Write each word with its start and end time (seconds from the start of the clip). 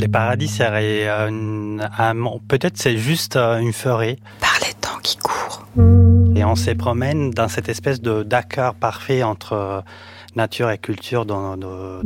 Les 0.00 0.08
paradis 0.08 0.48
seraient 0.48 1.08
peut-être 2.48 2.76
c'est 2.76 2.96
juste 2.96 3.36
une 3.36 3.72
forêt. 3.72 4.18
Par 4.40 4.58
les 4.66 4.74
temps 4.74 4.98
qui 5.02 5.16
courent. 5.16 5.66
Et 6.36 6.44
on 6.44 6.56
se 6.56 6.70
promène 6.72 7.30
dans 7.30 7.48
cette 7.48 7.68
espèce 7.68 8.00
de 8.00 8.22
d'accord 8.22 8.74
parfait 8.74 9.22
entre 9.22 9.84
nature 10.36 10.70
et 10.70 10.78
culture 10.78 11.26
dans, 11.26 11.56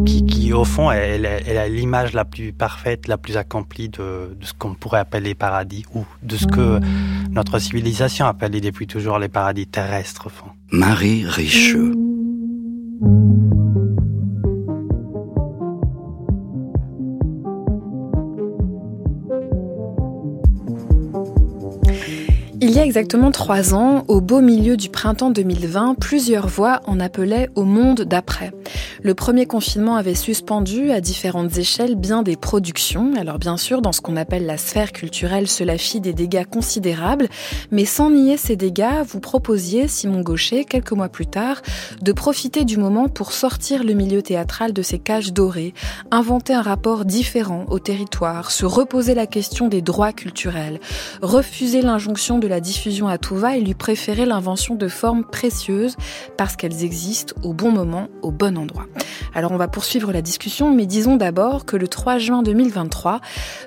qui, 0.05 0.25
qui, 0.27 0.53
au 0.53 0.65
fond, 0.65 0.91
elle, 0.91 1.27
a 1.27 1.69
l'image 1.69 2.13
la 2.13 2.25
plus 2.25 2.53
parfaite, 2.53 3.09
la 3.09 3.17
plus 3.17 3.37
accomplie 3.37 3.89
de, 3.89 4.37
de 4.39 4.45
ce 4.45 4.53
qu'on 4.53 4.75
pourrait 4.75 5.01
appeler 5.01 5.35
paradis 5.35 5.85
ou 5.95 6.05
de 6.23 6.37
ce 6.37 6.47
que 6.47 6.81
notre 7.31 7.59
civilisation 7.59 8.27
appelle 8.27 8.61
depuis 8.61 8.87
toujours 8.87 9.19
les 9.19 9.29
paradis 9.29 9.67
terrestres. 9.67 10.29
Marie 10.71 11.25
Richeux. 11.27 11.93
Exactement 22.89 23.31
trois 23.31 23.75
ans, 23.75 24.05
au 24.09 24.23
beau 24.23 24.41
milieu 24.41 24.79
du 24.79 24.89
printemps 24.89 25.31
2020, 25.31 25.97
plusieurs 26.01 26.49
voix 26.49 26.81
en 26.87 27.01
appelaient 27.01 27.51
au 27.55 27.65
monde 27.65 28.01
d'après. 28.01 28.51
Le 29.03 29.15
premier 29.15 29.45
confinement 29.45 29.97
avait 29.97 30.15
suspendu 30.15 30.91
à 30.91 31.03
différentes 31.03 31.59
échelles 31.59 31.97
bien 31.97 32.23
des 32.23 32.37
productions. 32.37 33.13
Alors 33.19 33.39
bien 33.39 33.59
sûr, 33.59 33.83
dans 33.83 33.93
ce 33.93 34.01
qu'on 34.01 34.17
appelle 34.17 34.47
la 34.47 34.57
sphère 34.57 34.93
culturelle, 34.93 35.49
cela 35.49 35.77
fit 35.77 36.01
des 36.01 36.15
dégâts 36.15 36.47
considérables, 36.47 37.29
mais 37.71 37.85
sans 37.85 38.11
nier 38.11 38.39
ces 38.39 38.57
dégâts, 38.57 39.05
vous 39.07 39.21
proposiez, 39.21 39.87
Simon 39.87 40.23
Gaucher, 40.23 40.65
quelques 40.65 40.93
mois 40.93 41.11
plus 41.11 41.27
tard, 41.27 41.61
de 42.01 42.13
profiter 42.13 42.65
du 42.65 42.79
moment 42.79 43.09
pour 43.09 43.33
sortir 43.33 43.85
le 43.85 43.93
milieu 43.93 44.23
théâtral 44.23 44.73
de 44.73 44.81
ses 44.81 44.99
cages 44.99 45.35
dorées, 45.35 45.75
inventer 46.11 46.55
un 46.55 46.63
rapport 46.63 47.05
différent 47.05 47.67
au 47.69 47.81
territoire, 47.81 48.51
se 48.51 48.65
reposer 48.65 49.15
la 49.15 49.27
question 49.27 49.69
des 49.69 49.83
droits 49.83 50.15
culturels, 50.15 50.81
refuser 51.21 51.83
l'injonction 51.83 52.39
de 52.39 52.49
la 52.49 52.61
diffusion 52.79 53.09
à 53.09 53.19
tout 53.19 53.35
va 53.35 53.57
et 53.57 53.61
lui 53.61 53.75
préférer 53.75 54.25
l'invention 54.25 54.77
de 54.77 54.87
formes 54.87 55.25
précieuses 55.25 55.97
parce 56.37 56.55
qu'elles 56.55 56.85
existent 56.85 57.35
au 57.43 57.53
bon 57.53 57.73
moment, 57.73 58.07
au 58.23 58.31
bon 58.31 58.57
endroit. 58.57 58.87
Alors 59.35 59.51
on 59.51 59.57
va 59.57 59.67
poursuivre 59.67 60.13
la 60.13 60.23
discussion, 60.23 60.73
mais 60.73 60.87
disons 60.87 61.17
d'abord 61.17 61.65
que 61.65 61.77
le 61.77 61.89
3 61.89 62.19
juin 62.19 62.43
2023, 62.43 63.21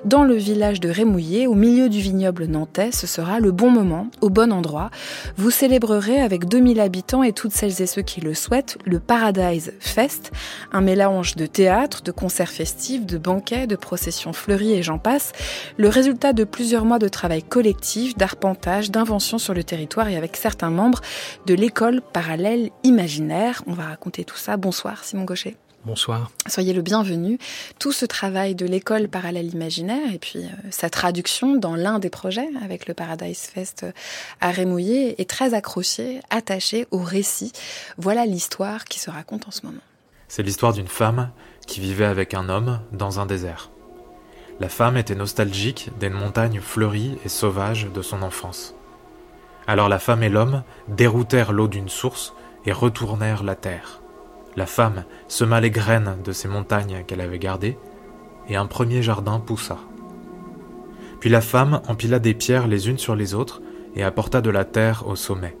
dans 0.06 0.24
le 0.24 0.34
village 0.34 0.80
de 0.80 0.88
Rémouillé, 0.88 1.46
au 1.46 1.54
milieu 1.54 1.90
du 1.90 2.00
vignoble 2.00 2.46
nantais, 2.46 2.90
ce 2.90 3.06
sera 3.06 3.38
le 3.38 3.52
bon 3.52 3.70
moment, 3.70 4.08
au 4.22 4.30
bon 4.30 4.50
endroit. 4.50 4.90
Vous 5.36 5.50
célébrerez 5.50 6.20
avec 6.20 6.46
2000 6.46 6.80
habitants 6.80 7.22
et 7.22 7.32
toutes 7.32 7.52
celles 7.52 7.82
et 7.82 7.86
ceux 7.86 8.02
qui 8.02 8.22
le 8.22 8.32
souhaitent 8.32 8.78
le 8.86 8.98
Paradise 8.98 9.74
Fest, 9.78 10.32
un 10.72 10.80
mélange 10.80 11.36
de 11.36 11.44
théâtre, 11.44 12.02
de 12.02 12.12
concerts 12.12 12.50
festifs, 12.50 13.04
de 13.04 13.18
banquets, 13.18 13.66
de 13.66 13.76
processions 13.76 14.32
fleuries 14.32 14.72
et 14.72 14.82
j'en 14.82 14.98
passe, 14.98 15.32
le 15.76 15.88
résultat 15.88 16.32
de 16.32 16.44
plusieurs 16.44 16.86
mois 16.86 16.98
de 16.98 17.08
travail 17.08 17.42
collectif, 17.42 18.16
d'arpentage 18.16 18.90
sur 19.38 19.54
le 19.54 19.64
territoire 19.64 20.08
et 20.08 20.16
avec 20.16 20.36
certains 20.36 20.70
membres 20.70 21.00
de 21.46 21.54
l'école 21.54 22.02
parallèle 22.12 22.70
imaginaire. 22.84 23.62
On 23.66 23.72
va 23.72 23.84
raconter 23.84 24.24
tout 24.24 24.36
ça. 24.36 24.56
Bonsoir 24.56 25.04
Simon 25.04 25.24
Gaucher. 25.24 25.56
Bonsoir. 25.84 26.30
Soyez 26.46 26.72
le 26.72 26.82
bienvenu. 26.82 27.38
Tout 27.80 27.90
ce 27.90 28.06
travail 28.06 28.54
de 28.54 28.64
l'école 28.64 29.08
parallèle 29.08 29.52
imaginaire 29.52 30.14
et 30.14 30.18
puis 30.18 30.38
euh, 30.44 30.48
sa 30.70 30.88
traduction 30.88 31.56
dans 31.56 31.74
l'un 31.74 31.98
des 31.98 32.10
projets 32.10 32.48
avec 32.62 32.86
le 32.86 32.94
Paradise 32.94 33.40
Fest 33.40 33.82
euh, 33.82 33.92
à 34.40 34.52
Rémouillé 34.52 35.20
est 35.20 35.28
très 35.28 35.54
accroché, 35.54 36.20
attaché 36.30 36.86
au 36.92 36.98
récit. 36.98 37.50
Voilà 37.98 38.24
l'histoire 38.24 38.84
qui 38.84 39.00
se 39.00 39.10
raconte 39.10 39.48
en 39.48 39.50
ce 39.50 39.66
moment. 39.66 39.82
C'est 40.28 40.44
l'histoire 40.44 40.72
d'une 40.72 40.86
femme 40.86 41.30
qui 41.66 41.80
vivait 41.80 42.04
avec 42.04 42.34
un 42.34 42.48
homme 42.48 42.80
dans 42.92 43.18
un 43.18 43.26
désert. 43.26 43.72
La 44.60 44.68
femme 44.68 44.96
était 44.96 45.16
nostalgique 45.16 45.90
des 45.98 46.10
montagnes 46.10 46.60
fleuries 46.60 47.18
et 47.24 47.28
sauvages 47.28 47.88
de 47.92 48.02
son 48.02 48.22
enfance. 48.22 48.76
Alors 49.66 49.88
la 49.88 49.98
femme 49.98 50.22
et 50.22 50.28
l'homme 50.28 50.62
déroutèrent 50.88 51.52
l'eau 51.52 51.68
d'une 51.68 51.88
source 51.88 52.34
et 52.66 52.72
retournèrent 52.72 53.44
la 53.44 53.54
terre. 53.54 54.00
La 54.56 54.66
femme 54.66 55.04
sema 55.28 55.60
les 55.60 55.70
graines 55.70 56.18
de 56.24 56.32
ces 56.32 56.48
montagnes 56.48 57.04
qu'elle 57.06 57.20
avait 57.20 57.38
gardées, 57.38 57.78
et 58.48 58.56
un 58.56 58.66
premier 58.66 59.02
jardin 59.02 59.38
poussa. 59.38 59.78
Puis 61.20 61.30
la 61.30 61.40
femme 61.40 61.80
empila 61.86 62.18
des 62.18 62.34
pierres 62.34 62.66
les 62.66 62.88
unes 62.88 62.98
sur 62.98 63.14
les 63.14 63.34
autres 63.34 63.62
et 63.94 64.02
apporta 64.02 64.40
de 64.40 64.50
la 64.50 64.64
terre 64.64 65.06
au 65.06 65.14
sommet. 65.14 65.56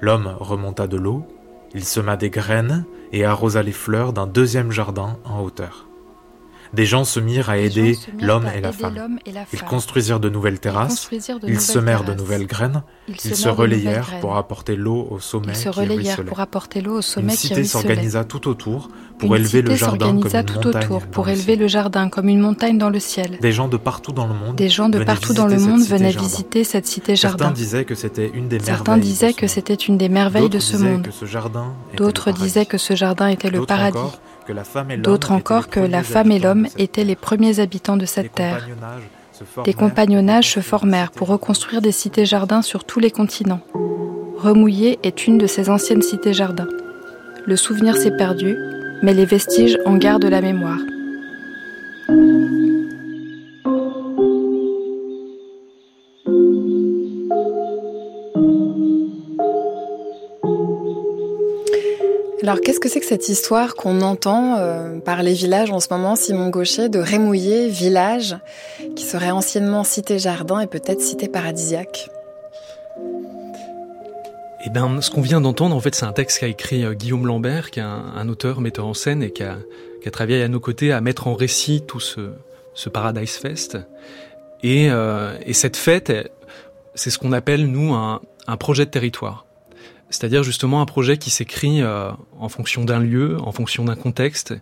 L'homme 0.00 0.32
remonta 0.38 0.86
de 0.86 0.96
l'eau, 0.96 1.26
il 1.74 1.84
sema 1.84 2.16
des 2.16 2.30
graines 2.30 2.84
et 3.12 3.24
arrosa 3.24 3.62
les 3.62 3.72
fleurs 3.72 4.12
d'un 4.12 4.26
deuxième 4.26 4.70
jardin 4.70 5.18
en 5.24 5.40
hauteur 5.40 5.87
des 6.72 6.86
gens 6.86 7.04
se 7.04 7.20
mirent 7.20 7.50
à 7.50 7.58
aider 7.58 7.98
l'homme 8.20 8.48
et, 8.54 8.60
la 8.60 8.72
femme. 8.72 9.18
Ils 9.52 9.62
construisirent 9.62 10.20
de 10.20 10.28
nouvelles 10.28 10.60
terrasses, 10.60 11.10
ils 11.46 11.60
semèrent 11.60 12.04
de 12.04 12.14
nouvelles 12.14 12.46
graines, 12.46 12.82
ils 13.08 13.36
se 13.36 13.48
relayèrent 13.48 14.20
pour 14.20 14.36
apporter 14.36 14.76
l'eau 14.76 15.06
au 15.10 15.18
sommet 15.18 15.54
qui 15.54 15.68
ruisselait. 15.68 15.94
Une 17.16 17.30
cité 17.30 17.64
s'organisa 17.64 18.24
tout 18.24 18.48
autour 18.48 18.88
pour 19.18 19.36
élever 19.36 19.62
le 19.62 19.74
jardin 19.74 20.18
comme 20.20 20.34
une 20.34 20.44
tout 20.44 20.66
autour 20.66 21.06
pour 21.06 21.28
élever 21.28 21.56
le 21.56 21.66
jardin 21.66 22.08
comme 22.08 22.28
une 22.28 22.40
montagne 22.40 22.78
dans 22.78 22.90
le 22.90 23.00
ciel. 23.00 23.38
Des 23.40 23.52
gens 23.52 23.68
de 23.68 23.76
partout 23.76 24.12
dans 24.12 24.26
le 24.26 24.34
monde 24.34 24.56
Des 24.56 24.68
gens 24.68 24.88
de 24.88 25.02
partout 25.02 25.34
dans 25.34 25.46
le 25.46 25.58
monde 25.58 25.82
venaient 25.82 26.10
visiter 26.10 26.64
cette 26.64 26.86
cité 26.86 27.16
jardin. 27.16 27.46
Certains 27.46 27.54
disaient 27.54 27.84
que 27.84 27.94
c'était 27.94 28.30
une 28.32 28.48
des 28.48 28.60
Certains 28.60 28.98
disaient 28.98 29.32
que 29.32 29.46
c'était 29.46 29.74
une 29.74 29.98
des 29.98 30.08
merveilles 30.08 30.48
de 30.50 30.58
ce 30.58 30.76
monde. 30.76 31.08
D'autres 31.96 32.30
disaient 32.32 32.66
que 32.66 32.78
ce 32.78 32.94
jardin 32.94 33.28
était 33.28 33.50
le 33.50 33.64
paradis. 33.64 33.98
D'autres 34.98 35.32
encore 35.32 35.68
que 35.68 35.80
la 35.80 36.02
femme 36.02 36.30
et 36.30 36.38
l'homme 36.38 36.66
étaient 36.78 37.04
les 37.04 37.16
premiers 37.16 37.60
habitants 37.60 37.96
de 37.96 38.06
cette 38.06 38.32
terre. 38.32 38.66
Des 39.64 39.74
compagnonnages 39.74 40.52
se 40.52 40.60
formèrent 40.60 41.12
pour 41.12 41.28
reconstruire 41.28 41.80
des 41.80 41.92
cités-jardins 41.92 42.62
sur 42.62 42.84
tous 42.84 43.00
les 43.00 43.10
continents. 43.10 43.60
Remouillé 44.36 44.98
est 45.02 45.26
une 45.26 45.38
de 45.38 45.46
ces 45.46 45.70
anciennes 45.70 46.02
cités-jardins. 46.02 46.68
Le 47.46 47.56
souvenir 47.56 47.96
s'est 47.96 48.16
perdu, 48.16 48.56
mais 49.02 49.14
les 49.14 49.24
vestiges 49.24 49.78
en 49.84 49.96
gardent 49.96 50.24
la 50.24 50.40
mémoire. 50.40 50.78
Alors, 62.48 62.62
qu'est-ce 62.62 62.80
que 62.80 62.88
c'est 62.88 63.00
que 63.00 63.04
cette 63.04 63.28
histoire 63.28 63.74
qu'on 63.74 64.00
entend 64.00 64.56
euh, 64.56 65.00
par 65.00 65.22
les 65.22 65.34
villages 65.34 65.70
en 65.70 65.80
ce 65.80 65.88
moment, 65.90 66.16
Simon 66.16 66.48
Gaucher, 66.48 66.88
de 66.88 66.98
Rémouillé, 66.98 67.68
village, 67.68 68.38
qui 68.96 69.04
serait 69.04 69.30
anciennement 69.30 69.84
cité 69.84 70.18
jardin 70.18 70.60
et 70.60 70.66
peut-être 70.66 71.02
cité 71.02 71.28
paradisiaque? 71.28 72.08
Eh 74.64 74.70
bien, 74.70 75.02
ce 75.02 75.10
qu'on 75.10 75.20
vient 75.20 75.42
d'entendre, 75.42 75.76
en 75.76 75.80
fait, 75.80 75.94
c'est 75.94 76.06
un 76.06 76.14
texte 76.14 76.38
qu'a 76.38 76.46
écrit 76.46 76.86
euh, 76.86 76.94
Guillaume 76.94 77.26
Lambert, 77.26 77.70
qui 77.70 77.80
est 77.80 77.82
un, 77.82 78.26
auteur, 78.30 78.62
metteur 78.62 78.86
en 78.86 78.94
scène, 78.94 79.22
et 79.22 79.30
qui 79.30 79.42
a, 79.42 79.58
travaillé 80.10 80.42
à 80.42 80.48
nos 80.48 80.58
côtés 80.58 80.90
à 80.90 81.02
mettre 81.02 81.26
en 81.26 81.34
récit 81.34 81.82
tout 81.86 82.00
ce, 82.00 82.30
Paradise 82.88 83.32
Fest. 83.32 83.76
Et, 84.62 84.90
euh, 84.90 85.36
cette 85.52 85.76
fête, 85.76 86.32
c'est 86.94 87.10
ce 87.10 87.18
qu'on 87.18 87.32
appelle, 87.32 87.66
nous, 87.66 87.92
un 87.92 88.56
projet 88.56 88.86
de 88.86 88.90
territoire 88.90 89.44
c'est-à-dire 90.10 90.42
justement 90.42 90.80
un 90.80 90.86
projet 90.86 91.18
qui 91.18 91.30
s'écrit 91.30 91.82
euh, 91.82 92.10
en 92.38 92.48
fonction 92.48 92.84
d'un 92.84 93.00
lieu, 93.00 93.36
en 93.40 93.52
fonction 93.52 93.84
d'un 93.84 93.96
contexte 93.96 94.54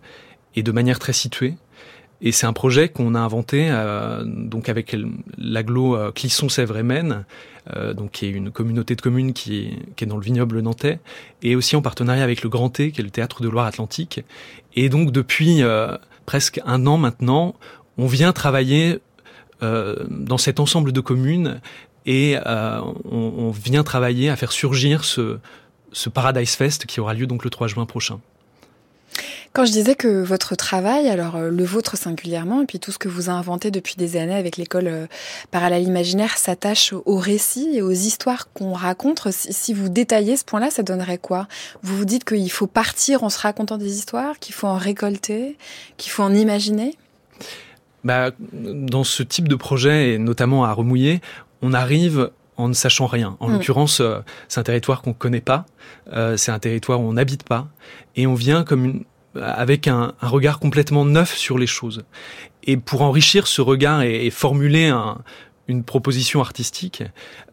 et 0.55 0.63
de 0.63 0.71
manière 0.71 0.99
très 0.99 1.13
située. 1.13 1.55
Et 2.19 2.31
c'est 2.31 2.47
un 2.47 2.53
projet 2.53 2.89
qu'on 2.89 3.13
a 3.13 3.19
inventé 3.19 3.67
euh, 3.69 4.23
donc 4.25 4.69
avec 4.69 4.95
l'agglo 5.37 5.95
euh, 5.95 6.11
Clisson-Sèvres 6.11 6.77
et 6.77 6.83
Maine, 6.83 7.25
donc 7.97 8.11
qui 8.11 8.25
est 8.25 8.29
une 8.29 8.49
communauté 8.49 8.95
de 8.95 9.01
communes 9.01 9.33
qui 9.33 9.57
est, 9.57 9.95
qui 9.97 10.05
est 10.05 10.07
dans 10.07 10.15
le 10.15 10.23
vignoble 10.23 10.61
nantais, 10.61 10.99
et 11.41 11.53
aussi 11.53 11.75
en 11.75 11.81
partenariat 11.81 12.23
avec 12.23 12.41
le 12.41 12.47
Grand 12.47 12.69
T, 12.69 12.93
qui 12.93 13.01
est 13.01 13.03
le 13.03 13.09
théâtre 13.09 13.41
de 13.41 13.49
Loire-Atlantique. 13.49 14.23
Et 14.77 14.87
donc 14.87 15.11
depuis 15.11 15.63
presque 16.25 16.61
un 16.65 16.87
an 16.87 16.97
maintenant, 16.97 17.55
on 17.97 18.07
vient 18.07 18.31
travailler 18.31 18.99
dans 19.59 20.37
cet 20.37 20.61
ensemble 20.61 20.93
de 20.93 21.01
communes 21.01 21.59
et 22.07 22.37
euh, 22.47 22.81
on, 23.11 23.51
vient 23.51 23.83
travailler 23.83 24.29
à 24.29 24.35
faire 24.35 24.53
surgir 24.53 25.03
ce, 25.03 25.37
ce 25.91 26.09
Paradise 26.09 26.55
Fest 26.55 26.85
qui 26.85 26.99
aura 26.99 27.13
lieu 27.13 27.27
donc 27.27 27.43
le 27.43 27.49
3 27.49 27.67
juin 27.67 27.85
prochain. 27.85 28.19
Quand 29.53 29.65
je 29.65 29.71
disais 29.71 29.95
que 29.95 30.23
votre 30.23 30.55
travail, 30.55 31.09
alors 31.09 31.35
euh, 31.35 31.49
le 31.49 31.63
vôtre 31.63 31.97
singulièrement, 31.97 32.61
et 32.61 32.65
puis 32.65 32.79
tout 32.79 32.91
ce 32.91 32.99
que 32.99 33.09
vous 33.09 33.29
inventé 33.29 33.71
depuis 33.71 33.95
des 33.95 34.15
années 34.15 34.35
avec 34.35 34.55
l'école 34.55 34.87
euh, 34.87 35.07
parallèle 35.51 35.83
imaginaire 35.83 36.37
s'attache 36.37 36.93
aux 36.93 37.17
récits 37.17 37.69
et 37.73 37.81
aux 37.81 37.91
histoires 37.91 38.51
qu'on 38.53 38.73
raconte, 38.73 39.27
si 39.31 39.73
vous 39.73 39.89
détaillez 39.89 40.37
ce 40.37 40.45
point-là, 40.45 40.69
ça 40.69 40.83
donnerait 40.83 41.17
quoi? 41.17 41.47
Vous 41.81 41.97
vous 41.97 42.05
dites 42.05 42.23
qu'il 42.23 42.51
faut 42.51 42.67
partir 42.67 43.23
en 43.23 43.29
se 43.29 43.39
racontant 43.39 43.77
des 43.77 43.97
histoires, 43.97 44.39
qu'il 44.39 44.53
faut 44.53 44.67
en 44.67 44.77
récolter, 44.77 45.57
qu'il 45.97 46.11
faut 46.11 46.23
en 46.23 46.33
imaginer? 46.33 46.95
Bah, 48.03 48.31
dans 48.53 49.03
ce 49.03 49.23
type 49.23 49.47
de 49.47 49.55
projet, 49.55 50.13
et 50.13 50.17
notamment 50.17 50.63
à 50.63 50.71
Remouiller, 50.71 51.19
on 51.61 51.73
arrive 51.73 52.31
en 52.57 52.67
ne 52.67 52.73
sachant 52.73 53.05
rien. 53.05 53.37
En 53.39 53.47
mm. 53.47 53.53
l'occurrence, 53.53 53.99
euh, 54.01 54.19
c'est 54.47 54.59
un 54.59 54.63
territoire 54.63 55.01
qu'on 55.01 55.11
ne 55.11 55.15
connaît 55.15 55.41
pas, 55.41 55.65
euh, 56.13 56.37
c'est 56.37 56.51
un 56.51 56.59
territoire 56.59 56.99
où 56.99 57.03
on 57.03 57.13
n'habite 57.13 57.43
pas, 57.43 57.67
et 58.15 58.27
on 58.27 58.33
vient 58.33 58.63
comme 58.63 58.85
une, 58.85 59.03
avec 59.41 59.87
un, 59.87 60.13
regard 60.21 60.59
complètement 60.59 61.05
neuf 61.05 61.35
sur 61.35 61.57
les 61.57 61.67
choses. 61.67 62.03
Et 62.63 62.77
pour 62.77 63.01
enrichir 63.01 63.47
ce 63.47 63.61
regard 63.61 64.01
et, 64.01 64.29
formuler 64.29 64.91
une 65.67 65.83
proposition 65.83 66.41
artistique, 66.41 67.03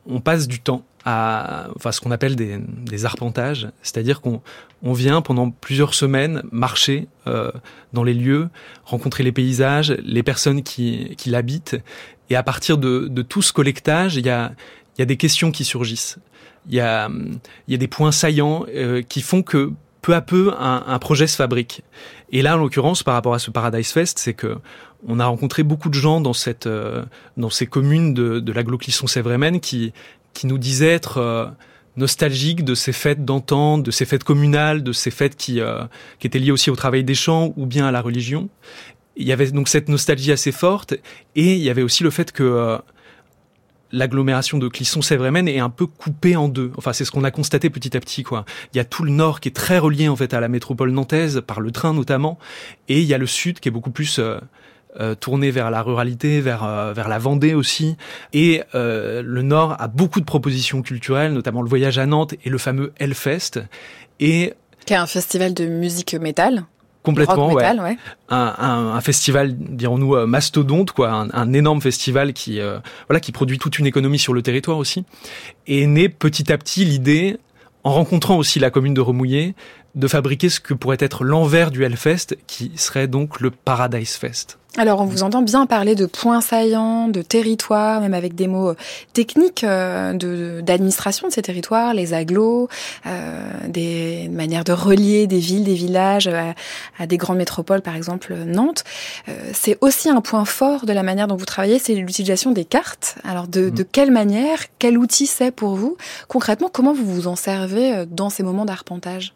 on 0.06 0.20
passe 0.20 0.48
du 0.48 0.60
temps 0.60 0.84
à 1.04 1.68
enfin, 1.76 1.92
ce 1.92 2.00
qu'on 2.00 2.10
appelle 2.10 2.34
des, 2.34 3.04
arpentages, 3.04 3.68
c'est-à-dire 3.82 4.22
qu'on 4.22 4.40
on 4.82 4.94
vient 4.94 5.20
pendant 5.20 5.50
plusieurs 5.50 5.92
semaines 5.92 6.42
marcher 6.50 7.08
euh, 7.26 7.52
dans 7.92 8.02
les 8.02 8.14
lieux, 8.14 8.48
rencontrer 8.84 9.22
les 9.22 9.32
paysages, 9.32 9.90
les 10.02 10.22
personnes 10.22 10.62
qui, 10.62 11.14
qui 11.16 11.28
l'habitent, 11.28 11.76
et 12.30 12.36
à 12.36 12.42
partir 12.42 12.78
de, 12.78 13.08
de 13.08 13.22
tout 13.22 13.42
ce 13.42 13.52
collectage, 13.52 14.16
il 14.16 14.26
y 14.26 14.30
a, 14.30 14.52
y 14.98 15.02
a 15.02 15.04
des 15.04 15.16
questions 15.16 15.50
qui 15.50 15.64
surgissent. 15.64 16.18
Il 16.68 16.74
y 16.74 16.80
a, 16.80 17.10
y 17.68 17.74
a 17.74 17.76
des 17.76 17.88
points 17.88 18.12
saillants 18.12 18.64
euh, 18.74 19.02
qui 19.02 19.20
font 19.20 19.42
que 19.42 19.72
peu 20.00 20.14
à 20.14 20.20
peu 20.20 20.52
un, 20.58 20.84
un, 20.86 20.98
projet 20.98 21.26
se 21.26 21.36
fabrique. 21.36 21.82
Et 22.32 22.42
là, 22.42 22.56
en 22.56 22.58
l'occurrence, 22.58 23.02
par 23.02 23.14
rapport 23.14 23.34
à 23.34 23.38
ce 23.38 23.50
Paradise 23.50 23.90
Fest, 23.90 24.18
c'est 24.18 24.34
que 24.34 24.56
on 25.06 25.20
a 25.20 25.26
rencontré 25.26 25.62
beaucoup 25.62 25.90
de 25.90 25.94
gens 25.94 26.22
dans 26.22 26.32
cette, 26.32 26.66
euh, 26.66 27.04
dans 27.36 27.50
ces 27.50 27.66
communes 27.66 28.14
de, 28.14 28.40
de 28.40 28.52
l'agglomération 28.52 29.06
qui, 29.60 29.92
qui 30.32 30.46
nous 30.46 30.56
disaient 30.56 30.92
être 30.92 31.18
euh, 31.18 31.46
nostalgiques 31.96 32.64
de 32.64 32.74
ces 32.74 32.92
fêtes 32.92 33.24
d'antan, 33.24 33.76
de 33.76 33.90
ces 33.90 34.06
fêtes 34.06 34.24
communales, 34.24 34.82
de 34.82 34.92
ces 34.92 35.10
fêtes 35.10 35.36
qui, 35.36 35.60
qui 36.18 36.26
étaient 36.26 36.38
liées 36.38 36.50
aussi 36.50 36.70
au 36.70 36.76
travail 36.76 37.04
des 37.04 37.14
champs 37.14 37.52
ou 37.56 37.66
bien 37.66 37.86
à 37.86 37.92
la 37.92 38.00
religion. 38.00 38.48
Il 39.16 39.26
y 39.26 39.32
avait 39.32 39.50
donc 39.50 39.68
cette 39.68 39.88
nostalgie 39.88 40.32
assez 40.32 40.52
forte, 40.52 40.94
et 41.36 41.54
il 41.54 41.62
y 41.62 41.70
avait 41.70 41.82
aussi 41.82 42.02
le 42.02 42.10
fait 42.10 42.32
que 42.32 42.78
l'agglomération 43.94 44.58
de 44.58 44.68
Clisson-Sèvres-Maine 44.68 45.48
est 45.48 45.60
un 45.60 45.70
peu 45.70 45.86
coupée 45.86 46.36
en 46.36 46.48
deux. 46.48 46.72
Enfin, 46.76 46.92
c'est 46.92 47.04
ce 47.04 47.10
qu'on 47.10 47.24
a 47.24 47.30
constaté 47.30 47.70
petit 47.70 47.96
à 47.96 48.00
petit, 48.00 48.24
quoi. 48.24 48.44
Il 48.72 48.76
y 48.76 48.80
a 48.80 48.84
tout 48.84 49.04
le 49.04 49.10
nord 49.10 49.40
qui 49.40 49.48
est 49.48 49.52
très 49.52 49.78
relié, 49.78 50.08
en 50.08 50.16
fait, 50.16 50.34
à 50.34 50.40
la 50.40 50.48
métropole 50.48 50.90
nantaise, 50.90 51.42
par 51.46 51.60
le 51.60 51.70
train 51.70 51.94
notamment, 51.94 52.38
et 52.88 53.00
il 53.00 53.06
y 53.06 53.14
a 53.14 53.18
le 53.18 53.26
sud 53.26 53.60
qui 53.60 53.68
est 53.68 53.72
beaucoup 53.72 53.92
plus 53.92 54.18
euh, 54.18 54.38
euh, 54.98 55.14
tourné 55.14 55.50
vers 55.50 55.70
la 55.70 55.80
ruralité, 55.82 56.40
vers, 56.40 56.64
euh, 56.64 56.92
vers 56.92 57.08
la 57.08 57.18
Vendée 57.18 57.54
aussi. 57.54 57.96
Et 58.32 58.62
le 58.74 59.42
nord 59.42 59.76
a 59.80 59.88
beaucoup 59.88 60.20
de 60.20 60.26
propositions 60.26 60.82
culturelles, 60.82 61.32
notamment 61.32 61.62
le 61.62 61.68
voyage 61.68 61.98
à 61.98 62.06
Nantes 62.06 62.34
et 62.44 62.50
le 62.50 62.58
fameux 62.58 62.92
Hellfest. 62.98 63.60
Et 64.18 64.54
qui 64.86 64.92
est 64.92 64.96
un 64.96 65.06
festival 65.06 65.54
de 65.54 65.66
musique 65.66 66.14
métal 66.14 66.66
Complètement, 67.04 67.52
ouais. 67.52 67.62
Un, 68.30 68.54
un, 68.58 68.94
un, 68.94 69.00
festival, 69.02 69.54
dirons-nous, 69.54 70.16
euh, 70.16 70.26
mastodonte, 70.26 70.92
quoi, 70.92 71.10
un, 71.10 71.30
un 71.32 71.52
énorme 71.52 71.82
festival 71.82 72.32
qui, 72.32 72.60
euh, 72.60 72.78
voilà, 73.08 73.20
qui 73.20 73.30
produit 73.30 73.58
toute 73.58 73.78
une 73.78 73.86
économie 73.86 74.18
sur 74.18 74.32
le 74.32 74.40
territoire 74.40 74.78
aussi. 74.78 75.04
Et 75.66 75.82
est 75.82 75.86
né 75.86 76.08
petit 76.08 76.50
à 76.50 76.56
petit 76.56 76.86
l'idée, 76.86 77.36
en 77.84 77.92
rencontrant 77.92 78.38
aussi 78.38 78.58
la 78.58 78.70
commune 78.70 78.94
de 78.94 79.02
Remouillé, 79.02 79.54
de 79.94 80.08
fabriquer 80.08 80.48
ce 80.48 80.60
que 80.60 80.72
pourrait 80.72 80.96
être 80.98 81.24
l'envers 81.24 81.70
du 81.70 81.84
Hellfest, 81.84 82.38
qui 82.46 82.72
serait 82.76 83.06
donc 83.06 83.40
le 83.40 83.50
Paradise 83.50 84.14
Fest. 84.14 84.58
Alors, 84.76 85.00
on 85.00 85.04
vous 85.04 85.22
entend 85.22 85.42
bien 85.42 85.66
parler 85.66 85.94
de 85.94 86.04
points 86.04 86.40
saillants, 86.40 87.06
de 87.06 87.22
territoires, 87.22 88.00
même 88.00 88.14
avec 88.14 88.34
des 88.34 88.48
mots 88.48 88.70
euh, 88.70 88.76
techniques 89.12 89.62
euh, 89.62 90.62
d'administration 90.62 91.28
de, 91.28 91.32
ces 91.32 91.42
territoires, 91.42 91.94
les 91.94 92.12
agglos, 92.12 92.68
euh, 93.06 93.50
des 93.68 94.28
manières 94.32 94.64
de 94.64 94.72
relier 94.72 95.28
des 95.28 95.38
villes, 95.38 95.62
des 95.62 95.74
villages 95.74 96.28
à, 96.98 97.06
des 97.06 97.16
grandes 97.18 97.36
métropoles, 97.36 97.82
par 97.82 97.94
exemple 97.94 98.34
Nantes. 98.34 98.82
Euh, 99.28 99.32
c'est 99.52 99.78
aussi 99.80 100.10
un 100.10 100.20
point 100.20 100.44
fort 100.44 100.86
de 100.86 100.92
la 100.92 101.04
manière 101.04 101.28
dont 101.28 101.36
vous 101.36 101.44
travaillez, 101.44 101.78
c'est 101.78 101.94
l'utilisation 101.94 102.50
des 102.50 102.64
cartes. 102.64 103.16
Alors, 103.22 103.46
de, 103.46 103.70
de 103.70 103.82
mmh. 103.82 103.86
quelle 103.92 104.10
manière, 104.10 104.58
quel 104.80 104.98
outil 104.98 105.28
c'est 105.28 105.52
pour 105.52 105.76
vous? 105.76 105.96
Concrètement, 106.26 106.68
comment 106.72 106.92
vous 106.92 107.06
vous 107.06 107.28
en 107.28 107.36
servez 107.36 108.06
dans 108.06 108.28
ces 108.28 108.42
moments 108.42 108.64
d'arpentage? 108.64 109.34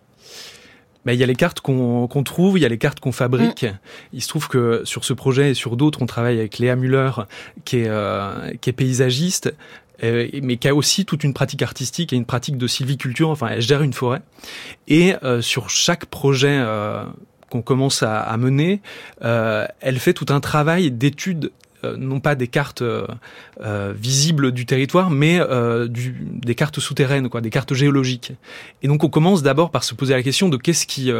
Bah, 1.09 1.15
il 1.15 1.21
y 1.21 1.23
a 1.23 1.27
les 1.27 1.37
cartes 1.37 1.63
qu'on 1.63 2.23
trouve, 2.23 2.59
il 2.59 2.61
y 2.61 2.67
a 2.67 2.69
les 2.69 2.77
cartes 2.77 3.01
qu'on 3.01 3.13
fabrique. 3.13 3.63
Mm. 3.63 3.79
Il 4.13 4.21
se 4.21 4.29
trouve 4.29 4.47
que 4.47 4.83
sur 4.85 5.07
ce 5.07 5.15
projet 5.15 5.53
et 5.53 5.55
sur 5.55 5.79
d'autres, 5.79 6.03
on 6.03 6.07
travaille 6.07 6.39
avec 6.39 6.59
Léa 6.59 6.77
Muller, 6.77 7.13
qui 7.65 7.79
est, 7.79 7.89
euh, 7.89 8.53
qui 8.61 8.69
est 8.69 8.75
paysagiste, 8.75 9.55
euh, 10.05 10.29
mais 10.43 10.59
qui 10.59 10.69
a 10.69 10.75
aussi 10.75 11.07
toute 11.07 11.25
une 11.25 11.33
pratique 11.33 11.63
artistique 11.63 12.13
et 12.13 12.17
une 12.17 12.27
pratique 12.27 12.59
de 12.59 12.67
sylviculture. 12.67 13.31
Enfin, 13.31 13.49
elle 13.53 13.63
gère 13.63 13.81
une 13.81 13.95
forêt. 13.95 14.21
Et 14.87 15.15
euh, 15.23 15.41
sur 15.41 15.71
chaque 15.71 16.05
projet 16.05 16.63
qu'on 17.49 17.63
commence 17.63 18.03
à, 18.03 18.21
à 18.21 18.37
mener, 18.37 18.83
elle 19.23 19.99
fait 19.99 20.13
tout 20.13 20.27
un 20.29 20.41
travail 20.41 20.91
d'étude 20.91 21.47
euh, 21.47 21.68
non 21.85 22.21
pas 22.21 22.35
des 22.35 22.49
cartes 22.49 22.83
euh, 22.83 23.07
euh, 23.61 23.93
visibles 23.97 24.53
du 24.53 24.67
territoire, 24.67 25.11
mais 25.11 25.41
du, 25.89 26.17
des 26.21 26.55
cartes 26.55 26.81
souterraines, 26.81 27.29
quoi, 27.29 27.41
des 27.41 27.51
cartes 27.51 27.75
géologiques. 27.75 28.33
Et 28.83 28.89
donc 28.89 29.05
on 29.05 29.09
commence 29.09 29.43
d'abord 29.43 29.71
par 29.71 29.85
se 29.85 29.95
poser 29.95 30.15
la 30.15 30.23
question 30.23 30.49
de 30.49 30.57
qu'est-ce 30.57 30.87
qui 30.87 31.11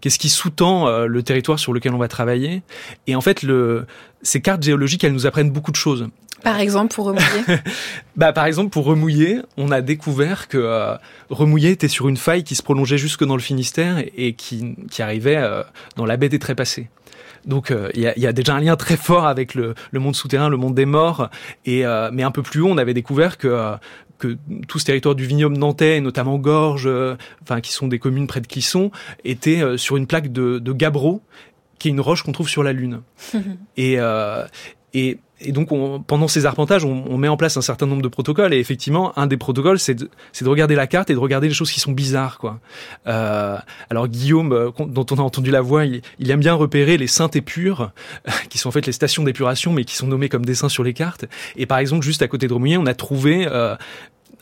qu'est-ce 0.00 0.18
qui 0.18 0.28
sous-tend 0.28 1.06
le 1.06 1.22
territoire 1.22 1.58
sur 1.58 1.72
lequel 1.72 1.94
on 1.94 1.98
va 1.98 2.08
travailler. 2.08 2.62
Et 3.06 3.16
en 3.16 3.20
fait, 3.20 3.42
le, 3.42 3.86
ces 4.22 4.40
cartes 4.40 4.62
géologiques, 4.62 5.02
elles 5.02 5.12
nous 5.12 5.26
apprennent 5.26 5.50
beaucoup 5.50 5.70
de 5.70 5.76
choses. 5.76 6.08
Par 6.42 6.60
exemple, 6.60 6.94
pour 6.94 7.06
remouiller 7.06 7.44
bah, 8.16 8.32
Par 8.34 8.44
exemple, 8.44 8.70
pour 8.70 8.84
remouiller, 8.84 9.38
on 9.56 9.70
a 9.70 9.80
découvert 9.80 10.48
que 10.48 10.96
remouiller 11.30 11.70
était 11.70 11.88
sur 11.88 12.08
une 12.08 12.18
faille 12.18 12.44
qui 12.44 12.54
se 12.54 12.62
prolongeait 12.62 12.98
jusque 12.98 13.24
dans 13.24 13.36
le 13.36 13.42
Finistère 13.42 14.04
et 14.16 14.34
qui, 14.34 14.76
qui 14.90 15.00
arrivait 15.00 15.42
dans 15.96 16.04
la 16.04 16.16
baie 16.16 16.28
des 16.28 16.38
Trépassés. 16.38 16.88
Donc 17.46 17.70
euh, 17.70 17.90
il 17.94 18.00
y, 18.02 18.26
a, 18.26 18.32
déjà 18.32 18.54
un 18.54 18.60
lien 18.60 18.76
très 18.76 18.96
fort 18.96 19.26
avec 19.26 19.54
le, 19.54 19.74
monde 19.92 20.16
souterrain, 20.16 20.48
le 20.48 20.56
monde 20.56 20.74
des 20.74 20.86
morts. 20.86 21.30
Et 21.64 21.84
euh, 21.84 22.10
mais 22.12 22.22
un 22.22 22.30
peu 22.30 22.42
plus 22.42 22.60
haut, 22.60 22.68
on 22.68 22.78
avait 22.78 22.94
découvert 22.94 23.38
que 23.38 23.48
euh, 23.48 23.76
que 24.18 24.38
tout 24.68 24.78
ce 24.78 24.84
territoire 24.84 25.14
du 25.14 25.26
vignoble 25.26 25.56
nantais, 25.56 26.00
notamment 26.00 26.38
Gorges, 26.38 26.88
enfin 27.42 27.60
qui 27.60 27.72
sont 27.72 27.88
des 27.88 27.98
communes 27.98 28.26
près 28.26 28.40
de 28.40 28.46
Clisson, 28.46 28.90
était 29.24 29.76
sur 29.76 29.96
une 29.96 30.06
plaque 30.06 30.32
de, 30.32 30.60
de 30.60 30.72
gabbro, 30.72 31.20
qui 31.78 31.88
est 31.88 31.90
une 31.90 32.00
roche 32.00 32.22
qu'on 32.22 32.32
trouve 32.32 32.48
sur 32.48 32.62
la 32.62 32.72
Lune. 32.72 33.02
et, 33.76 33.98
et 34.94 35.18
et 35.44 35.52
donc, 35.52 35.68
pendant 36.06 36.28
ces 36.28 36.46
arpentages, 36.46 36.84
on, 36.84 37.18
met 37.18 37.28
en 37.28 37.36
place 37.36 37.56
un 37.56 37.62
certain 37.62 37.86
nombre 37.86 38.02
de 38.02 38.08
protocoles. 38.08 38.54
Et 38.54 38.58
effectivement, 38.58 39.16
un 39.18 39.26
des 39.26 39.36
protocoles, 39.36 39.78
c'est 39.78 39.94
de, 39.94 40.08
de, 40.40 40.48
regarder 40.48 40.74
la 40.74 40.86
carte 40.86 41.10
et 41.10 41.14
de 41.14 41.18
regarder 41.18 41.48
les 41.48 41.54
choses 41.54 41.70
qui 41.70 41.80
sont 41.80 41.92
bizarres. 41.92 42.38
Quoi. 42.38 42.60
Euh, 43.06 43.56
alors, 43.90 44.08
Guillaume, 44.08 44.52
euh, 44.52 44.70
dont 44.86 45.06
on 45.10 45.16
a 45.16 45.22
entendu 45.22 45.50
la 45.50 45.60
voix, 45.60 45.84
il, 45.84 46.02
aime 46.30 46.40
bien 46.40 46.54
repérer 46.54 46.96
les 46.96 47.06
saintes 47.06 47.36
épures, 47.36 47.90
qui 48.48 48.58
sont 48.58 48.68
en 48.68 48.72
fait 48.72 48.86
les 48.86 48.92
stations 48.92 49.22
d'épuration, 49.22 49.72
mais 49.72 49.84
qui 49.84 49.96
sont 49.96 50.06
nommées 50.06 50.28
comme 50.28 50.44
dessins 50.44 50.68
sur 50.68 50.84
les 50.84 50.94
cartes. 50.94 51.26
Et 51.56 51.66
par 51.66 51.78
exemple, 51.78 52.04
juste 52.04 52.22
à 52.22 52.28
côté 52.28 52.48
de 52.48 52.52
Remouillet, 52.52 52.76
on 52.76 52.86
a 52.86 52.94
trouvé 52.94 53.46
euh, 53.50 53.76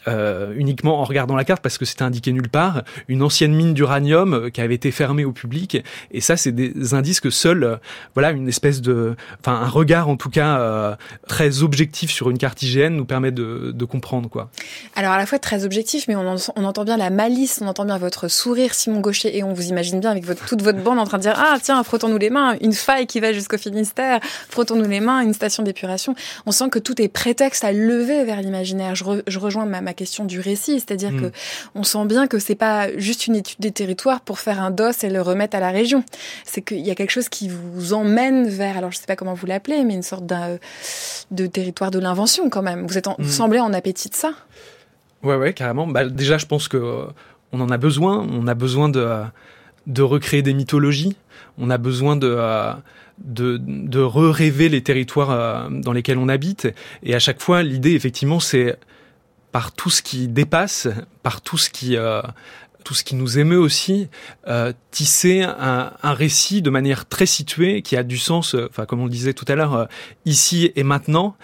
euh, 0.08 0.52
uniquement 0.56 1.00
en 1.00 1.04
regardant 1.04 1.36
la 1.36 1.44
carte 1.44 1.62
parce 1.62 1.78
que 1.78 1.84
c'était 1.84 2.02
indiqué 2.02 2.32
nulle 2.32 2.48
part, 2.48 2.82
une 3.08 3.22
ancienne 3.22 3.54
mine 3.54 3.74
d'uranium 3.74 4.34
euh, 4.34 4.50
qui 4.50 4.60
avait 4.60 4.74
été 4.74 4.90
fermée 4.90 5.24
au 5.24 5.32
public. 5.32 5.82
Et 6.10 6.20
ça, 6.20 6.36
c'est 6.36 6.52
des 6.52 6.94
indices 6.94 7.20
que 7.20 7.30
seul, 7.30 7.64
euh, 7.64 7.76
voilà, 8.14 8.30
une 8.30 8.48
espèce 8.48 8.80
de, 8.80 9.16
enfin, 9.40 9.54
un 9.54 9.68
regard 9.68 10.08
en 10.08 10.16
tout 10.16 10.30
cas 10.30 10.96
très 11.26 11.62
objectif 11.62 12.10
sur 12.10 12.30
une 12.30 12.38
carte 12.38 12.62
IGN 12.62 12.90
nous 12.90 13.04
permet 13.04 13.30
de, 13.30 13.72
de, 13.74 13.84
comprendre 13.84 14.28
quoi. 14.28 14.50
Alors 14.96 15.12
à 15.12 15.18
la 15.18 15.26
fois 15.26 15.38
très 15.38 15.64
objectif, 15.64 16.06
mais 16.08 16.16
on, 16.16 16.36
entend 16.64 16.84
bien 16.84 16.96
la 16.96 17.10
malice, 17.10 17.60
on 17.62 17.66
entend 17.66 17.84
bien 17.84 17.98
votre 17.98 18.28
sourire, 18.28 18.74
Simon 18.74 19.00
Gaucher, 19.00 19.36
et 19.36 19.42
on 19.42 19.52
vous 19.52 19.68
imagine 19.68 20.00
bien 20.00 20.10
avec 20.10 20.24
toute 20.46 20.62
votre 20.62 20.78
bande 20.82 20.98
en 20.98 21.04
train 21.04 21.18
de 21.18 21.22
dire 21.22 21.34
ah 21.36 21.58
tiens, 21.62 21.82
frottons-nous 21.82 22.18
les 22.18 22.30
mains, 22.30 22.56
une 22.60 22.72
faille 22.72 23.06
qui 23.06 23.20
va 23.20 23.32
jusqu'au 23.32 23.58
Finistère, 23.58 24.20
frottons-nous 24.48 24.88
les 24.88 25.00
mains, 25.00 25.20
une 25.20 25.34
station 25.34 25.62
d'épuration. 25.62 26.14
On 26.46 26.52
sent 26.52 26.70
que 26.70 26.78
tout 26.78 27.00
est 27.00 27.08
prétexte 27.08 27.64
à 27.64 27.72
lever 27.72 28.24
vers 28.24 28.40
l'imaginaire. 28.40 28.94
Je, 28.94 29.38
rejoins 29.38 29.66
ma 29.66 29.80
question 29.92 30.24
du 30.24 30.40
récit, 30.40 30.80
c'est-à-dire 30.80 31.12
mm. 31.12 31.20
que 31.20 31.32
on 31.74 31.82
sent 31.82 32.04
bien 32.06 32.26
que 32.26 32.38
c'est 32.38 32.54
pas 32.54 32.96
juste 32.98 33.26
une 33.26 33.36
étude 33.36 33.60
des 33.60 33.70
territoires 33.70 34.20
pour 34.20 34.38
faire 34.38 34.60
un 34.60 34.70
dos 34.70 34.92
et 35.02 35.10
le 35.10 35.22
remettre 35.22 35.56
à 35.56 35.60
la 35.60 35.70
région. 35.70 36.04
C'est 36.44 36.62
qu'il 36.62 36.80
y 36.80 36.90
a 36.90 36.94
quelque 36.94 37.10
chose 37.10 37.28
qui 37.28 37.48
vous 37.48 37.92
emmène 37.92 38.48
vers, 38.48 38.76
alors 38.76 38.92
je 38.92 38.98
sais 38.98 39.06
pas 39.06 39.16
comment 39.16 39.34
vous 39.34 39.46
l'appelez, 39.46 39.84
mais 39.84 39.94
une 39.94 40.02
sorte 40.02 40.24
de 40.26 41.46
territoire 41.46 41.90
de 41.90 41.98
l'invention 41.98 42.50
quand 42.50 42.62
même. 42.62 42.86
Vous 42.86 42.98
êtes, 42.98 43.06
vous 43.06 43.24
mm. 43.24 43.28
semblez 43.28 43.60
en 43.60 43.72
appétit 43.72 44.08
de 44.08 44.14
ça. 44.14 44.32
Ouais, 45.22 45.36
ouais, 45.36 45.52
carrément. 45.52 45.86
Bah, 45.86 46.08
déjà, 46.08 46.38
je 46.38 46.46
pense 46.46 46.68
que 46.68 46.76
euh, 46.76 47.04
on 47.52 47.60
en 47.60 47.70
a 47.70 47.78
besoin. 47.78 48.26
On 48.32 48.46
a 48.46 48.54
besoin 48.54 48.88
de 48.88 49.22
de 49.86 50.02
recréer 50.02 50.42
des 50.42 50.54
mythologies. 50.54 51.16
On 51.58 51.70
a 51.70 51.78
besoin 51.78 52.16
de 52.16 52.34
euh, 52.36 52.72
de, 53.18 53.60
de 53.62 54.00
re-rêver 54.00 54.68
les 54.68 54.82
territoires 54.82 55.30
euh, 55.30 55.68
dans 55.70 55.92
lesquels 55.92 56.18
on 56.18 56.28
habite. 56.28 56.68
Et 57.02 57.14
à 57.14 57.18
chaque 57.18 57.40
fois, 57.40 57.62
l'idée, 57.62 57.92
effectivement, 57.92 58.40
c'est 58.40 58.76
par 59.52 59.72
tout 59.72 59.90
ce 59.90 60.02
qui 60.02 60.28
dépasse, 60.28 60.88
par 61.22 61.42
tout 61.42 61.58
ce 61.58 61.70
qui 61.70 61.96
euh, 61.96 62.22
tout 62.82 62.94
ce 62.94 63.04
qui 63.04 63.14
nous 63.14 63.38
émeut 63.38 63.58
aussi, 63.58 64.08
euh, 64.48 64.72
tisser 64.90 65.42
un, 65.42 65.92
un, 66.02 66.12
récit 66.12 66.62
de 66.62 66.70
manière 66.70 67.08
très 67.08 67.26
située 67.26 67.82
qui 67.82 67.96
a 67.96 68.02
du 68.02 68.18
sens, 68.18 68.54
euh, 68.54 68.66
enfin 68.70 68.86
comme 68.86 69.00
on 69.00 69.04
le 69.04 69.10
disait 69.10 69.34
tout 69.34 69.44
à 69.48 69.54
l'heure, 69.54 69.74
euh, 69.74 69.84
ici 70.24 70.72
et 70.76 70.82
maintenant, 70.82 71.36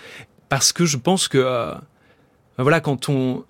parce 0.48 0.72
que 0.72 0.84
je 0.84 0.96
pense 0.96 1.28
que 1.28 1.38
ben 1.38 2.62
voilà 2.62 2.80
quand 2.80 3.08
on 3.08 3.44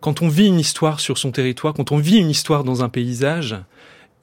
quand 0.00 0.22
on 0.22 0.28
vit 0.28 0.46
une 0.46 0.60
histoire 0.60 1.00
sur 1.00 1.18
son 1.18 1.32
territoire, 1.32 1.74
quand 1.74 1.92
on 1.92 1.98
vit 1.98 2.18
une 2.18 2.30
histoire 2.30 2.64
dans 2.64 2.84
un 2.84 2.88
paysage, 2.88 3.56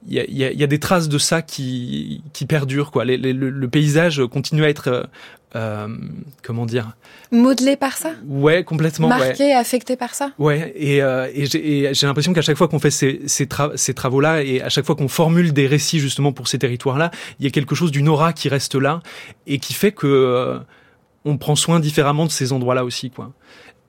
il 0.08 0.14
y 0.14 0.44
a, 0.44 0.52
y 0.52 0.62
a, 0.62 0.66
des 0.66 0.78
traces 0.78 1.08
de 1.08 1.18
ça 1.18 1.42
qui, 1.42 2.22
qui 2.32 2.46
perdurent. 2.46 2.92
Quoi. 2.92 3.04
le, 3.04 3.66
paysage 3.66 4.24
continue 4.26 4.64
à 4.64 4.68
être 4.68 5.10
euh, 5.54 5.88
comment 6.42 6.66
dire? 6.66 6.96
Modelé 7.30 7.76
par 7.76 7.96
ça? 7.96 8.12
Ouais, 8.26 8.64
complètement. 8.64 9.08
Marqué, 9.08 9.52
affecté 9.52 9.96
par 9.96 10.14
ça? 10.14 10.32
Ouais, 10.38 10.72
et, 10.76 11.02
euh, 11.02 11.28
et 11.34 11.46
j'ai 11.94 12.06
l'impression 12.06 12.32
qu'à 12.32 12.42
chaque 12.42 12.56
fois 12.56 12.68
qu'on 12.68 12.78
fait 12.78 12.90
ces, 12.90 13.22
ces, 13.26 13.48
ces 13.76 13.94
travaux-là 13.94 14.42
et 14.42 14.60
à 14.60 14.68
chaque 14.68 14.84
fois 14.84 14.96
qu'on 14.96 15.08
formule 15.08 15.52
des 15.52 15.66
récits 15.66 16.00
justement 16.00 16.32
pour 16.32 16.48
ces 16.48 16.58
territoires-là, 16.58 17.10
il 17.38 17.44
y 17.44 17.48
a 17.48 17.50
quelque 17.50 17.74
chose 17.74 17.90
d'une 17.90 18.08
aura 18.08 18.32
qui 18.32 18.48
reste 18.48 18.74
là 18.74 19.00
et 19.46 19.58
qui 19.58 19.72
fait 19.72 19.92
que 19.92 20.06
euh, 20.06 20.58
on 21.24 21.38
prend 21.38 21.56
soin 21.56 21.80
différemment 21.80 22.26
de 22.26 22.30
ces 22.30 22.52
endroits-là 22.52 22.84
aussi, 22.84 23.10
quoi. 23.10 23.32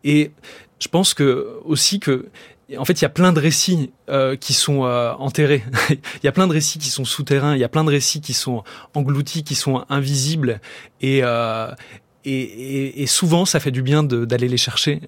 Et 0.03 0.31
je 0.79 0.87
pense 0.87 1.13
que 1.13 1.59
aussi 1.65 1.99
que 1.99 2.27
en 2.75 2.83
fait, 2.83 2.99
il 2.99 3.03
y 3.03 3.05
a 3.05 3.09
plein 3.09 3.31
de 3.31 3.39
récits 3.39 3.91
euh, 4.09 4.35
qui 4.35 4.53
sont 4.53 4.83
euh, 4.83 5.13
enterrés. 5.13 5.63
il 5.89 6.23
y 6.23 6.27
a 6.27 6.31
plein 6.31 6.47
de 6.47 6.53
récits 6.53 6.79
qui 6.79 6.89
sont 6.89 7.05
souterrains. 7.05 7.55
Il 7.55 7.59
y 7.59 7.63
a 7.63 7.69
plein 7.69 7.85
de 7.85 7.89
récits 7.89 8.19
qui 8.19 8.33
sont 8.33 8.63
engloutis, 8.93 9.43
qui 9.43 9.55
sont 9.55 9.85
invisibles. 9.89 10.59
Et, 10.99 11.21
euh, 11.23 11.71
et, 12.25 13.01
et, 13.01 13.07
souvent, 13.07 13.45
ça 13.45 13.61
fait 13.61 13.71
du 13.71 13.81
bien 13.81 14.03
d'aller 14.03 14.49
les 14.49 14.57
chercher 14.57 14.99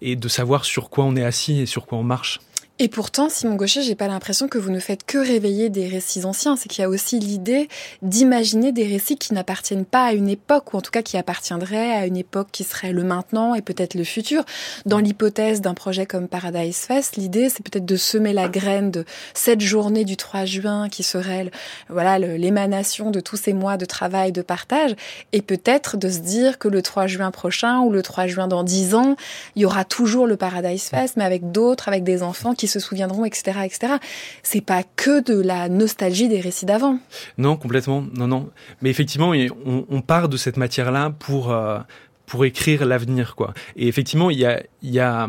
et 0.00 0.16
de 0.16 0.28
savoir 0.28 0.64
sur 0.64 0.88
quoi 0.88 1.04
on 1.04 1.14
est 1.14 1.24
assis 1.24 1.60
et 1.60 1.66
sur 1.66 1.84
quoi 1.84 1.98
on 1.98 2.02
marche. 2.02 2.40
Et 2.82 2.88
pourtant, 2.88 3.28
Simon 3.28 3.54
Gaucher, 3.54 3.82
j'ai 3.82 3.94
pas 3.94 4.08
l'impression 4.08 4.48
que 4.48 4.58
vous 4.58 4.72
ne 4.72 4.80
faites 4.80 5.06
que 5.06 5.16
réveiller 5.16 5.70
des 5.70 5.86
récits 5.86 6.24
anciens. 6.24 6.56
C'est 6.56 6.68
qu'il 6.68 6.82
y 6.82 6.84
a 6.84 6.88
aussi 6.88 7.20
l'idée 7.20 7.68
d'imaginer 8.02 8.72
des 8.72 8.88
récits 8.88 9.14
qui 9.14 9.34
n'appartiennent 9.34 9.84
pas 9.84 10.06
à 10.06 10.14
une 10.14 10.28
époque, 10.28 10.74
ou 10.74 10.78
en 10.78 10.80
tout 10.80 10.90
cas 10.90 11.02
qui 11.02 11.16
appartiendraient 11.16 11.92
à 11.92 12.06
une 12.06 12.16
époque 12.16 12.48
qui 12.50 12.64
serait 12.64 12.92
le 12.92 13.04
maintenant 13.04 13.54
et 13.54 13.62
peut-être 13.62 13.94
le 13.94 14.02
futur. 14.02 14.44
Dans 14.84 14.98
l'hypothèse 14.98 15.60
d'un 15.60 15.74
projet 15.74 16.06
comme 16.06 16.26
Paradise 16.26 16.76
Fest, 16.78 17.14
l'idée, 17.14 17.50
c'est 17.50 17.62
peut-être 17.62 17.86
de 17.86 17.94
semer 17.94 18.32
la 18.32 18.48
graine 18.48 18.90
de 18.90 19.04
cette 19.32 19.60
journée 19.60 20.04
du 20.04 20.16
3 20.16 20.44
juin 20.44 20.88
qui 20.88 21.04
serait, 21.04 21.52
voilà, 21.88 22.18
l'émanation 22.18 23.12
de 23.12 23.20
tous 23.20 23.36
ces 23.36 23.52
mois 23.52 23.76
de 23.76 23.84
travail, 23.84 24.32
de 24.32 24.42
partage, 24.42 24.96
et 25.32 25.40
peut-être 25.40 25.96
de 25.96 26.08
se 26.08 26.18
dire 26.18 26.58
que 26.58 26.66
le 26.66 26.82
3 26.82 27.06
juin 27.06 27.30
prochain 27.30 27.78
ou 27.78 27.92
le 27.92 28.02
3 28.02 28.26
juin 28.26 28.48
dans 28.48 28.64
10 28.64 28.96
ans, 28.96 29.14
il 29.54 29.62
y 29.62 29.66
aura 29.66 29.84
toujours 29.84 30.26
le 30.26 30.36
Paradise 30.36 30.88
Fest, 30.88 31.14
mais 31.16 31.24
avec 31.24 31.52
d'autres, 31.52 31.86
avec 31.86 32.02
des 32.02 32.24
enfants 32.24 32.54
qui 32.54 32.71
se 32.72 32.80
souviendront, 32.80 33.24
etc., 33.24 33.60
etc. 33.64 33.94
C'est 34.42 34.60
pas 34.60 34.82
que 34.82 35.22
de 35.22 35.40
la 35.40 35.68
nostalgie 35.68 36.28
des 36.28 36.40
récits 36.40 36.66
d'avant. 36.66 36.98
Non, 37.38 37.56
complètement. 37.56 38.04
Non, 38.14 38.26
non. 38.26 38.50
Mais 38.80 38.90
effectivement, 38.90 39.32
on, 39.64 40.02
part 40.02 40.28
de 40.28 40.36
cette 40.36 40.56
matière-là 40.56 41.10
pour 41.10 41.52
euh, 41.52 41.78
pour 42.26 42.44
écrire 42.44 42.84
l'avenir, 42.86 43.34
quoi. 43.36 43.54
Et 43.76 43.88
effectivement, 43.88 44.30
il 44.30 44.38
y 44.38 44.46
a 44.46 44.62
y 44.82 44.98
a 44.98 45.28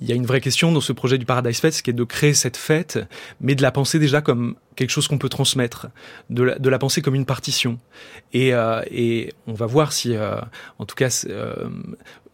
il 0.00 0.08
y 0.08 0.12
a 0.12 0.14
une 0.14 0.24
vraie 0.24 0.40
question 0.40 0.72
dans 0.72 0.80
ce 0.80 0.92
projet 0.92 1.18
du 1.18 1.26
Paradise 1.26 1.60
Fest, 1.60 1.82
qui 1.82 1.90
est 1.90 1.94
de 1.94 2.04
créer 2.04 2.32
cette 2.32 2.56
fête, 2.56 2.98
mais 3.40 3.54
de 3.54 3.62
la 3.62 3.70
penser 3.70 3.98
déjà 3.98 4.22
comme 4.22 4.54
quelque 4.76 4.90
chose 4.90 5.08
qu'on 5.08 5.18
peut 5.18 5.28
transmettre, 5.28 5.88
de 6.30 6.42
la, 6.42 6.58
de 6.58 6.70
la 6.70 6.78
penser 6.78 7.02
comme 7.02 7.14
une 7.14 7.26
partition. 7.26 7.78
Et, 8.32 8.54
euh, 8.54 8.82
et 8.90 9.32
on 9.46 9.52
va 9.52 9.66
voir 9.66 9.92
si, 9.92 10.16
euh, 10.16 10.36
en 10.78 10.86
tout 10.86 10.94
cas, 10.94 11.24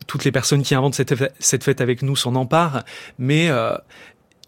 toutes 0.07 0.25
les 0.25 0.33
personnes 0.33 0.63
qui 0.63 0.75
inventent 0.75 0.95
cette, 0.95 1.15
cette 1.41 1.65
fête 1.65 1.81
avec 1.81 2.03
nous 2.03 2.15
s'en 2.15 2.37
emparent, 2.37 2.85
mais 3.19 3.51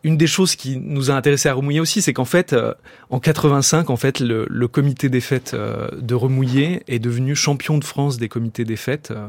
une 0.09 0.17
des 0.17 0.27
choses 0.27 0.57
qui 0.57 0.79
nous 0.79 1.11
a 1.11 1.15
intéressé 1.15 1.51
à 1.51 1.55
Remouillé 1.55 1.81
aussi, 1.81 2.01
c'est 2.01 2.15
qu'en 2.15 2.25
fait, 2.25 2.55
euh, 2.55 2.73
en 3.11 3.21
85, 3.21 3.91
en 3.91 3.97
fait, 3.97 4.21
le, 4.21 4.47
comité 4.67 5.11
des 5.11 5.21
fêtes 5.21 5.53
euh, 5.53 5.87
de 6.01 6.15
Remouillé 6.15 6.83
est 6.89 6.99
devenu 6.99 7.37
champion 7.37 7.77
de 7.77 7.85
France 7.85 8.17
des 8.17 8.31
comités 8.31 8.65
des 8.65 8.77
fêtes. 8.77 9.11
Euh. 9.11 9.29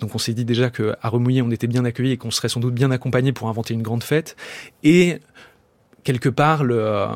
donc 0.00 0.16
on 0.16 0.18
s'est 0.18 0.34
dit 0.34 0.44
déjà 0.44 0.70
qu'à 0.70 0.96
Remouillé, 1.04 1.40
on 1.40 1.52
était 1.52 1.68
bien 1.68 1.84
accueillis 1.84 2.12
et 2.12 2.16
qu'on 2.16 2.32
serait 2.32 2.48
sans 2.48 2.58
doute 2.58 2.74
bien 2.74 2.90
accompagné 2.90 3.32
pour 3.32 3.48
inventer 3.48 3.74
une 3.74 3.82
grande 3.82 4.02
fête. 4.02 4.34
Et 4.82 5.20
quelque 6.02 6.28
part, 6.28 6.64
le, 6.64 7.06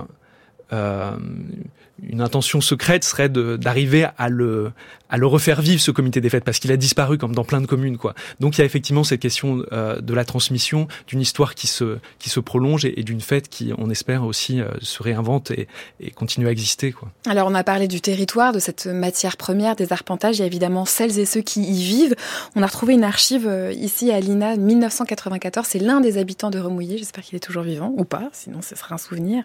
une 2.03 2.21
intention 2.21 2.61
secrète 2.61 3.05
serait 3.05 3.29
d'arriver 3.29 4.07
à 4.19 4.29
le, 4.29 4.73
refaire 5.11 5.61
vivre 5.61 5.81
ce 5.81 5.91
comité 5.91 6.21
des 6.21 6.29
fêtes 6.29 6.45
parce 6.45 6.59
qu'il 6.59 6.73
a 6.73 6.77
disparu 6.77 7.19
comme 7.19 7.35
dans 7.35 7.45
plein 7.45 7.61
de 7.61 7.67
communes 7.67 7.97
quoi. 7.97 8.15
Donc 8.41 8.57
il 8.57 8.61
y 8.61 8.63
a 8.63 8.65
effectivement 8.65 9.05
cette 9.05 9.21
question 9.21 9.65
euh, 9.73 10.01
de 10.01 10.15
la 10.15 10.25
transmission 10.25 10.89
d'une 11.07 11.21
histoire 11.21 11.55
qui 11.55 11.67
se 11.67 12.41
prolonge 12.41 12.85
et, 12.85 13.03
d'une 13.03 13.21
fête 13.21 13.49
qui 13.49 13.73
on 13.79 13.91
espère 13.91 14.25
aussi 14.25 14.61
euh, 14.61 14.69
se 14.81 15.03
réinvente 15.03 15.51
et, 15.51 15.69
et 16.01 16.11
continue 16.11 16.49
à 16.49 16.51
exister 16.51 16.93
quoi. 16.93 17.11
Alors 17.27 17.49
on 17.49 17.55
a 17.55 17.63
parlé 17.63 17.89
du 17.89 18.01
territoire, 18.01 18.53
de 18.53 18.59
cette 18.59 18.87
matière 18.87 19.37
première 19.37 19.77
des 19.77 19.93
arpentages, 19.93 20.39
il 20.39 20.41
y 20.41 20.43
a 20.43 20.47
évidemment 20.47 20.85
celles 20.85 21.19
et 21.19 21.27
ceux 21.27 21.43
qui 21.43 21.63
y 21.63 21.85
vivent. 21.85 22.17
On 22.57 22.63
a 22.63 22.67
retrouvé 22.67 22.95
une 22.95 23.05
archive 23.05 23.47
euh, 23.47 23.73
ici 23.73 24.11
à 24.11 24.21
Lina 24.21 24.57
1994, 24.57 25.67
c'est 25.67 25.79
l'un 25.79 26.01
des 26.01 26.19
habitants 26.19 26.51
de 26.51 26.59
Remouillé, 26.59 26.99
j'espère 26.99 27.23
qu'il 27.23 27.37
est 27.37 27.41
toujours 27.41 27.63
vivant 27.63 27.93
ou 27.97 28.05
pas, 28.05 28.29
sinon 28.33 28.61
ce 28.63 28.75
sera 28.75 28.95
un 28.95 28.99
souvenir. 28.99 29.45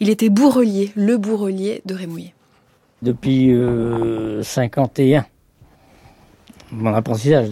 Il 0.00 0.10
était 0.10 0.28
bourrelier, 0.28 0.92
le 0.96 1.16
bourrelier 1.16 1.82
de 1.86 1.93
Depuis 3.02 3.54
51. 4.42 5.18
Euh, 5.18 5.22
Mon 6.72 6.94
apprentissage. 6.94 7.48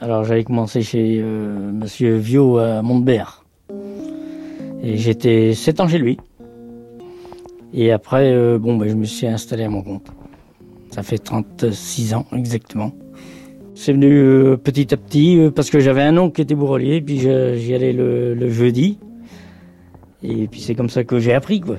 Alors 0.00 0.24
j'avais 0.24 0.44
commencé 0.44 0.82
chez 0.82 1.18
euh, 1.20 1.72
Monsieur 1.72 2.16
Viau 2.16 2.58
à 2.58 2.82
Montbert. 2.82 3.44
Et 4.82 4.96
j'étais 4.96 5.54
7 5.54 5.80
ans 5.80 5.88
chez 5.88 5.98
lui. 5.98 6.18
Et 7.74 7.90
après, 7.90 8.32
euh, 8.32 8.58
bon, 8.58 8.76
ben, 8.76 8.88
je 8.88 8.94
me 8.94 9.04
suis 9.04 9.26
installé 9.26 9.64
à 9.64 9.68
mon 9.68 9.82
compte. 9.82 10.06
Ça 10.92 11.02
fait 11.02 11.18
36 11.18 12.14
ans 12.14 12.26
exactement. 12.32 12.92
C'est 13.74 13.92
venu 13.92 14.56
petit 14.58 14.92
à 14.94 14.96
petit 14.96 15.50
parce 15.54 15.70
que 15.70 15.80
j'avais 15.80 16.02
un 16.02 16.16
oncle 16.16 16.36
qui 16.36 16.42
était 16.42 16.54
bourrelier, 16.54 17.00
puis 17.00 17.18
j'y 17.18 17.74
allais 17.74 17.92
le, 17.92 18.34
le, 18.34 18.50
jeudi. 18.50 18.98
Et 20.22 20.48
puis 20.48 20.60
c'est 20.60 20.74
comme 20.74 20.88
ça 20.88 21.04
que 21.04 21.18
j'ai 21.20 21.32
appris 21.32 21.60
quoi. 21.60 21.76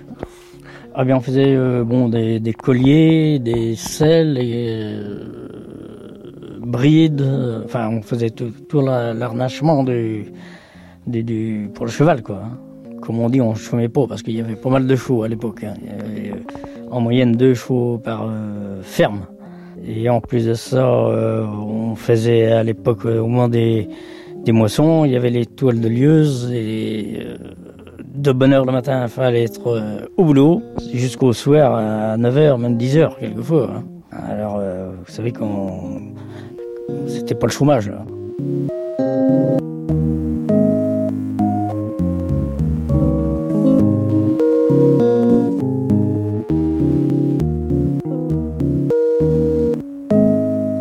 Ah 0.96 1.03
bien, 1.05 1.17
on 1.17 1.22
faisait 1.22 1.55
euh, 1.55 1.84
bon 1.84 2.10
des, 2.10 2.53
colliers, 2.53 3.38
des 3.38 3.75
selles, 3.75 4.38
et 4.39 4.65
euh, 4.69 6.58
brides. 6.60 7.24
Enfin, 7.63 7.89
on 7.89 8.01
faisait 8.01 8.31
tout, 8.31 8.81
l'arnachement 8.81 9.84
du, 9.84 10.25
du, 11.05 11.69
pour 11.74 11.86
le 11.86 11.91
cheval, 11.91 12.24
quoi. 12.24 12.41
Hein. 12.43 12.58
Comme 13.01 13.19
on 13.19 13.29
dit, 13.29 13.39
on 13.39 13.53
chômait 13.53 13.88
pas 13.88 14.08
parce 14.08 14.24
qu'il 14.24 14.36
y 14.36 14.41
avait 14.41 14.55
pas 14.55 14.69
mal 14.69 14.88
de 14.88 14.96
chevaux 14.96 15.24
à 15.24 15.27
l'époque. 15.27 15.63
Hein. 15.63 15.75
Euh, 15.88 16.34
en 16.91 17.01
moyenne 17.01 17.34
deux 17.34 17.53
chevaux 17.53 18.00
par 18.00 18.27
ferme. 18.81 19.27
Et 19.88 20.10
en 20.10 20.22
plus 20.22 20.48
de 20.48 20.55
ça, 20.55 20.91
on 20.91 21.93
faisait 21.96 22.51
à 22.51 22.63
l'époque, 22.63 23.05
au 23.05 23.27
moins 23.27 23.48
des, 23.48 23.88
des 24.43 24.51
moissons, 24.51 25.05
il 25.05 25.12
y 25.12 25.15
avait 25.15 25.29
les 25.29 25.46
toiles 25.46 25.79
de 25.79 25.88
lieuse 25.88 26.51
et 26.51 27.19
de 28.20 28.32
bonne 28.34 28.52
heure 28.54 28.66
le 28.66 28.72
matin, 28.72 29.04
il 29.04 29.10
fallait 29.10 29.44
être 29.44 29.68
euh, 29.68 30.02
au 30.18 30.26
boulot, 30.26 30.62
jusqu'au 30.94 31.32
soir 31.32 31.76
à 31.76 32.18
9h, 32.18 32.60
même 32.60 32.78
10h 32.78 33.18
quelquefois. 33.20 33.70
Hein. 33.76 33.84
Alors, 34.12 34.58
euh, 34.60 34.92
vous 35.06 35.12
savez 35.12 35.32
qu'on. 35.32 36.14
C'était 37.08 37.36
pas 37.36 37.48
le 37.48 37.52
chômage. 37.52 37.92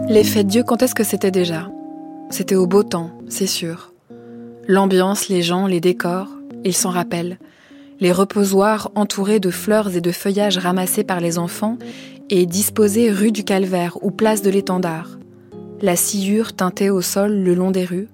Les 0.09 0.25
fêtes 0.25 0.49
Dieu, 0.49 0.64
quand 0.64 0.83
est-ce 0.83 0.95
que 0.95 1.04
c'était 1.04 1.30
déjà? 1.30 1.71
C'était 2.30 2.57
au 2.57 2.66
beau 2.66 2.83
temps, 2.83 3.11
c'est 3.28 3.47
sûr. 3.47 3.92
L'ambiance, 4.66 5.28
les 5.28 5.42
gens, 5.42 5.66
les 5.66 5.80
décors, 5.80 6.38
il 6.68 6.75
s'en 6.75 6.90
rappelle. 6.90 7.38
Les 7.98 8.12
reposoirs 8.12 8.92
entourés 8.94 9.40
de 9.40 9.50
fleurs 9.50 9.96
et 9.96 10.00
de 10.00 10.12
feuillages 10.12 10.58
ramassés 10.58 11.02
par 11.02 11.18
les 11.18 11.38
enfants 11.38 11.78
et 12.30 12.46
disposés 12.46 13.10
rue 13.10 13.32
du 13.32 13.42
Calvaire 13.42 13.96
ou 14.02 14.10
place 14.10 14.42
de 14.42 14.50
l'Étendard. 14.50 15.18
La 15.80 15.96
sciure 15.96 16.52
teintée 16.52 16.90
au 16.90 17.00
sol 17.00 17.32
le 17.32 17.54
long 17.54 17.70
des 17.70 17.84
rues. 17.84 18.08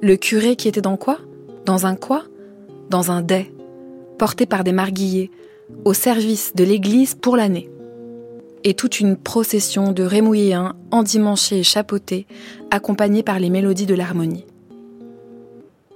Le 0.00 0.16
curé 0.16 0.56
qui 0.56 0.66
était 0.66 0.80
dans 0.80 0.96
quoi? 0.96 1.18
Dans 1.66 1.86
un 1.86 1.94
quoi? 1.94 2.24
Dans 2.88 3.10
un 3.10 3.20
dais, 3.20 3.52
porté 4.18 4.46
par 4.46 4.64
des 4.64 4.72
marguilliers, 4.72 5.30
au 5.84 5.92
service 5.92 6.54
de 6.54 6.64
l'église 6.64 7.14
pour 7.14 7.36
l'année. 7.36 7.70
Et 8.64 8.74
toute 8.74 8.98
une 8.98 9.16
procession 9.16 9.92
de 9.92 10.02
rémouilléens 10.02 10.74
endimanchés 10.90 11.58
et 11.58 11.64
chapeautés, 11.64 12.26
accompagnés 12.70 13.22
par 13.22 13.38
les 13.38 13.50
mélodies 13.50 13.86
de 13.86 13.94
l'harmonie. 13.94 14.46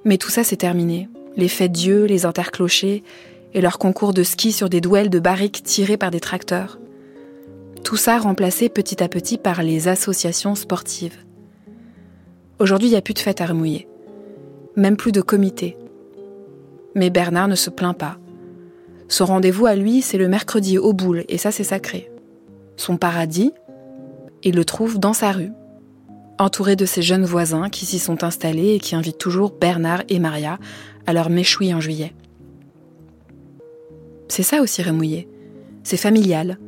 Mais 0.05 0.19
tout 0.19 0.31
ça 0.31 0.45
s'est 0.45 0.57
terminé 0.57 1.09
les 1.39 1.49
fêtes 1.49 1.73
Dieu, 1.73 2.05
les 2.05 2.27
interclochers 2.27 3.03
et 3.55 3.61
leurs 3.63 3.79
concours 3.79 4.13
de 4.13 4.23
ski 4.23 4.53
sur 4.53 4.69
des 4.69 4.83
douelles 4.83 5.09
de 5.09 5.21
barriques 5.21 5.63
tirées 5.63 5.97
par 5.97 6.11
des 6.11 6.21
tracteurs. 6.21 6.79
Tout 7.85 7.97
ça 7.97 8.19
remplacé 8.19 8.69
petit 8.69 9.03
à 9.03 9.09
petit 9.09 9.39
par 9.39 9.63
les 9.63 9.89
associations 9.89 10.55
sportives. 10.57 11.17
Aujourd'hui, 12.59 12.89
il 12.89 12.91
n'y 12.91 12.97
a 12.97 13.03
plus 13.03 13.15
de 13.15 13.21
fêtes 13.21 13.41
à 13.41 13.47
remouiller. 13.47 13.89
Même 14.77 14.97
plus 14.97 15.13
de 15.13 15.21
comités. 15.21 15.77
Mais 16.95 17.09
Bernard 17.09 17.49
ne 17.49 17.55
se 17.55 17.71
plaint 17.71 17.97
pas. 17.97 18.19
Son 19.07 19.25
rendez-vous 19.25 19.67
à 19.67 19.77
lui, 19.77 20.03
c'est 20.03 20.19
le 20.19 20.29
mercredi 20.29 20.77
au 20.77 20.93
boule, 20.93 21.25
et 21.29 21.39
ça, 21.39 21.53
c'est 21.53 21.65
sacré. 21.65 22.11
Son 22.77 22.97
paradis, 22.97 23.53
il 24.43 24.57
le 24.57 24.65
trouve 24.65 24.99
dans 24.99 25.15
sa 25.15 25.33
rue, 25.33 25.53
entouré 26.39 26.77
de 26.77 26.87
ses 26.87 27.03
jeunes 27.03 27.25
voisins 27.25 27.69
qui 27.69 27.87
s'y 27.87 27.99
sont 27.99 28.25
installés 28.25 28.75
et 28.75 28.81
qui 28.81 28.95
invitent 28.95 29.19
toujours 29.19 29.51
Bernard 29.51 30.03
et 30.09 30.19
Maria 30.19 30.59
à 31.07 31.13
leur 31.13 31.31
méchoui 31.31 31.73
en 31.75 31.81
juillet. 31.81 32.15
C'est 34.29 34.43
ça 34.43 34.61
aussi 34.61 34.83
remouiller. 34.83 35.29
C'est 35.83 35.97
familial. 35.97 36.59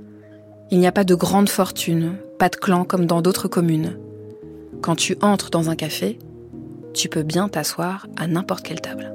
Il 0.70 0.78
n'y 0.78 0.86
a 0.86 0.92
pas 0.92 1.04
de 1.04 1.14
grande 1.14 1.48
fortune, 1.48 2.14
pas 2.38 2.48
de 2.48 2.56
clan 2.56 2.84
comme 2.84 3.06
dans 3.06 3.22
d'autres 3.22 3.48
communes. 3.48 3.98
Quand 4.80 4.96
tu 4.96 5.16
entres 5.20 5.50
dans 5.50 5.68
un 5.68 5.76
café, 5.76 6.18
tu 6.94 7.08
peux 7.08 7.22
bien 7.22 7.48
t'asseoir 7.48 8.06
à 8.16 8.26
n'importe 8.26 8.64
quelle 8.64 8.80
table. 8.80 9.12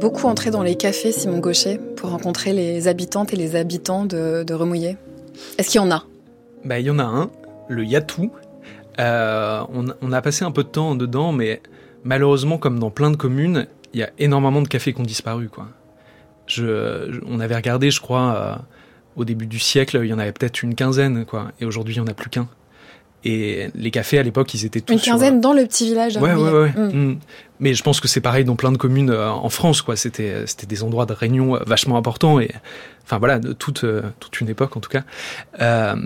Beaucoup 0.00 0.26
entré 0.26 0.50
dans 0.50 0.62
les 0.62 0.76
cafés, 0.76 1.12
Simon 1.12 1.38
Gaucher, 1.38 1.78
pour 1.96 2.10
rencontrer 2.10 2.52
les 2.52 2.88
habitantes 2.88 3.32
et 3.34 3.36
les 3.36 3.54
habitants 3.54 4.06
de, 4.06 4.42
de 4.42 4.54
Remouillé 4.54 4.96
Est-ce 5.58 5.68
qu'il 5.68 5.80
y 5.80 5.84
en 5.84 5.90
a? 5.90 6.04
Bah, 6.64 6.80
Il 6.80 6.86
y 6.86 6.90
en 6.90 6.98
a 6.98 7.04
un, 7.04 7.30
le 7.68 7.84
Yatou. 7.84 8.32
Euh, 8.98 9.62
on, 10.02 10.12
a 10.12 10.22
passé 10.22 10.44
un 10.44 10.50
peu 10.50 10.64
de 10.64 10.68
temps 10.68 10.94
dedans, 10.94 11.32
mais 11.32 11.60
malheureusement, 12.02 12.58
comme 12.58 12.78
dans 12.78 12.90
plein 12.90 13.10
de 13.10 13.16
communes, 13.16 13.66
il 13.92 14.00
y 14.00 14.02
a 14.02 14.10
énormément 14.18 14.62
de 14.62 14.68
cafés 14.68 14.92
qui 14.92 15.00
ont 15.00 15.04
disparu. 15.04 15.48
Quoi. 15.48 15.68
On 17.26 17.38
avait 17.38 17.56
regardé, 17.56 17.90
je 17.90 18.00
crois, 18.00 18.34
euh, 18.34 18.56
au 19.16 19.24
début 19.24 19.46
du 19.46 19.58
siècle, 19.58 20.00
il 20.02 20.08
y 20.08 20.12
en 20.14 20.18
avait 20.18 20.32
peut-être 20.32 20.62
une 20.62 20.74
quinzaine, 20.74 21.24
quoi, 21.26 21.52
et 21.60 21.66
aujourd'hui, 21.66 21.94
il 21.94 22.02
n'y 22.02 22.08
en 22.08 22.10
a 22.10 22.14
plus 22.14 22.30
qu'un. 22.30 22.48
Et 23.24 23.68
les 23.74 23.90
cafés 23.90 24.18
à 24.18 24.22
l'époque, 24.22 24.54
ils 24.54 24.64
étaient 24.64 24.80
tous. 24.80 24.94
Une 24.94 25.00
quinzaine 25.00 25.40
dans 25.40 25.52
le 25.52 25.66
petit 25.66 25.84
village. 25.84 26.16
Ouais, 26.16 26.32
ouais, 26.32 26.50
ouais. 26.50 26.72
Mm. 26.72 27.10
Mm. 27.10 27.18
Mais 27.60 27.74
je 27.74 27.82
pense 27.82 28.00
que 28.00 28.08
c'est 28.08 28.22
pareil 28.22 28.44
dans 28.44 28.56
plein 28.56 28.72
de 28.72 28.78
communes 28.78 29.10
euh, 29.10 29.28
en 29.28 29.50
France, 29.50 29.82
quoi. 29.82 29.94
C'était, 29.96 30.44
c'était 30.46 30.66
des 30.66 30.82
endroits 30.82 31.04
de 31.04 31.12
réunion 31.12 31.56
euh, 31.56 31.60
vachement 31.66 31.98
importants 31.98 32.40
et, 32.40 32.50
enfin 33.04 33.18
voilà, 33.18 33.38
de 33.38 33.52
toute, 33.52 33.84
euh, 33.84 34.02
toute 34.20 34.40
une 34.40 34.48
époque 34.48 34.76
en 34.76 34.80
tout 34.80 34.88
cas. 34.88 35.02
Euh, 35.60 35.96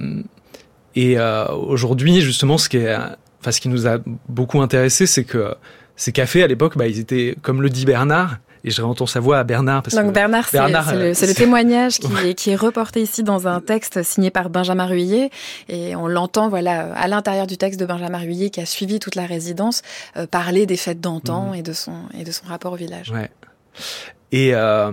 et 0.96 1.18
euh, 1.18 1.46
aujourd'hui, 1.52 2.20
justement, 2.20 2.58
ce 2.58 2.68
qui 2.68 2.78
est, 2.78 2.96
enfin, 3.40 3.52
ce 3.52 3.60
qui 3.60 3.68
nous 3.68 3.86
a 3.86 3.98
beaucoup 4.28 4.60
intéressé, 4.60 5.06
c'est 5.06 5.24
que 5.24 5.54
ces 5.96 6.12
cafés 6.12 6.42
à 6.42 6.48
l'époque, 6.48 6.76
bah, 6.76 6.88
ils 6.88 6.98
étaient, 6.98 7.36
comme 7.42 7.62
le 7.62 7.70
dit 7.70 7.84
Bernard, 7.84 8.38
et 8.64 8.70
je 8.70 8.80
réentends 8.80 9.06
sa 9.06 9.20
voix 9.20 9.38
à 9.38 9.44
Bernard. 9.44 9.82
Parce 9.82 9.94
Donc 9.94 10.12
Bernard, 10.12 10.48
c'est 10.48 10.58
le, 10.58 11.08
le, 11.10 11.34
témoignage 11.34 11.98
qui, 11.98 12.08
est, 12.24 12.34
qui, 12.34 12.50
est 12.50 12.56
reporté 12.56 13.02
ici 13.02 13.22
dans 13.22 13.46
un 13.46 13.60
texte 13.60 14.02
signé 14.02 14.30
par 14.30 14.50
Benjamin 14.50 14.86
Ruillet, 14.86 15.30
et 15.68 15.94
on 15.94 16.08
l'entend 16.08 16.48
voilà 16.48 16.92
à 16.94 17.06
l'intérieur 17.06 17.46
du 17.46 17.56
texte 17.56 17.78
de 17.78 17.86
Benjamin 17.86 18.18
Ruillet 18.18 18.50
qui 18.50 18.60
a 18.60 18.66
suivi 18.66 18.98
toute 18.98 19.14
la 19.14 19.26
résidence 19.26 19.82
euh, 20.16 20.26
parler 20.26 20.66
des 20.66 20.76
fêtes 20.76 21.00
d'antan 21.00 21.50
mmh. 21.50 21.54
et 21.54 21.62
de 21.62 21.72
son 21.72 21.94
et 22.18 22.24
de 22.24 22.32
son 22.32 22.46
rapport 22.46 22.72
au 22.72 22.76
village. 22.76 23.10
Ouais. 23.10 23.30
Et 24.36 24.50
euh, 24.52 24.90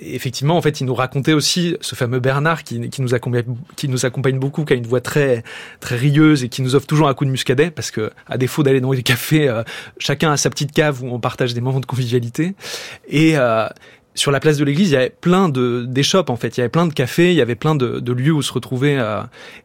effectivement, 0.00 0.56
en 0.56 0.62
fait, 0.62 0.80
il 0.80 0.86
nous 0.86 0.94
racontait 0.94 1.34
aussi 1.34 1.76
ce 1.82 1.94
fameux 1.94 2.20
Bernard 2.20 2.64
qui, 2.64 2.80
nous 2.98 3.14
accompagne, 3.14 4.38
beaucoup, 4.38 4.64
qui 4.64 4.72
a 4.72 4.76
une 4.76 4.86
voix 4.86 5.02
très 5.02 5.44
très 5.78 5.96
rieuse 5.96 6.42
et 6.42 6.48
qui 6.48 6.62
nous 6.62 6.74
offre 6.74 6.86
toujours 6.86 7.06
un 7.06 7.12
coup 7.12 7.26
de 7.26 7.30
muscadet 7.30 7.70
parce 7.70 7.90
que, 7.90 8.10
à 8.26 8.38
défaut 8.38 8.62
d'aller 8.62 8.80
dans 8.80 8.92
les 8.92 9.02
cafés, 9.02 9.46
euh, 9.46 9.62
chacun 9.98 10.32
a 10.32 10.38
sa 10.38 10.48
petite 10.48 10.72
cave 10.72 11.02
où 11.02 11.12
on 11.12 11.20
partage 11.20 11.52
des 11.52 11.60
moments 11.60 11.80
de 11.80 11.84
convivialité. 11.84 12.54
Et 13.08 13.36
euh, 13.36 13.66
sur 14.18 14.30
la 14.30 14.40
place 14.40 14.58
de 14.58 14.64
l'église, 14.64 14.90
il 14.90 14.94
y 14.94 14.96
avait 14.96 15.14
plein 15.20 15.48
de 15.48 15.84
d'échoppes 15.86 16.30
en 16.30 16.36
fait. 16.36 16.56
Il 16.56 16.60
y 16.60 16.62
avait 16.62 16.68
plein 16.68 16.86
de 16.86 16.92
cafés, 16.92 17.30
il 17.30 17.36
y 17.36 17.40
avait 17.40 17.54
plein 17.54 17.74
de, 17.74 18.12
lieux 18.12 18.32
où 18.32 18.42
se 18.42 18.52
retrouver. 18.52 18.98
Euh, 18.98 19.22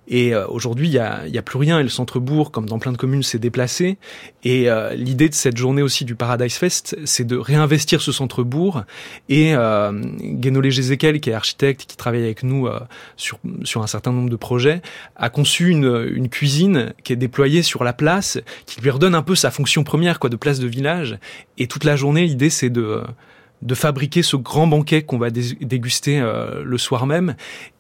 et 0.08 0.36
euh, 0.36 0.46
aujourd'hui, 0.48 0.88
il 0.88 0.94
y 0.94 1.00
a, 1.00 1.42
plus 1.42 1.58
rien. 1.58 1.80
Et 1.80 1.84
le 1.84 1.90
centre-bourg, 1.90 2.52
comme 2.52 2.68
dans 2.68 2.80
plein 2.80 2.92
de 2.92 2.98
communes, 2.98 3.24
s'est 3.24 3.40
déplacé. 3.40 3.98
Et 4.44 4.70
euh, 4.70 4.94
l'idée 4.94 5.30
de 5.30 5.34
cette 5.34 5.58
journée 5.58 5.82
aussi 5.82 6.06
du 6.06 6.16
Paradise 6.16 6.54
Fest, 6.54 6.98
c'est 7.06 7.26
de 7.26 7.38
réinvestir 7.38 8.02
ce 8.02 8.12
centre-bourg. 8.12 8.84
Et 9.30 9.56
euh, 9.56 9.92
Guénolé 10.22 10.72
Gézéquel, 10.72 11.20
qui 11.20 11.30
est 11.30 11.34
architecte, 11.34 11.86
qui 11.88 11.98
travaille 11.98 12.24
avec 12.24 12.44
nous 12.44 12.68
sur 13.18 13.40
sur 13.64 13.82
un 13.82 13.88
certain 13.88 14.12
nombre 14.12 14.30
de 14.30 14.36
projets, 14.36 14.82
a 15.16 15.30
conçu 15.30 15.70
une, 15.70 16.12
une 16.14 16.30
cuisine 16.30 16.94
qui 17.04 17.14
est 17.14 17.18
déployée 17.18 17.64
sur 17.64 17.84
la 17.84 17.94
place, 17.94 18.40
qui 18.66 18.82
lui 18.82 18.90
redonne 18.90 19.16
un 19.16 19.22
peu 19.22 19.36
sa 19.36 19.52
fonction 19.52 19.84
première, 19.84 20.20
quoi, 20.20 20.30
de 20.30 20.36
place 20.36 20.60
de 20.60 20.68
village. 20.68 21.18
Et 21.58 21.68
toute 21.68 21.84
la 21.84 21.96
journée, 21.96 22.26
l'idée, 22.26 22.50
c'est 22.50 22.70
de 22.70 23.04
de 23.64 23.76
fabriquer 23.76 24.22
ce 24.22 24.36
grand 24.36 24.68
banquet 24.68 25.04
qu'on 25.04 25.18
va 25.18 25.30
déguster 25.30 26.20
euh, 26.20 26.64
le 26.64 26.78
soir 26.78 27.06
même 27.06 27.36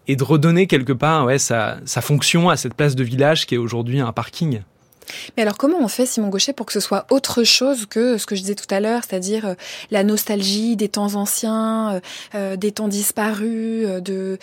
et 0.07 0.15
de 0.15 0.23
redonner 0.23 0.67
quelque 0.67 0.93
part 0.93 1.25
ouais, 1.25 1.37
sa, 1.37 1.77
sa 1.85 2.01
fonction 2.01 2.49
à 2.49 2.57
cette 2.57 2.73
place 2.73 2.95
de 2.95 3.03
village 3.03 3.45
qui 3.45 3.55
est 3.55 3.59
aujourd'hui 3.59 3.99
un 3.99 4.11
parking. 4.11 4.61
Mais 5.35 5.43
alors 5.43 5.57
comment 5.57 5.77
on 5.79 5.87
fait, 5.87 6.05
Simon 6.05 6.29
Gaucher, 6.29 6.53
pour 6.53 6.65
que 6.65 6.73
ce 6.73 6.79
soit 6.79 7.05
autre 7.09 7.43
chose 7.43 7.85
que 7.85 8.17
ce 8.17 8.25
que 8.25 8.35
je 8.35 8.41
disais 8.41 8.55
tout 8.55 8.73
à 8.73 8.79
l'heure, 8.79 9.01
c'est-à-dire 9.07 9.45
euh, 9.45 9.53
la 9.91 10.03
nostalgie 10.03 10.75
des 10.75 10.89
temps 10.89 11.15
anciens, 11.15 11.95
euh, 11.95 11.99
euh 12.35 12.55
des 12.55 12.71
temps 12.71 12.87
disparus, 12.87 13.85
euh, 13.85 13.99
de, 13.99 14.37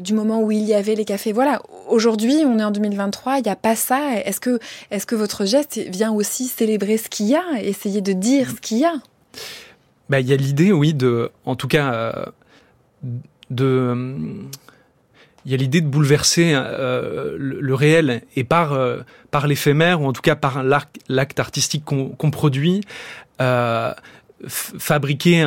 du 0.00 0.14
moment 0.14 0.40
où 0.40 0.50
il 0.50 0.64
y 0.64 0.74
avait 0.74 0.94
les 0.94 1.04
cafés? 1.04 1.32
Voilà, 1.32 1.62
aujourd'hui, 1.88 2.42
on 2.46 2.58
est 2.58 2.64
en 2.64 2.70
2023, 2.70 3.38
il 3.38 3.42
n'y 3.42 3.50
a 3.50 3.56
pas 3.56 3.76
ça. 3.76 4.00
Est-ce 4.24 4.40
que, 4.40 4.58
est 4.90 4.98
-ce 4.98 5.06
que 5.06 5.14
votre 5.14 5.44
geste 5.44 5.78
vient 5.88 6.12
aussi 6.12 6.46
célébrer 6.46 6.96
ce 6.98 7.08
qu'il 7.08 7.26
y 7.26 7.36
a, 7.36 7.44
essayer 7.60 8.00
de 8.00 8.12
dire 8.12 8.50
ce 8.50 8.60
qu'il 8.60 8.78
y 8.78 8.84
a? 8.84 8.94
Bah, 10.08 10.20
il 10.20 10.28
y 10.28 10.32
a 10.32 10.36
l'idée, 10.36 10.72
oui, 10.72 10.94
de, 10.94 11.30
en 11.44 11.56
tout 11.56 11.68
cas, 11.68 11.92
euh, 11.92 12.24
de, 13.50 13.94
il 15.44 15.50
y 15.50 15.54
a 15.54 15.56
l'idée 15.56 15.80
de 15.80 15.88
bouleverser 15.88 16.52
euh, 16.54 17.36
le, 17.38 17.74
réel 17.74 18.22
et 18.34 18.44
par 18.44 18.72
euh, 18.72 18.98
par 19.30 19.46
l'éphémère 19.46 20.00
ou 20.02 20.06
en 20.06 20.12
tout 20.12 20.22
cas 20.22 20.36
par 20.36 20.62
l'acte 20.62 21.40
artistique 21.40 21.84
qu'on 21.84 22.30
produit. 22.30 22.82
Fabriquer 24.48 25.44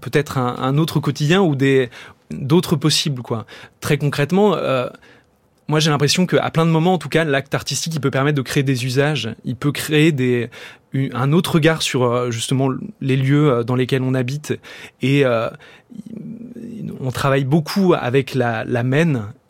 peut-être 0.00 0.38
un, 0.38 0.56
un, 0.58 0.78
autre 0.78 1.00
quotidien 1.00 1.42
ou 1.42 1.56
des 1.56 1.90
d'autres 2.30 2.76
possibles 2.76 3.22
quoi. 3.22 3.44
Très 3.80 3.98
concrètement, 3.98 4.56
moi 5.70 5.80
j'ai 5.80 5.90
l'impression 5.90 6.26
qu'à 6.26 6.50
plein 6.50 6.66
de 6.66 6.70
moments, 6.70 6.94
en 6.94 6.98
tout 6.98 7.08
cas, 7.08 7.24
l'acte 7.24 7.54
artistique, 7.54 7.94
il 7.94 8.00
peut 8.00 8.10
permettre 8.10 8.36
de 8.36 8.42
créer 8.42 8.64
des 8.64 8.84
usages, 8.84 9.34
il 9.44 9.54
peut 9.54 9.72
créer 9.72 10.10
des, 10.10 10.50
un 11.14 11.32
autre 11.32 11.54
regard 11.54 11.80
sur 11.80 12.02
euh, 12.02 12.30
justement 12.30 12.70
les 13.00 13.16
lieux 13.16 13.50
euh, 13.50 13.62
dans 13.62 13.76
lesquels 13.76 14.02
on 14.02 14.14
habite. 14.14 14.58
Et 15.00 15.24
euh, 15.24 15.48
on 17.00 17.12
travaille 17.12 17.44
beaucoup 17.44 17.94
avec 17.94 18.34
la, 18.34 18.64
la 18.64 18.82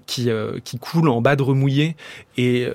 qui, 0.06 0.28
qui 0.64 0.78
coule 0.78 1.08
en 1.08 1.20
bas 1.20 1.36
de 1.36 1.42
Remouillé. 1.42 1.96
Et 2.36 2.66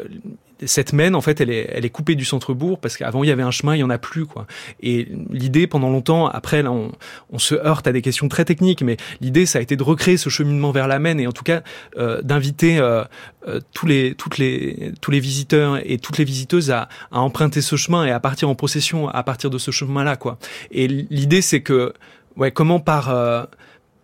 cette 0.65 0.93
Maine, 0.93 1.15
en 1.15 1.21
fait, 1.21 1.41
elle 1.41 1.49
est, 1.49 1.69
elle 1.71 1.85
est 1.85 1.89
coupée 1.89 2.15
du 2.15 2.25
centre-bourg 2.25 2.79
parce 2.79 2.97
qu'avant 2.97 3.23
il 3.23 3.27
y 3.27 3.31
avait 3.31 3.43
un 3.43 3.51
chemin, 3.51 3.75
il 3.75 3.79
y 3.79 3.83
en 3.83 3.89
a 3.89 3.97
plus, 3.97 4.25
quoi. 4.25 4.47
Et 4.81 5.07
l'idée, 5.29 5.67
pendant 5.67 5.89
longtemps, 5.89 6.27
après, 6.27 6.63
là, 6.63 6.71
on, 6.71 6.91
on, 7.31 7.39
se 7.39 7.55
heurte 7.55 7.87
à 7.87 7.91
des 7.91 8.01
questions 8.01 8.27
très 8.27 8.45
techniques, 8.45 8.81
mais 8.81 8.97
l'idée, 9.21 9.45
ça 9.45 9.59
a 9.59 9.61
été 9.61 9.75
de 9.75 9.83
recréer 9.83 10.17
ce 10.17 10.29
cheminement 10.29 10.71
vers 10.71 10.87
la 10.87 10.99
Maine 10.99 11.19
et 11.19 11.27
en 11.27 11.31
tout 11.31 11.43
cas 11.43 11.61
euh, 11.97 12.21
d'inviter 12.21 12.77
euh, 12.77 13.03
euh, 13.47 13.59
tous 13.73 13.85
les, 13.85 14.15
toutes 14.15 14.37
les, 14.37 14.93
tous 15.01 15.11
les 15.11 15.19
visiteurs 15.19 15.79
et 15.83 15.97
toutes 15.97 16.17
les 16.17 16.25
visiteuses 16.25 16.71
à, 16.71 16.87
à 17.11 17.19
emprunter 17.19 17.61
ce 17.61 17.75
chemin 17.75 18.05
et 18.05 18.11
à 18.11 18.19
partir 18.19 18.49
en 18.49 18.55
procession 18.55 19.09
à 19.09 19.23
partir 19.23 19.49
de 19.49 19.57
ce 19.57 19.71
chemin-là, 19.71 20.15
quoi. 20.15 20.37
Et 20.71 20.87
l'idée, 20.87 21.41
c'est 21.41 21.61
que, 21.61 21.93
ouais, 22.37 22.51
comment 22.51 22.79
par 22.79 23.09
euh, 23.09 23.43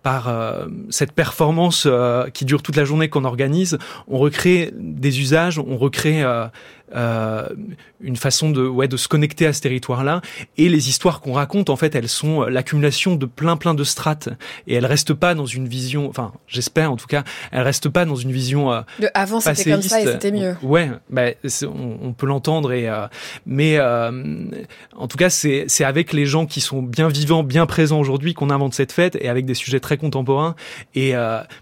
par 0.04 0.28
euh, 0.30 0.68
cette 0.90 1.12
performance 1.12 1.84
euh, 1.86 2.30
qui 2.30 2.46
dure 2.46 2.64
toute 2.64 2.76
la 2.76 2.86
journée 2.86 3.10
qu'on 3.10 3.26
organise, 3.26 3.78
on 4.08 4.18
recrée 4.18 4.74
des 4.76 5.20
usages, 5.20 5.60
on 5.60 5.78
recrée 5.78 6.24
euh, 6.96 7.48
une 8.02 8.16
façon 8.16 8.50
de, 8.50 8.66
ouais, 8.66 8.88
de 8.88 8.98
se 8.98 9.08
connecter 9.08 9.46
à 9.46 9.54
ce 9.54 9.62
territoire-là. 9.62 10.22
Et 10.58 10.70
les 10.70 10.90
histoires 10.90 11.22
qu'on 11.22 11.34
raconte, 11.34 11.70
en 11.70 11.76
fait, 11.76 11.96
elles 11.96 12.10
sont 12.10 12.44
l'accumulation 12.44 13.16
de 13.16 13.26
plein 13.26 13.58
plein 13.58 13.74
de 13.74 13.84
strates. 13.84 14.30
Et 14.68 14.76
elles 14.76 14.86
restent 14.86 15.14
pas 15.14 15.36
dans 15.36 15.46
une 15.46 15.68
vision, 15.68 16.10
enfin, 16.10 16.32
j'espère 16.48 16.92
en 16.92 16.98
tout 16.98 17.08
cas, 17.08 17.24
elles 17.52 17.62
restent 17.62 17.90
pas 17.90 18.06
dans 18.06 18.16
une 18.16 18.32
vision. 18.32 18.72
Euh, 18.72 18.82
de 19.00 19.08
avant 19.14 19.40
c'était 19.40 19.72
comme 19.72 19.82
ça 19.82 20.02
et 20.02 20.06
c'était 20.06 20.32
mieux. 20.32 20.56
Ouais, 20.64 20.90
bah, 21.10 21.28
on, 21.64 21.98
on, 22.02 22.14
peut 22.14 22.26
l'entendre. 22.28 22.72
Et 22.72 22.90
euh, 22.90 23.08
mais 23.46 23.80
en 23.80 25.08
tout 25.08 25.18
cas, 25.18 25.30
c'est 25.30 25.66
c'est 25.68 25.84
avec 25.84 26.14
les 26.14 26.26
gens 26.26 26.46
qui 26.46 26.62
sont 26.62 26.82
bien 26.82 27.08
vivants, 27.08 27.44
bien 27.44 27.66
présents 27.66 28.00
aujourd'hui 28.00 28.34
qu'on 28.34 28.50
invente 28.50 28.74
cette 28.74 28.92
fête 28.92 29.18
et 29.20 29.30
avec 29.30 29.46
des 29.46 29.54
sujets 29.54 29.80
très 29.80 29.98
contemporains. 29.98 30.56
Et 30.96 31.14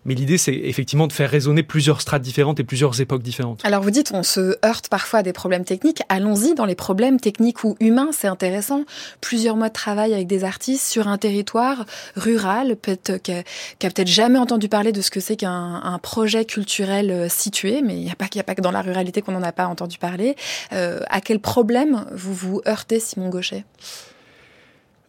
mais 0.05 0.15
l'idée, 0.15 0.37
c'est 0.37 0.55
effectivement 0.55 1.07
de 1.07 1.13
faire 1.13 1.29
résonner 1.29 1.63
plusieurs 1.63 2.01
strates 2.01 2.21
différentes 2.21 2.59
et 2.59 2.63
plusieurs 2.63 2.99
époques 3.01 3.23
différentes. 3.23 3.61
Alors 3.63 3.83
vous 3.83 3.91
dites, 3.91 4.11
on 4.13 4.23
se 4.23 4.57
heurte 4.65 4.89
parfois 4.89 5.18
des 5.23 5.33
problèmes 5.33 5.65
techniques. 5.65 6.01
Allons-y 6.09 6.55
dans 6.55 6.65
les 6.65 6.75
problèmes 6.75 7.19
techniques 7.19 7.63
ou 7.63 7.75
humains, 7.79 8.09
c'est 8.11 8.27
intéressant. 8.27 8.83
Plusieurs 9.21 9.55
mois 9.55 9.69
de 9.69 9.73
travail 9.73 10.13
avec 10.13 10.27
des 10.27 10.43
artistes 10.43 10.85
sur 10.85 11.07
un 11.07 11.17
territoire 11.17 11.85
rural, 12.15 12.75
peut-être 12.75 13.21
qui 13.21 13.33
a, 13.33 13.43
peut-être 13.79 14.07
jamais 14.07 14.39
entendu 14.39 14.69
parler 14.69 14.91
de 14.91 15.01
ce 15.01 15.11
que 15.11 15.19
c'est 15.19 15.35
qu'un 15.35 15.81
un 15.83 15.99
projet 15.99 16.45
culturel 16.45 17.11
euh, 17.11 17.29
situé, 17.29 17.81
mais 17.81 17.95
il 17.95 18.03
n'y 18.03 18.11
a 18.11 18.15
pas 18.15 18.27
qu'il 18.27 18.39
a 18.41 18.43
pas 18.43 18.55
que 18.55 18.61
dans 18.61 18.71
la 18.71 18.81
ruralité 18.81 19.21
qu'on 19.21 19.31
n'en 19.31 19.43
a 19.43 19.51
pas 19.51 19.67
entendu 19.67 19.97
parler. 19.97 20.35
Euh, 20.73 20.99
à 21.09 21.21
quel 21.21 21.39
problème 21.39 22.05
vous 22.11 22.33
vous 22.33 22.61
heurtez, 22.67 22.99
Simon 22.99 23.29
Gaucher? 23.29 23.65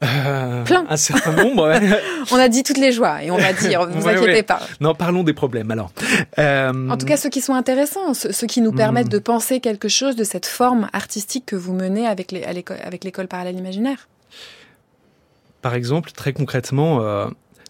Euh, 0.03 0.65
Plein. 0.65 0.87
Un 0.89 0.97
certain 0.97 1.33
nombre. 1.33 1.69
Ouais. 1.69 2.01
on 2.33 2.37
a 2.37 2.49
dit 2.49 2.63
toutes 2.63 2.79
les 2.79 2.93
joies 2.93 3.23
et 3.23 3.31
on 3.31 3.37
va 3.37 3.53
dire, 3.53 3.87
ne 3.87 3.93
vous 3.93 4.07
ouais, 4.07 4.15
inquiétez 4.15 4.33
ouais. 4.33 4.43
pas. 4.43 4.61
Non, 4.81 4.95
parlons 4.95 5.23
des 5.23 5.35
problèmes 5.35 5.71
alors. 5.71 5.93
Euh... 6.39 6.89
En 6.89 6.97
tout 6.97 7.07
cas, 7.07 7.17
ceux 7.17 7.29
qui 7.29 7.41
sont 7.41 7.55
intéressants, 7.55 8.15
ceux 8.15 8.47
qui 8.47 8.61
nous 8.61 8.73
permettent 8.73 9.07
mmh. 9.07 9.11
de 9.11 9.19
penser 9.19 9.61
quelque 9.61 9.89
chose 9.89 10.17
de 10.17 10.25
cette 10.25 10.47
forme 10.47 10.89
artistique 10.93 11.47
que 11.47 11.57
vous 11.57 11.75
menez 11.75 12.07
avec 12.07 12.33
l'école 12.33 13.29
parallèle 13.29 13.59
imaginaire. 13.59 14.09
par 15.63 15.75
exemple, 15.75 16.11
très 16.13 16.33
concrètement, 16.33 17.01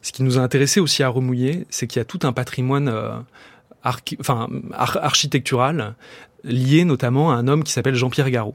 ce 0.03 0.13
qui 0.13 0.23
nous 0.23 0.39
a 0.39 0.43
intéressé 0.43 0.81
aussi 0.81 1.03
à 1.03 1.09
Remouiller, 1.09 1.67
c'est 1.71 1.87
qu'il 1.87 1.99
y 1.99 2.03
a 2.03 2.05
tout 2.05 2.21
un 2.23 2.33
patrimoine 2.33 2.93
enfin, 3.85 4.49
architectural 4.73 5.95
lié 6.45 6.85
notamment 6.85 7.33
à 7.33 7.35
un 7.35 7.49
homme 7.49 7.65
qui 7.65 7.73
s'appelle 7.73 7.95
Jean-Pierre 7.95 8.31
Garot. 8.31 8.55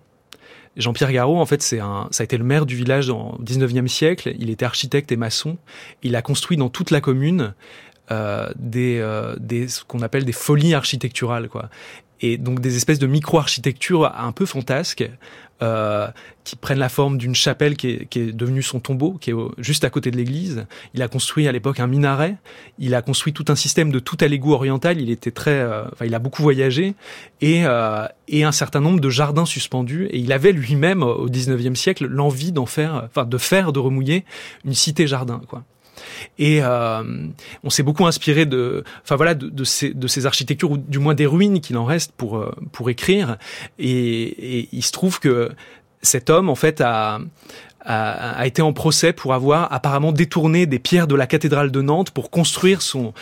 Jean-Pierre 0.78 1.12
Garot, 1.12 1.40
en 1.40 1.46
fait, 1.46 1.62
c'est 1.62 1.80
un, 1.80 2.08
ça 2.12 2.24
a 2.24 2.26
été 2.26 2.38
le 2.38 2.44
maire 2.44 2.66
du 2.66 2.76
village 2.76 3.10
au 3.10 3.38
19e 3.44 3.88
siècle. 3.88 4.36
Il 4.40 4.50
était 4.50 4.66
architecte 4.66 5.12
et 5.12 5.16
maçon. 5.16 5.58
Il 6.04 6.16
a 6.16 6.22
construit 6.22 6.58
dans 6.58 6.70
toute 6.70 6.92
la 6.92 7.02
commune 7.02 7.54
euh, 8.12 8.50
des, 8.58 9.00
euh, 9.00 9.36
des, 9.40 9.68
ce 9.68 9.84
qu'on 9.84 10.02
appelle 10.02 10.26
des 10.26 10.32
folies 10.32 10.74
architecturales, 10.74 11.50
quoi. 11.50 11.70
Et 12.22 12.38
donc 12.38 12.62
des 12.62 12.78
espèces 12.78 13.00
de 13.00 13.08
micro-architecture 13.08 14.14
un 14.18 14.32
peu 14.32 14.46
fantasques 14.46 15.10
euh, 15.62 16.08
qui 16.44 16.56
prennent 16.56 16.80
la 16.80 16.89
forme 16.89 17.18
d'une 17.18 17.34
chapelle 17.34 17.78
qui 17.78 17.89
est, 17.89 18.06
qui 18.08 18.20
est, 18.20 18.32
devenue 18.34 18.62
son 18.62 18.80
tombeau, 18.80 19.13
qui 19.13 19.32
est 19.32 19.34
juste 19.58 19.84
à 19.84 19.89
côté 19.89 20.12
de 20.12 20.18
l'église. 20.18 20.65
Il 20.94 21.02
a 21.02 21.08
construit 21.08 21.48
à 21.48 21.52
l'époque 21.52 21.80
un 21.80 21.88
minaret. 21.88 22.36
Il 22.78 22.94
a 22.94 23.02
construit 23.02 23.32
tout 23.34 23.46
un 23.48 23.56
système 23.56 23.91
de 23.91 24.00
tout 24.00 24.18
à 24.20 24.28
l'égout 24.28 24.54
oriental. 24.54 25.00
Il 25.00 25.10
était 25.10 25.32
très, 25.32 25.52
euh, 25.52 25.86
enfin, 25.94 26.06
il 26.06 26.13
a 26.13 26.20
beaucoup 26.20 26.44
voyagé 26.44 26.94
et 27.41 27.65
euh, 27.65 28.06
et 28.28 28.44
un 28.44 28.52
certain 28.52 28.82
nombre 28.82 29.00
de 29.00 29.10
jardins 29.10 29.46
suspendus. 29.46 30.08
Et 30.12 30.20
il 30.20 30.32
avait 30.34 30.52
lui-même 30.52 31.04
au 31.04 31.30
19e 31.30 31.76
siècle 31.76 32.06
l'envie 32.06 32.52
d'en 32.52 32.65
faire, 32.65 33.04
enfin, 33.06 33.26
de 33.26 33.38
faire 33.38 33.72
de 33.72 33.80
remouiller 33.80 34.26
une 34.65 34.74
cité 34.74 35.08
jardin, 35.08 35.41
quoi. 35.48 35.63
Et 36.38 36.60
euh, 36.62 37.03
on 37.63 37.69
s'est 37.69 37.84
beaucoup 37.84 38.05
inspiré 38.05 38.45
de, 38.45 38.84
enfin 39.03 39.15
voilà, 39.15 39.34
de, 39.36 39.63
ces 39.63 40.25
architectures 40.25 40.71
ou 40.71 40.77
du 40.77 40.99
moins 40.99 41.13
des 41.13 41.25
ruines 41.25 41.62
qu'il 41.62 41.77
en 41.77 41.86
reste 41.86 42.12
pour 42.13 42.38
euh, 42.38 42.51
pour 42.71 42.89
écrire. 42.89 43.38
Et, 43.79 44.60
et 44.60 44.69
il 44.71 44.84
se 44.84 44.91
trouve 44.91 45.19
que 45.19 45.51
cet 46.01 46.29
homme 46.29 46.49
en 46.49 46.55
fait 46.55 46.81
a 46.81 47.19
a, 47.86 48.39
a, 48.39 48.45
été 48.45 48.62
en 48.62 48.74
procès 48.74 49.13
pour 49.13 49.34
avoir 49.34 49.71
apparemment 49.71 50.12
détourné 50.12 50.65
des 50.65 50.80
pierres 50.80 51.08
de 51.08 51.15
la 51.15 51.28
cathédrale 51.28 51.71
de 51.71 51.82
Nantes 51.82 52.12
pour 52.12 52.30
construire 52.30 52.82
son 52.82 53.13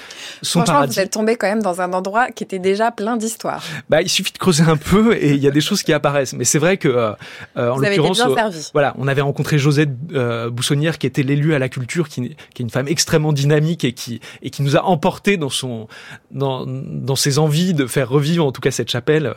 son 0.41 0.59
Franchement, 0.59 0.73
paradis. 0.73 0.95
vous 0.95 0.99
êtes 1.01 1.11
tombé 1.11 1.35
quand 1.35 1.47
même 1.47 1.61
dans 1.61 1.81
un 1.81 1.93
endroit 1.93 2.29
qui 2.31 2.43
était 2.43 2.59
déjà 2.59 2.91
plein 2.91 3.17
d'histoires. 3.17 3.63
Bah, 3.89 4.01
il 4.01 4.09
suffit 4.09 4.31
de 4.31 4.37
creuser 4.37 4.63
un 4.63 4.77
peu 4.77 5.15
et 5.15 5.31
il 5.31 5.41
y 5.41 5.47
a 5.47 5.51
des 5.51 5.61
choses 5.61 5.83
qui 5.83 5.93
apparaissent. 5.93 6.33
Mais 6.33 6.45
c'est 6.45 6.59
vrai 6.59 6.77
que 6.77 6.87
euh, 6.87 7.13
en 7.55 7.77
l'occurrence, 7.77 8.21
euh, 8.21 8.49
voilà, 8.73 8.93
on 8.97 9.07
avait 9.07 9.21
rencontré 9.21 9.57
Josette 9.57 9.89
euh, 10.13 10.49
Boussonnière 10.49 10.97
qui 10.97 11.07
était 11.07 11.23
l'élu 11.23 11.53
à 11.53 11.59
la 11.59 11.69
culture, 11.69 12.09
qui, 12.09 12.35
qui, 12.53 12.61
est 12.61 12.65
une 12.65 12.69
femme 12.69 12.87
extrêmement 12.87 13.33
dynamique 13.33 13.83
et 13.83 13.93
qui 13.93 14.19
et 14.41 14.49
qui 14.49 14.61
nous 14.61 14.77
a 14.77 14.83
emporté 14.83 15.37
dans 15.37 15.49
son 15.49 15.87
dans 16.31 16.65
dans 16.67 17.15
ses 17.15 17.39
envies 17.39 17.73
de 17.73 17.87
faire 17.87 18.09
revivre 18.09 18.45
en 18.45 18.51
tout 18.51 18.61
cas 18.61 18.71
cette 18.71 18.89
chapelle. 18.89 19.33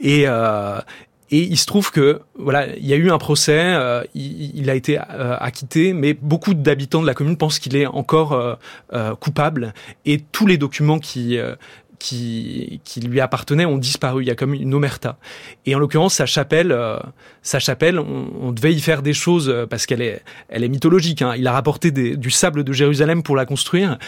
Et 0.00 0.24
euh, 0.26 0.80
et 1.30 1.42
il 1.42 1.56
se 1.56 1.66
trouve 1.66 1.90
que 1.92 2.20
voilà, 2.36 2.74
il 2.76 2.86
y 2.86 2.92
a 2.92 2.96
eu 2.96 3.10
un 3.10 3.18
procès, 3.18 3.60
euh, 3.60 4.02
il, 4.14 4.68
a 4.68 4.74
été 4.74 4.98
euh, 4.98 5.36
acquitté, 5.38 5.92
mais 5.92 6.14
beaucoup 6.14 6.54
d'habitants 6.54 7.02
de 7.02 7.06
la 7.06 7.14
commune 7.14 7.36
pensent 7.36 7.60
qu'il 7.60 7.76
est 7.76 7.86
encore 7.86 8.32
euh, 8.32 9.14
coupable. 9.14 9.72
Et 10.06 10.20
tous 10.20 10.46
les 10.46 10.58
documents 10.58 10.98
qui 10.98 11.38
qui, 11.98 12.80
qui 12.82 13.00
lui 13.00 13.20
appartenaient 13.20 13.66
ont 13.66 13.76
disparu. 13.76 14.24
Il 14.24 14.26
y 14.26 14.30
a 14.30 14.34
comme 14.34 14.54
une 14.54 14.72
omerta. 14.72 15.18
Et 15.66 15.74
en 15.74 15.78
l'occurrence, 15.78 16.14
sa 16.14 16.24
chapelle, 16.24 16.74
sa 17.42 17.58
chapelle, 17.58 17.98
on, 17.98 18.52
devait 18.52 18.72
y 18.72 18.80
faire 18.80 19.02
des 19.02 19.12
choses 19.12 19.54
parce 19.68 19.84
qu'elle 19.84 20.00
est, 20.00 20.22
elle 20.48 20.64
est 20.64 20.68
mythologique. 20.68 21.20
Hein. 21.20 21.34
Il 21.36 21.46
a 21.46 21.52
rapporté 21.52 21.90
du 21.90 22.30
sable 22.30 22.64
de 22.64 22.72
Jérusalem 22.72 23.22
pour 23.22 23.36
la 23.36 23.44
construire. 23.44 23.98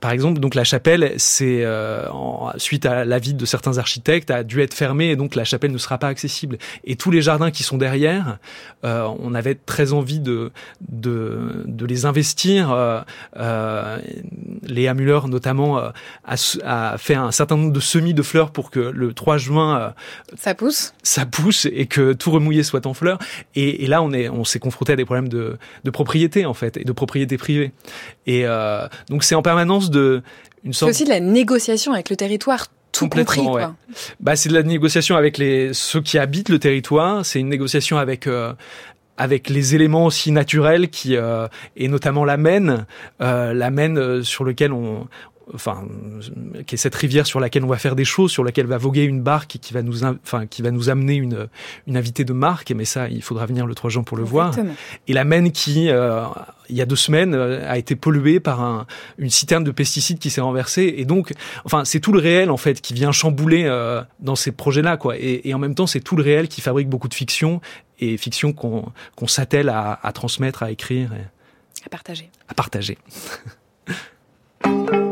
Par 0.00 0.10
exemple, 0.10 0.40
donc 0.40 0.54
la 0.54 0.64
chapelle, 0.64 1.14
c'est 1.16 1.64
euh, 1.64 2.06
suite 2.56 2.84
à 2.86 3.04
l'avis 3.04 3.34
de 3.34 3.46
certains 3.46 3.78
architectes, 3.78 4.30
a 4.30 4.42
dû 4.42 4.60
être 4.60 4.74
fermée 4.74 5.10
et 5.10 5.16
donc 5.16 5.34
la 5.34 5.44
chapelle 5.44 5.72
ne 5.72 5.78
sera 5.78 5.98
pas 5.98 6.08
accessible. 6.08 6.58
Et 6.84 6.96
tous 6.96 7.10
les 7.10 7.22
jardins 7.22 7.50
qui 7.50 7.62
sont 7.62 7.78
derrière, 7.78 8.38
euh, 8.84 9.08
on 9.20 9.34
avait 9.34 9.54
très 9.54 9.92
envie 9.92 10.20
de 10.20 10.52
de, 10.88 11.64
de 11.66 11.86
les 11.86 12.04
investir. 12.04 12.70
Euh, 12.70 13.00
euh 13.38 13.98
Léa 14.62 14.94
Muller 14.94 15.20
notamment 15.28 15.78
a, 15.78 15.92
a, 16.64 16.98
fait 16.98 17.14
un 17.14 17.30
certain 17.30 17.56
nombre 17.56 17.72
de 17.72 17.80
semis 17.80 18.14
de 18.14 18.22
fleurs 18.22 18.50
pour 18.50 18.70
que 18.70 18.80
le 18.80 19.12
3 19.12 19.38
juin 19.38 19.94
ça 20.36 20.54
pousse, 20.54 20.92
ça 21.02 21.24
pousse 21.24 21.66
et 21.70 21.86
que 21.86 22.12
tout 22.12 22.30
remouillé 22.30 22.62
soit 22.62 22.86
en 22.86 22.94
fleurs. 22.94 23.18
Et, 23.54 23.84
et 23.84 23.86
là, 23.86 24.02
on 24.02 24.12
est 24.12 24.28
on 24.28 24.44
s'est 24.44 24.58
confronté 24.58 24.92
à 24.92 24.96
des 24.96 25.04
problèmes 25.04 25.28
de, 25.28 25.56
de 25.84 25.90
propriété 25.90 26.46
en 26.46 26.54
fait 26.54 26.76
et 26.76 26.84
de 26.84 26.92
propriété 26.92 27.38
privée. 27.38 27.72
Et 28.26 28.44
donc 29.08 29.24
c'est 29.24 29.34
en 29.34 29.42
permanence 29.42 29.85
de 29.90 30.22
une 30.64 30.72
sorte. 30.72 30.92
C'est 30.92 31.02
aussi 31.02 31.04
de 31.04 31.10
la 31.10 31.20
négociation 31.20 31.92
avec 31.92 32.10
le 32.10 32.16
territoire. 32.16 32.66
Tout 32.92 33.08
compris. 33.08 33.40
Ouais. 33.40 33.64
Bah, 34.20 34.36
c'est 34.36 34.48
de 34.48 34.54
la 34.54 34.62
négociation 34.62 35.16
avec 35.16 35.36
les 35.36 35.74
ceux 35.74 36.00
qui 36.00 36.18
habitent 36.18 36.48
le 36.48 36.58
territoire. 36.58 37.26
C'est 37.26 37.40
une 37.40 37.48
négociation 37.48 37.98
avec 37.98 38.26
euh, 38.26 38.54
avec 39.18 39.48
les 39.48 39.74
éléments 39.74 40.06
aussi 40.06 40.32
naturels 40.32 40.88
qui 40.90 41.16
euh, 41.16 41.48
et 41.76 41.88
notamment 41.88 42.24
la 42.24 42.36
Maine, 42.36 42.86
euh, 43.20 43.52
la 43.52 43.70
Maine 43.70 43.98
euh, 43.98 44.22
sur 44.22 44.44
lequel 44.44 44.72
on 44.72 45.06
enfin 45.54 45.84
qui 46.66 46.74
est 46.74 46.78
cette 46.78 46.94
rivière 46.94 47.26
sur 47.26 47.40
laquelle 47.40 47.64
on 47.64 47.68
va 47.68 47.78
faire 47.78 47.96
des 47.96 48.04
choses, 48.04 48.30
sur 48.30 48.44
laquelle 48.44 48.66
va 48.66 48.78
voguer 48.78 49.04
une 49.04 49.22
barque 49.22 49.58
qui 49.60 49.72
va 49.72 49.82
nous 49.82 50.04
enfin 50.04 50.46
qui 50.46 50.62
va 50.62 50.70
nous 50.70 50.90
amener 50.90 51.14
une 51.14 51.48
une 51.86 51.96
invitée 51.96 52.24
de 52.24 52.32
marque 52.32 52.72
mais 52.72 52.84
ça 52.84 53.08
il 53.08 53.22
faudra 53.22 53.46
venir 53.46 53.66
le 53.66 53.74
3 53.74 53.90
juin 53.90 54.02
pour 54.02 54.16
le 54.16 54.24
Exactement. 54.24 54.64
voir. 54.64 54.76
Et 55.06 55.12
la 55.12 55.24
Maine 55.24 55.52
qui 55.52 55.88
euh, 55.90 56.24
il 56.68 56.76
y 56.76 56.82
a 56.82 56.86
deux 56.86 56.96
semaines 56.96 57.34
euh, 57.34 57.70
a 57.70 57.78
été 57.78 57.94
polluée 57.94 58.40
par 58.40 58.60
un, 58.60 58.86
une 59.18 59.30
citerne 59.30 59.62
de 59.62 59.70
pesticides 59.70 60.18
qui 60.18 60.30
s'est 60.30 60.40
renversée 60.40 60.94
et 60.96 61.04
donc 61.04 61.32
enfin 61.64 61.84
c'est 61.84 62.00
tout 62.00 62.12
le 62.12 62.18
réel 62.18 62.50
en 62.50 62.56
fait 62.56 62.80
qui 62.80 62.92
vient 62.94 63.12
chambouler 63.12 63.64
euh, 63.66 64.02
dans 64.20 64.36
ces 64.36 64.52
projets-là 64.52 64.96
quoi 64.96 65.16
et, 65.16 65.42
et 65.44 65.54
en 65.54 65.58
même 65.58 65.74
temps 65.74 65.86
c'est 65.86 66.00
tout 66.00 66.16
le 66.16 66.22
réel 66.22 66.48
qui 66.48 66.60
fabrique 66.60 66.88
beaucoup 66.88 67.08
de 67.08 67.14
fiction 67.14 67.60
et 68.00 68.16
fiction 68.16 68.52
qu'on 68.52 68.92
qu'on 69.14 69.26
s'attelle 69.28 69.68
à, 69.68 69.98
à 70.02 70.12
transmettre, 70.12 70.62
à 70.62 70.70
écrire 70.70 71.12
et 71.14 71.24
à 71.84 71.88
partager. 71.88 72.30
À 72.48 72.54
partager. 72.54 72.98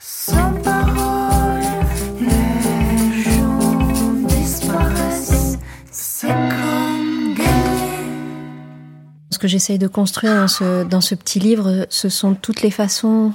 Ce 0.00 0.32
que 9.40 9.48
j'essaye 9.48 9.78
de 9.78 9.88
construire 9.88 10.46
dans 10.88 11.00
ce, 11.00 11.14
petit 11.16 11.40
livre, 11.40 11.86
ce 11.90 12.08
sont 12.08 12.34
toutes 12.34 12.62
les 12.62 12.70
façons 12.70 13.32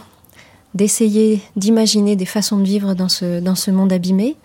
d'essayer 0.74 1.42
d'imaginer 1.58 2.16
des 2.16 2.26
façons 2.26 2.58
de 2.58 2.64
vivre 2.64 2.94
dans 2.94 3.10
ce, 3.10 3.72
monde 3.72 3.92
abîmé, 3.92 4.38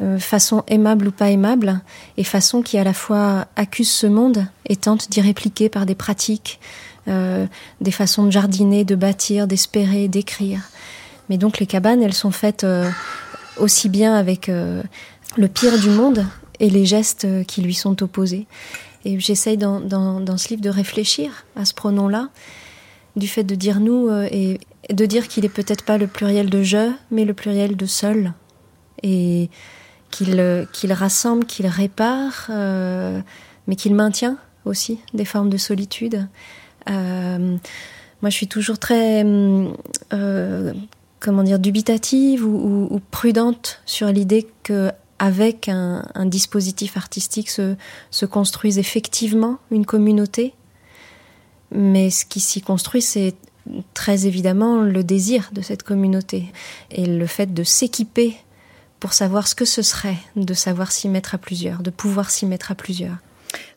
euh, 0.00 0.18
façon 0.18 0.64
aimable 0.68 1.08
ou 1.08 1.12
pas 1.12 1.30
aimable, 1.30 1.82
et 2.16 2.24
façon 2.24 2.62
qui 2.62 2.78
à 2.78 2.84
la 2.84 2.94
fois 2.94 3.46
accuse 3.56 3.90
ce 3.90 4.06
monde 4.06 4.46
et 4.68 4.76
tente 4.76 5.10
d'y 5.10 5.20
répliquer 5.20 5.68
par 5.68 5.84
des 5.84 5.94
pratiques, 5.94 6.60
euh, 7.08 7.46
des 7.82 7.90
façons 7.90 8.24
de 8.24 8.30
jardiner, 8.30 8.84
de 8.84 8.94
bâtir, 8.94 9.46
d'espérer, 9.46 10.08
d'écrire. 10.08 10.60
Mais 11.28 11.38
donc 11.38 11.58
les 11.58 11.66
cabanes, 11.66 12.02
elles 12.02 12.14
sont 12.14 12.30
faites 12.30 12.64
euh, 12.64 12.88
aussi 13.56 13.88
bien 13.88 14.14
avec 14.14 14.48
euh, 14.48 14.82
le 15.36 15.48
pire 15.48 15.78
du 15.78 15.90
monde 15.90 16.26
et 16.60 16.70
les 16.70 16.84
gestes 16.84 17.26
qui 17.46 17.62
lui 17.62 17.74
sont 17.74 18.02
opposés. 18.02 18.46
Et 19.04 19.18
j'essaye 19.18 19.56
dans, 19.56 19.80
dans, 19.80 20.36
ce 20.36 20.48
livre 20.48 20.62
de 20.62 20.68
réfléchir 20.68 21.44
à 21.56 21.64
ce 21.64 21.74
pronom-là, 21.74 22.28
du 23.16 23.26
fait 23.26 23.44
de 23.44 23.54
dire 23.54 23.80
nous 23.80 24.08
euh, 24.08 24.28
et 24.30 24.60
de 24.90 25.06
dire 25.06 25.28
qu'il 25.28 25.44
est 25.44 25.50
peut-être 25.50 25.84
pas 25.84 25.98
le 25.98 26.06
pluriel 26.06 26.50
de 26.50 26.62
je, 26.62 26.92
mais 27.10 27.24
le 27.24 27.34
pluriel 27.34 27.76
de 27.76 27.86
seul. 27.86 28.32
Et 29.02 29.50
qu'il 30.10 30.38
euh, 30.38 30.64
qu'il 30.72 30.92
rassemble, 30.92 31.44
qu'il 31.44 31.66
répare, 31.66 32.46
euh, 32.50 33.20
mais 33.66 33.74
qu'il 33.74 33.94
maintient 33.94 34.36
aussi 34.64 35.00
des 35.14 35.24
formes 35.24 35.50
de 35.50 35.56
solitude. 35.56 36.28
Euh, 36.88 37.56
moi, 38.20 38.30
je 38.30 38.36
suis 38.36 38.46
toujours 38.46 38.78
très, 38.78 39.24
euh, 39.24 40.72
comment 41.22 41.42
dire, 41.42 41.58
dubitative 41.58 42.44
ou, 42.44 43.00
prudente 43.10 43.80
sur 43.86 44.08
l'idée 44.08 44.48
que 44.62 44.90
avec 45.18 45.68
un, 45.68 46.04
un, 46.14 46.26
dispositif 46.26 46.96
artistique 46.96 47.48
se, 47.48 47.76
se 48.10 48.26
construise 48.26 48.78
effectivement 48.78 49.58
une 49.70 49.86
communauté. 49.86 50.52
Mais 51.70 52.10
ce 52.10 52.24
qui 52.26 52.40
s'y 52.40 52.60
construit, 52.60 53.02
c'est 53.02 53.34
très 53.94 54.26
évidemment 54.26 54.82
le 54.82 55.04
désir 55.04 55.50
de 55.52 55.62
cette 55.62 55.84
communauté 55.84 56.52
et 56.90 57.06
le 57.06 57.26
fait 57.26 57.54
de 57.54 57.62
s'équiper 57.62 58.36
pour 58.98 59.12
savoir 59.12 59.46
ce 59.46 59.54
que 59.54 59.64
ce 59.64 59.82
serait 59.82 60.18
de 60.36 60.54
savoir 60.54 60.92
s'y 60.92 61.08
mettre 61.08 61.34
à 61.34 61.38
plusieurs, 61.38 61.82
de 61.82 61.90
pouvoir 61.90 62.30
s'y 62.30 62.46
mettre 62.46 62.72
à 62.72 62.74
plusieurs. 62.74 63.16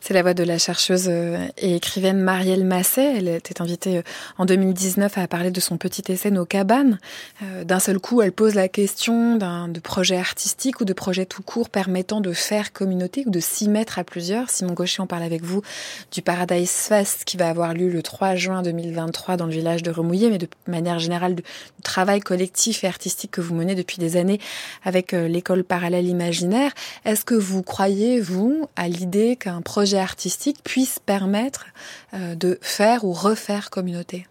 C'est 0.07 0.13
la 0.13 0.21
voix 0.21 0.35
de 0.35 0.43
la 0.43 0.59
chercheuse 0.59 1.07
euh, 1.07 1.47
et 1.57 1.77
écrivaine 1.77 2.19
Marielle 2.19 2.63
Masset. 2.63 3.15
Elle 3.17 3.27
était 3.27 3.59
invitée 3.59 3.97
euh, 3.97 4.01
en 4.37 4.45
2019 4.45 5.17
à 5.17 5.27
parler 5.27 5.49
de 5.49 5.59
son 5.59 5.77
petit 5.77 6.03
essai 6.09 6.29
Nos 6.29 6.45
cabanes. 6.45 6.99
Euh, 7.41 7.63
d'un 7.63 7.79
seul 7.79 7.97
coup, 7.97 8.21
elle 8.21 8.31
pose 8.31 8.53
la 8.53 8.67
question 8.67 9.35
d'un 9.35 9.67
projet 9.83 10.17
artistique 10.17 10.79
ou 10.79 10.85
de 10.85 10.93
projet 10.93 11.25
tout 11.25 11.41
court 11.41 11.71
permettant 11.71 12.21
de 12.21 12.33
faire 12.33 12.71
communauté 12.71 13.23
ou 13.25 13.31
de 13.31 13.39
s'y 13.39 13.67
mettre 13.67 13.97
à 13.97 14.03
plusieurs. 14.03 14.51
Simon 14.51 14.73
Gaucher, 14.73 15.01
on 15.01 15.07
parle 15.07 15.23
avec 15.23 15.43
vous 15.43 15.63
du 16.11 16.21
Paradise 16.21 16.69
Fest 16.69 17.23
qui 17.25 17.35
va 17.35 17.49
avoir 17.49 17.73
lieu 17.73 17.89
le 17.89 18.03
3 18.03 18.35
juin 18.35 18.61
2023 18.61 19.37
dans 19.37 19.47
le 19.47 19.53
village 19.53 19.81
de 19.81 19.89
Remouillé, 19.89 20.29
mais 20.29 20.37
de 20.37 20.47
manière 20.67 20.99
générale 20.99 21.33
du 21.33 21.43
travail 21.83 22.19
collectif 22.19 22.83
et 22.83 22.87
artistique 22.87 23.31
que 23.31 23.41
vous 23.41 23.55
menez 23.55 23.73
depuis 23.73 23.97
des 23.97 24.17
années 24.17 24.39
avec 24.83 25.13
l'école 25.13 25.63
parallèle 25.63 26.05
imaginaire. 26.05 26.73
Est-ce 27.05 27.25
que 27.25 27.33
vous 27.33 27.63
croyez, 27.63 28.21
vous, 28.21 28.67
à 28.75 28.87
l'idée 28.87 29.35
qu'un 29.35 29.61
projet 29.61 29.94
artistique 29.97 30.63
puisse 30.63 30.99
permettre 30.99 31.65
euh, 32.13 32.35
de 32.35 32.57
faire 32.61 33.03
ou 33.03 33.13
refaire 33.13 33.69
communauté 33.69 34.27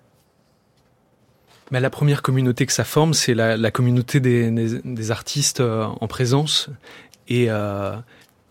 Mais 1.70 1.80
La 1.80 1.90
première 1.90 2.22
communauté 2.22 2.66
que 2.66 2.72
ça 2.72 2.84
forme, 2.84 3.14
c'est 3.14 3.34
la, 3.34 3.56
la, 3.56 3.70
communauté 3.70 4.20
des, 4.20 4.50
des, 4.50 4.80
des 4.84 5.10
artistes 5.10 5.60
euh, 5.60 5.86
en 6.00 6.06
présence 6.06 6.68
et, 7.28 7.46
euh, 7.48 7.96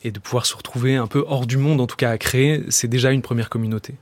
et 0.03 0.11
de 0.11 0.19
pouvoir 0.19 0.45
se 0.45 0.55
retrouver 0.55 0.95
un 0.95 1.07
peu 1.07 1.23
hors 1.27 1.45
du 1.45 1.57
monde, 1.57 1.79
en 1.81 1.87
tout 1.87 1.95
cas 1.95 2.11
à 2.11 2.17
créer, 2.17 2.63
c'est 2.69 2.87
déjà 2.87 3.11
une 3.11 3.21
première 3.21 3.49
communauté. 3.49 3.95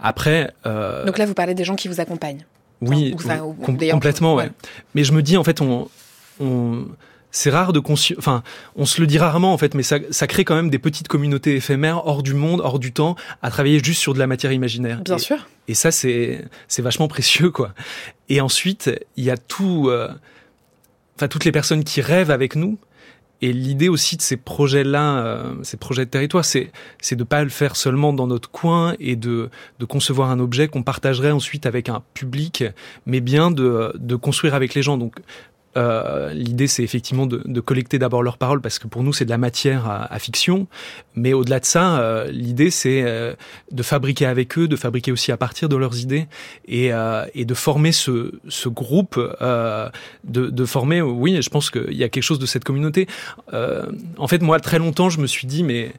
Après, 0.00 0.52
euh, 0.66 1.04
donc 1.04 1.18
là 1.18 1.26
vous 1.26 1.34
parlez 1.34 1.54
des 1.54 1.64
gens 1.64 1.76
qui 1.76 1.88
vous 1.88 2.00
accompagnent. 2.00 2.44
Oui, 2.80 3.12
enfin, 3.14 3.40
ou, 3.40 3.52
com 3.52 3.76
complètement. 3.90 4.34
Ouais. 4.34 4.44
ouais. 4.44 4.50
Mais 4.94 5.04
je 5.04 5.12
me 5.12 5.22
dis 5.22 5.36
en 5.36 5.44
fait, 5.44 5.60
on, 5.60 5.88
on 6.40 6.86
c'est 7.30 7.50
rare 7.50 7.72
de 7.72 7.80
consci... 7.80 8.14
enfin 8.18 8.42
on 8.76 8.86
se 8.86 9.00
le 9.00 9.06
dit 9.06 9.18
rarement 9.18 9.52
en 9.52 9.58
fait 9.58 9.74
mais 9.74 9.82
ça, 9.82 9.98
ça 10.10 10.26
crée 10.26 10.44
quand 10.44 10.54
même 10.54 10.70
des 10.70 10.78
petites 10.78 11.08
communautés 11.08 11.56
éphémères 11.56 12.06
hors 12.06 12.22
du 12.22 12.34
monde 12.34 12.60
hors 12.62 12.78
du 12.78 12.92
temps 12.92 13.16
à 13.42 13.50
travailler 13.50 13.82
juste 13.82 14.00
sur 14.00 14.14
de 14.14 14.18
la 14.18 14.26
matière 14.26 14.52
imaginaire. 14.52 15.00
Bien 15.02 15.16
et, 15.16 15.20
sûr. 15.20 15.46
et 15.68 15.74
ça 15.74 15.90
c'est 15.90 16.44
c'est 16.68 16.82
vachement 16.82 17.08
précieux 17.08 17.50
quoi. 17.50 17.74
Et 18.28 18.40
ensuite 18.40 18.90
il 19.16 19.24
y 19.24 19.30
a 19.30 19.36
tout 19.36 19.88
euh... 19.88 20.08
enfin 21.16 21.28
toutes 21.28 21.44
les 21.44 21.52
personnes 21.52 21.84
qui 21.84 22.00
rêvent 22.00 22.30
avec 22.30 22.56
nous. 22.56 22.78
Et 23.42 23.54
l'idée 23.54 23.88
aussi 23.88 24.18
de 24.18 24.22
ces 24.22 24.36
projets-là, 24.36 25.24
euh, 25.24 25.54
ces 25.62 25.78
projets 25.78 26.04
de 26.04 26.10
territoire, 26.10 26.44
c'est 26.44 26.70
c'est 27.00 27.16
de 27.16 27.24
pas 27.24 27.42
le 27.42 27.48
faire 27.48 27.74
seulement 27.74 28.12
dans 28.12 28.26
notre 28.26 28.50
coin 28.50 28.94
et 29.00 29.16
de 29.16 29.48
de 29.78 29.84
concevoir 29.86 30.30
un 30.30 30.40
objet 30.40 30.68
qu'on 30.68 30.82
partagerait 30.82 31.30
ensuite 31.30 31.64
avec 31.64 31.88
un 31.88 32.02
public, 32.12 32.64
mais 33.06 33.20
bien 33.20 33.50
de 33.50 33.94
de 33.96 34.14
construire 34.14 34.54
avec 34.54 34.74
les 34.74 34.82
gens. 34.82 34.98
Donc 34.98 35.14
euh, 35.76 36.32
l'idée 36.32 36.66
c'est 36.66 36.82
effectivement 36.82 37.26
de, 37.26 37.42
de 37.44 37.60
collecter 37.60 37.98
d'abord 37.98 38.22
leurs 38.22 38.38
paroles 38.38 38.60
parce 38.60 38.78
que 38.78 38.88
pour 38.88 39.02
nous 39.02 39.12
c'est 39.12 39.24
de 39.24 39.30
la 39.30 39.38
matière 39.38 39.86
à, 39.86 40.12
à 40.12 40.18
fiction. 40.18 40.66
Mais 41.14 41.32
au-delà 41.32 41.60
de 41.60 41.64
ça 41.64 42.00
euh, 42.00 42.30
l'idée 42.30 42.70
c'est 42.70 43.02
euh, 43.04 43.34
de 43.70 43.82
fabriquer 43.82 44.26
avec 44.26 44.58
eux 44.58 44.66
de 44.68 44.76
fabriquer 44.76 45.12
aussi 45.12 45.30
à 45.32 45.36
partir 45.36 45.68
de 45.68 45.76
leurs 45.76 45.98
idées 46.00 46.26
et, 46.66 46.92
euh, 46.92 47.24
et 47.34 47.44
de 47.44 47.54
former 47.54 47.92
ce, 47.92 48.32
ce 48.48 48.68
groupe 48.68 49.18
euh, 49.18 49.88
de, 50.24 50.50
de 50.50 50.64
former 50.64 51.02
oui 51.02 51.40
je 51.40 51.50
pense 51.50 51.70
qu'il 51.70 51.94
y 51.94 52.04
a 52.04 52.08
quelque 52.08 52.24
chose 52.24 52.40
de 52.40 52.46
cette 52.46 52.64
communauté. 52.64 53.06
Euh, 53.52 53.86
en 54.18 54.26
fait 54.26 54.42
moi 54.42 54.58
très 54.60 54.78
longtemps 54.78 55.08
je 55.08 55.20
me 55.20 55.26
suis 55.26 55.46
dit 55.46 55.62
mais 55.62 55.92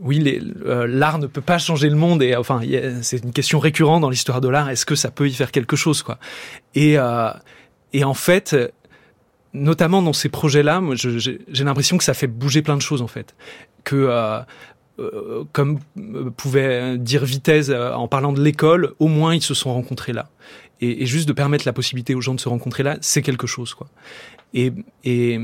oui, 0.00 0.40
euh, 0.66 0.88
l'art 0.88 1.18
ne 1.18 1.28
peut 1.28 1.40
pas 1.40 1.58
changer 1.58 1.88
le 1.88 1.94
monde. 1.94 2.20
Et 2.22 2.34
enfin 2.34 2.60
c'est 3.02 3.22
une 3.22 3.32
question 3.32 3.58
récurrente 3.60 4.00
dans 4.02 4.10
l'histoire 4.10 4.40
de 4.40 4.48
l'art. 4.48 4.68
Est-ce 4.68 4.86
que 4.86 4.96
ça 4.96 5.10
peut 5.10 5.28
y 5.28 5.32
faire 5.32 5.52
quelque 5.52 5.76
chose 5.76 6.02
quoi? 6.02 6.18
Et 6.74 6.98
euh, 6.98 7.30
et 7.92 8.02
en 8.02 8.14
fait, 8.14 8.56
notamment 9.54 10.02
dans 10.02 10.12
ces 10.12 10.28
projets-là, 10.28 10.82
j'ai 10.94 11.64
l'impression 11.64 11.96
que 11.96 12.04
ça 12.04 12.14
fait 12.14 12.26
bouger 12.26 12.62
plein 12.62 12.76
de 12.76 12.82
choses 12.82 13.02
en 13.02 13.06
fait. 13.06 13.34
Que 13.84 13.96
euh, 13.96 14.40
euh, 14.98 15.44
comme 15.52 15.78
pouvait 16.36 16.98
dire 16.98 17.24
Vitesse 17.24 17.68
euh, 17.70 17.92
en 17.92 18.08
parlant 18.08 18.32
de 18.32 18.42
l'école, 18.42 18.94
au 18.98 19.08
moins 19.08 19.34
ils 19.34 19.42
se 19.42 19.54
sont 19.54 19.72
rencontrés 19.72 20.12
là. 20.12 20.28
Et, 20.80 21.02
et, 21.02 21.06
juste 21.06 21.28
de 21.28 21.32
permettre 21.32 21.64
la 21.66 21.72
possibilité 21.72 22.14
aux 22.14 22.20
gens 22.20 22.34
de 22.34 22.40
se 22.40 22.48
rencontrer 22.48 22.82
là, 22.82 22.98
c'est 23.00 23.22
quelque 23.22 23.46
chose 23.46 23.74
quoi. 23.74 23.88
Et, 24.52 24.72
et 25.04 25.38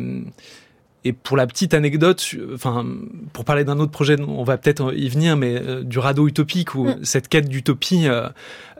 et 1.04 1.12
pour 1.12 1.36
la 1.36 1.46
petite 1.46 1.72
anecdote, 1.72 2.22
enfin, 2.52 2.86
pour 3.32 3.44
parler 3.44 3.64
d'un 3.64 3.78
autre 3.78 3.90
projet, 3.90 4.20
on 4.20 4.44
va 4.44 4.58
peut-être 4.58 4.92
y 4.94 5.08
venir, 5.08 5.36
mais 5.36 5.56
euh, 5.56 5.82
du 5.82 5.98
radeau 5.98 6.28
utopique 6.28 6.74
ou 6.74 6.84
mmh. 6.84 7.04
cette 7.04 7.28
quête 7.28 7.48
d'utopie 7.48 8.06
euh, 8.06 8.28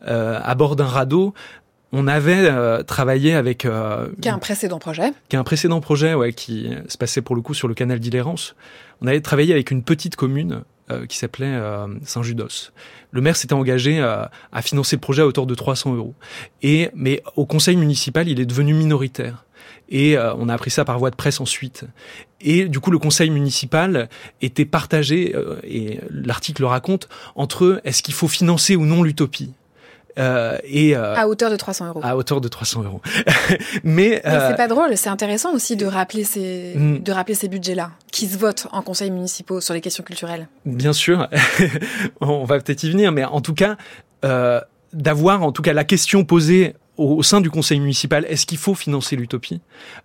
euh, 0.07 0.39
à 0.43 0.55
bord 0.55 0.77
d'un 0.77 0.87
radeau, 0.87 1.33
on 1.93 2.07
avait 2.07 2.49
euh, 2.49 2.83
travaillé 2.83 3.35
avec 3.35 3.65
euh, 3.65 4.09
qui 4.21 4.29
a 4.29 4.35
un 4.35 4.39
précédent 4.39 4.79
projet. 4.79 5.13
qui 5.29 5.37
a 5.37 5.41
un 5.41 5.45
précédent 5.45 5.81
projet 5.81 6.15
ouais 6.15 6.33
qui 6.33 6.71
se 6.89 6.97
passait 6.97 7.23
pour 7.23 7.35
le 7.35 7.43
coup 7.43 7.55
sur 7.55 7.69
le 7.69 7.75
canal 7.75 7.99
d'Illérance. 7.99 8.55
On 9.03 9.07
avait 9.07 9.21
travaillé 9.21 9.53
avec 9.53 9.71
une 9.71 9.83
petite 9.83 10.17
commune 10.17 10.63
euh, 10.91 11.07
qui 11.07 11.17
s'appelait 11.17 11.47
euh, 11.47 11.87
Saint-Judos. 12.05 12.73
Le 13.11 13.21
maire 13.21 13.37
s'était 13.37 13.55
engagé 13.55 14.01
euh, 14.01 14.25
à 14.53 14.63
financer 14.63 14.97
le 14.97 15.01
projet 15.01 15.23
à 15.23 15.27
hauteur 15.27 15.47
de 15.47 15.55
300 15.55 15.95
euros. 15.95 16.15
Et 16.63 16.91
mais 16.95 17.23
au 17.37 17.47
conseil 17.47 17.77
municipal 17.77 18.29
il 18.29 18.41
est 18.41 18.47
devenu 18.47 18.75
minoritaire. 18.75 19.45
Et 19.91 20.17
euh, 20.17 20.35
on 20.35 20.49
a 20.49 20.55
appris 20.55 20.71
ça 20.71 20.85
par 20.85 20.99
voie 20.99 21.11
de 21.11 21.17
presse 21.17 21.41
ensuite. 21.41 21.85
Et 22.41 22.69
du 22.69 22.81
coup, 22.81 22.91
le 22.91 22.99
conseil 22.99 23.31
municipal 23.31 24.09
était 24.41 24.65
partagé, 24.65 25.35
euh, 25.35 25.57
et 25.65 26.01
l'article 26.11 26.63
le 26.63 26.69
raconte, 26.69 27.09
entre 27.35 27.81
est-ce 27.85 28.03
qu'il 28.03 28.15
faut 28.15 28.29
financer 28.29 28.77
ou 28.77 28.87
non 28.87 29.03
l'utopie 29.03 29.53
euh, 30.19 30.59
et 30.65 30.97
euh, 30.97 31.15
à 31.15 31.29
hauteur 31.29 31.51
de 31.51 31.57
300 31.57 31.89
euros. 31.89 32.01
À 32.03 32.17
hauteur 32.17 32.41
de 32.41 32.49
300 32.49 32.83
euros. 32.83 33.01
mais, 33.85 34.23
euh, 34.27 34.51
c'est 34.51 34.57
pas 34.57 34.69
drôle. 34.69 34.97
C'est 34.97 35.09
intéressant 35.09 35.55
aussi 35.55 35.77
de 35.77 35.87
rappeler 35.87 36.25
ces 36.25 36.75
mm. 36.77 36.99
de 37.01 37.13
rappeler 37.13 37.35
ces 37.35 37.49
budgets-là 37.49 37.93
qui 38.13 38.27
se 38.27 38.37
votent 38.37 38.67
en 38.73 38.83
conseils 38.83 39.11
municipaux 39.11 39.61
sur 39.61 39.75
les 39.75 39.81
questions 39.81 40.05
culturelles. 40.05 40.49
Bien 40.65 40.93
sûr, 40.93 41.29
on 42.21 42.45
va 42.45 42.59
peut-être 42.59 42.83
y 42.83 42.91
venir, 42.91 43.13
mais 43.13 43.25
en 43.25 43.41
tout 43.41 43.55
cas 43.55 43.77
euh, 44.25 44.61
d'avoir 44.93 45.43
en 45.43 45.53
tout 45.53 45.63
cas 45.63 45.73
la 45.73 45.85
question 45.85 46.25
posée 46.25 46.75
au, 46.97 47.17
au 47.17 47.23
sein 47.23 47.41
du 47.41 47.51
conseil 47.51 47.81
municipal, 47.81 48.27
est-ce 48.29 48.47
qu'il 48.47 48.59
faut 48.59 48.75
financer 48.75 49.17
l'utopie? 49.17 49.61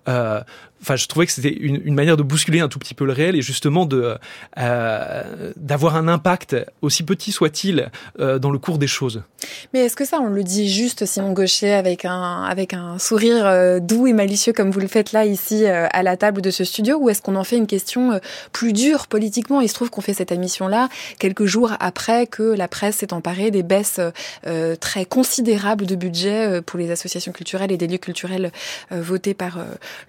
Euh, 0.07 0.41
Enfin, 0.81 0.97
je 0.97 1.07
trouvais 1.07 1.25
que 1.25 1.31
c'était 1.31 1.53
une, 1.53 1.95
manière 1.95 2.17
de 2.17 2.23
bousculer 2.23 2.59
un 2.59 2.67
tout 2.67 2.79
petit 2.79 2.93
peu 2.93 3.05
le 3.05 3.13
réel 3.13 3.35
et 3.35 3.41
justement 3.41 3.85
de 3.85 4.17
euh, 4.59 5.53
d'avoir 5.55 5.95
un 5.95 6.07
impact 6.07 6.55
aussi 6.81 7.03
petit 7.03 7.31
soit-il 7.31 7.89
euh, 8.19 8.37
dans 8.39 8.51
le 8.51 8.59
cours 8.59 8.77
des 8.77 8.87
choses. 8.87 9.23
Mais 9.73 9.85
est-ce 9.85 9.95
que 9.95 10.05
ça, 10.05 10.19
on 10.19 10.27
le 10.27 10.43
dit 10.43 10.71
juste, 10.71 11.05
Simon 11.05 11.31
Gaucher, 11.31 11.73
avec 11.73 12.05
un 12.05 12.43
avec 12.43 12.73
un 12.73 12.99
sourire 12.99 13.45
euh, 13.45 13.79
doux 13.79 14.05
et 14.05 14.13
malicieux 14.13 14.53
comme 14.53 14.69
vous 14.69 14.79
le 14.79 14.87
faites 14.87 15.11
là 15.11 15.25
ici 15.25 15.65
à 15.65 16.03
la 16.03 16.17
table 16.17 16.41
de 16.41 16.51
ce 16.51 16.63
studio, 16.63 16.97
ou 16.99 17.09
est-ce 17.09 17.21
qu'on 17.21 17.35
en 17.35 17.43
fait 17.43 17.57
une 17.57 17.67
question 17.67 18.19
plus 18.51 18.73
dure 18.73 19.07
politiquement? 19.07 19.61
Il 19.61 19.69
se 19.69 19.73
trouve 19.73 19.89
qu'on 19.89 20.01
fait 20.01 20.13
cette 20.13 20.31
émission 20.31 20.67
là 20.67 20.89
quelques 21.19 21.45
jours 21.45 21.71
après 21.79 22.27
que 22.27 22.43
la 22.43 22.67
presse 22.67 22.97
s'est 22.97 23.13
emparée 23.13 23.49
des 23.49 23.63
baisses 23.63 23.99
très 24.79 25.05
considérables 25.05 25.85
de 25.85 25.95
budget 25.95 26.61
pour 26.61 26.77
les 26.77 26.91
associations 26.91 27.31
culturelles 27.31 27.71
et 27.71 27.77
des 27.77 27.87
lieux 27.87 27.97
culturels 27.97 28.51
votés 28.91 29.33
par 29.33 29.59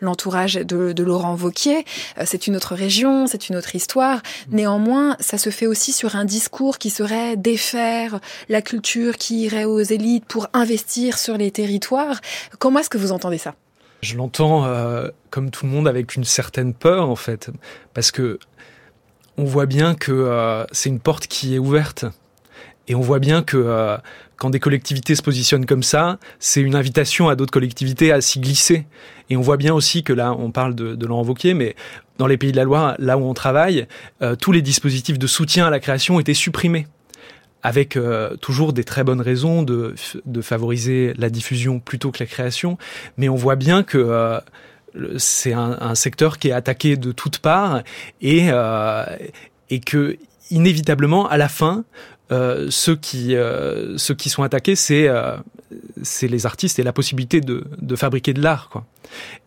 l'entourage 0.01 0.56
de, 0.65 1.03
Laurent 1.03 1.35
Vauquier. 1.35 1.85
c'est 2.25 2.47
une 2.47 2.57
autre 2.57 2.75
région, 2.75 3.27
c'est 3.27 3.49
une 3.49 3.57
autre 3.57 3.75
histoire. 3.75 4.21
Néanmoins, 4.51 5.17
ça 5.21 5.39
se 5.39 5.51
fait 5.51 5.67
aussi 5.67 5.93
sur 5.93 6.17
un 6.17 6.25
discours 6.25 6.79
qui 6.79 6.91
serait 6.91 7.37
défaire 7.37 8.21
la 8.49 8.63
culture 8.63 9.17
qui 9.17 9.43
irait 9.43 9.65
aux 9.65 9.81
élites 9.81 10.25
pour 10.25 10.49
investir 10.53 11.19
sur 11.19 11.37
les 11.37 11.51
territoires. 11.51 12.21
Comment 12.59 12.81
est-ce 12.81 12.91
que 12.91 12.99
vous 12.99 13.13
entendez 13.13 13.39
ça? 13.39 13.55
Je 14.03 14.17
l'entends 14.17 14.67
comme 15.31 15.51
tout 15.51 15.67
le 15.67 15.73
monde 15.73 15.89
avec 15.89 16.17
une 16.17 16.25
certaine 16.25 16.75
peur 16.75 17.09
en 17.09 17.17
fait, 17.17 17.51
parce 17.95 18.11
que 18.11 18.39
on 19.39 19.45
voit 19.45 19.67
bien 19.67 19.95
que 19.95 20.13
euh, 20.13 20.65
c'est 20.73 20.89
une 20.89 21.01
porte 21.01 21.27
qui 21.27 21.55
est 21.55 21.59
ouverte. 21.59 22.07
Et 22.89 22.95
on 22.95 23.01
voit 23.01 23.19
bien 23.19 23.43
que 23.43 23.57
euh, 23.57 23.97
quand 24.37 24.51
des 24.51 24.61
collectivités 24.61 25.15
se 25.15 25.23
positionnent 25.23 25.67
comme 25.67 25.83
ça, 25.83 26.19
c'est 26.39 26.61
une 26.61 26.75
invitation 26.75 27.29
à 27.29 27.37
d'autres 27.37 27.53
collectivités 27.53 28.13
à 28.13 28.21
s'y 28.21 28.41
glisser. 28.41 28.87
Et 29.31 29.37
on 29.37 29.41
voit 29.41 29.57
bien 29.57 29.75
aussi 29.75 30.03
que 30.03 30.13
là, 30.13 30.33
on 30.33 30.51
parle 30.51 30.75
de, 30.75 30.95
de 30.95 31.07
Laurent 31.07 31.27
mais 31.55 31.75
dans 32.19 32.27
les 32.27 32.37
pays 32.37 32.53
de 32.53 32.57
la 32.57 32.65
Loire, 32.65 32.95
là 32.99 33.19
où 33.19 33.25
on 33.25 33.35
travaille, 33.35 33.87
euh, 34.23 34.37
tous 34.37 34.53
les 34.53 34.63
dispositifs 34.63 35.19
de 35.19 35.27
soutien 35.27 35.67
à 35.67 35.71
la 35.71 35.81
création 35.81 36.21
étaient 36.21 36.35
supprimés 36.35 36.87
avec 37.63 37.99
toujours 38.41 38.73
des 38.73 38.85
très 38.85 39.03
bonnes 39.03 39.21
raisons 39.21 39.65
de, 39.65 39.97
favoriser 40.41 41.15
la 41.19 41.31
diffusion 41.31 41.81
plutôt 41.81 42.13
que 42.13 42.23
la 42.23 42.27
création. 42.27 42.79
Mais 43.17 43.29
on 43.29 43.35
voit 43.35 43.57
bien 43.57 43.83
que 43.83 44.41
c'est 45.19 45.53
un, 45.53 45.95
secteur 45.95 46.39
qui 46.39 46.49
est 46.49 46.53
attaqué 46.53 46.97
de 46.97 47.13
toutes 47.13 47.39
parts 47.39 47.83
et, 48.21 48.49
euh, 48.51 49.05
et 49.71 49.81
que 49.81 50.17
inévitablement 50.51 51.29
à 51.29 51.37
la 51.37 51.49
fin 51.49 51.85
euh, 52.33 52.69
ceux 52.71 52.97
qui 52.97 53.37
euh, 53.37 53.97
ceux 53.99 54.15
qui 54.15 54.29
sont 54.31 54.43
attaqués 54.43 54.77
c'est 54.77 55.09
c'est 56.03 56.29
les 56.29 56.47
artistes 56.47 56.79
et 56.79 56.83
la 56.83 56.93
possibilité 56.93 57.41
de, 57.41 57.65
de 57.81 57.97
fabriquer 57.97 58.33
de 58.33 58.43
l'art 58.43 58.69
quoi 58.69 58.85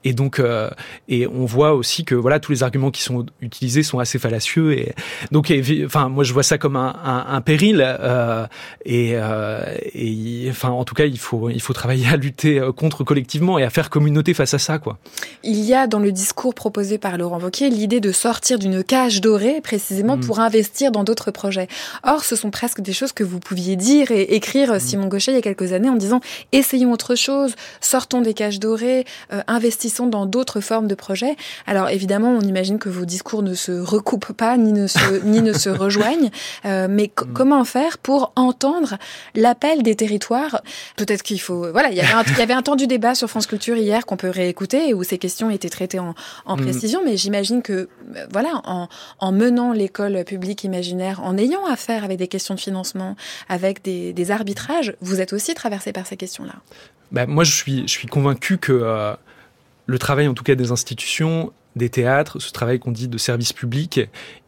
et 0.04 0.14
donc, 0.14 0.40
euh, 0.40 0.70
et 1.10 1.28
on 1.28 1.46
voit 1.46 1.74
aussi 1.74 2.06
que 2.06 2.16
voilà, 2.16 2.40
tous 2.40 2.52
les 2.54 2.64
arguments 2.64 2.92
qui 2.92 3.02
sont 3.02 3.26
utilisés 3.42 3.84
sont 3.84 4.00
assez 4.00 4.18
fallacieux. 4.18 4.78
Et 4.78 4.94
donc, 5.32 5.52
enfin, 5.86 6.08
moi, 6.08 6.24
je 6.24 6.32
vois 6.32 6.44
ça 6.44 6.58
comme 6.58 6.78
un, 6.78 6.96
un, 7.04 7.26
un 7.36 7.42
péril. 7.42 7.84
Euh, 7.86 8.46
et, 8.86 9.12
euh, 9.16 9.62
et, 9.94 10.48
enfin, 10.50 10.70
en 10.70 10.86
tout 10.86 10.96
cas, 10.96 11.06
il 11.06 11.20
faut, 11.20 11.50
il 11.50 11.62
faut 11.62 11.74
travailler 11.74 12.08
à 12.08 12.16
lutter 12.16 12.60
euh, 12.60 12.72
contre 12.72 13.04
collectivement 13.04 13.60
et 13.60 13.64
à 13.64 13.70
faire 13.70 13.90
communauté 13.90 14.34
face 14.34 14.54
à 14.54 14.60
ça, 14.60 14.80
quoi. 14.80 14.98
Il 15.44 15.60
y 15.60 15.74
a 15.74 15.88
dans 15.88 16.00
le 16.00 16.12
discours 16.12 16.54
proposé 16.54 16.98
par 16.98 17.18
Laurent 17.18 17.40
Wauquiez 17.40 17.70
l'idée 17.70 18.00
de 18.00 18.12
sortir 18.12 18.58
d'une 18.58 18.84
cage 18.84 19.20
dorée, 19.20 19.60
précisément 19.62 20.16
mm. 20.16 20.22
pour 20.22 20.40
investir 20.40 20.92
dans 20.92 21.04
d'autres 21.04 21.32
projets. 21.32 21.68
Or, 22.04 22.24
ce 22.24 22.38
sont 22.38 22.52
presque 22.52 22.80
des 22.80 22.94
choses 22.94 23.12
que 23.12 23.24
vous 23.24 23.40
pouviez 23.40 23.76
dire 23.76 24.12
et 24.12 24.36
écrire, 24.36 24.74
mm. 24.74 24.80
Simon 24.80 25.08
Gaucher, 25.08 25.32
il 25.34 25.36
y 25.36 25.40
a 25.40 25.42
quelques 25.42 25.74
années, 25.74 25.90
en 25.90 25.96
disant 25.96 26.22
essayons 26.54 26.94
autre 26.94 27.16
chose, 27.16 27.56
sortons 27.82 28.22
des 28.22 28.34
cages 28.34 28.60
dorées, 28.60 29.06
investissons 29.90 30.08
dans 30.08 30.26
d'autres 30.26 30.62
formes 30.62 30.88
de 30.88 30.96
projets. 30.96 31.36
Alors 31.66 31.90
évidemment, 31.90 32.30
on 32.30 32.42
imagine 32.42 32.78
que 32.78 32.90
vos 32.90 33.06
discours 33.06 33.42
ne 33.42 33.56
se 33.56 33.72
recoupent 33.72 34.34
pas 34.34 34.56
ni 34.58 34.72
ne 34.72 34.88
se, 34.88 35.00
ni 35.24 35.42
ne 35.42 35.54
se 35.54 35.70
rejoignent, 35.70 36.30
euh, 36.66 36.88
mais 36.90 37.06
mm. 37.06 37.34
comment 37.34 37.66
faire 37.66 37.98
pour 37.98 38.32
entendre 38.36 38.98
l'appel 39.36 39.82
des 39.82 39.96
territoires? 39.96 40.62
Peut-être 40.96 41.24
qu'il 41.24 41.42
faut... 41.42 41.72
Voilà, 41.72 41.90
il 41.90 41.98
y, 41.98 42.02
avait 42.02 42.14
un, 42.14 42.24
il 42.24 42.38
y 42.38 42.42
avait 42.42 42.54
un 42.54 42.62
temps 42.62 42.76
du 42.76 42.88
débat 42.88 43.16
sur 43.16 43.30
France 43.30 43.48
Culture 43.48 43.78
hier 43.78 44.06
qu'on 44.06 44.18
peut 44.18 44.30
réécouter 44.30 44.94
où 44.94 45.04
ces 45.04 45.18
questions 45.18 45.50
étaient 45.50 45.70
traitées 45.70 46.00
en, 46.00 46.14
en 46.46 46.56
mm. 46.56 46.62
précision, 46.62 47.02
mais 47.04 47.18
j'imagine 47.18 47.62
que, 47.62 47.74
euh, 47.74 47.88
voilà, 48.32 48.62
en, 48.66 48.88
en 49.20 49.32
menant 49.32 49.74
l'école 49.74 50.24
publique 50.24 50.64
imaginaire, 50.64 51.22
en 51.24 51.38
ayant 51.38 51.66
affaire 51.66 52.04
avec 52.04 52.20
des 52.20 52.28
questions 52.28 52.54
de 52.54 52.60
financement, 52.60 53.16
avec 53.48 53.84
des, 53.84 54.14
des 54.14 54.32
arbitrages, 54.32 54.94
vous 55.02 55.20
êtes 55.20 55.34
aussi 55.34 55.54
traversé 55.56 55.94
par 55.94 56.06
ces 56.06 56.18
questions-là. 56.18 56.56
Ben, 57.12 57.26
moi, 57.28 57.44
je 57.44 57.52
suis, 57.52 57.82
je 57.84 57.92
suis 57.92 58.08
convaincu 58.08 58.58
que 58.58 58.72
euh, 58.72 59.14
le 59.90 59.98
travail 59.98 60.28
en 60.28 60.36
tout 60.36 60.44
cas 60.44 60.54
des 60.54 60.72
institutions, 60.72 61.52
des 61.76 61.90
théâtres, 61.90 62.40
ce 62.40 62.52
travail 62.52 62.80
qu'on 62.80 62.92
dit 62.92 63.08
de 63.08 63.18
service 63.18 63.54
public, 63.54 64.02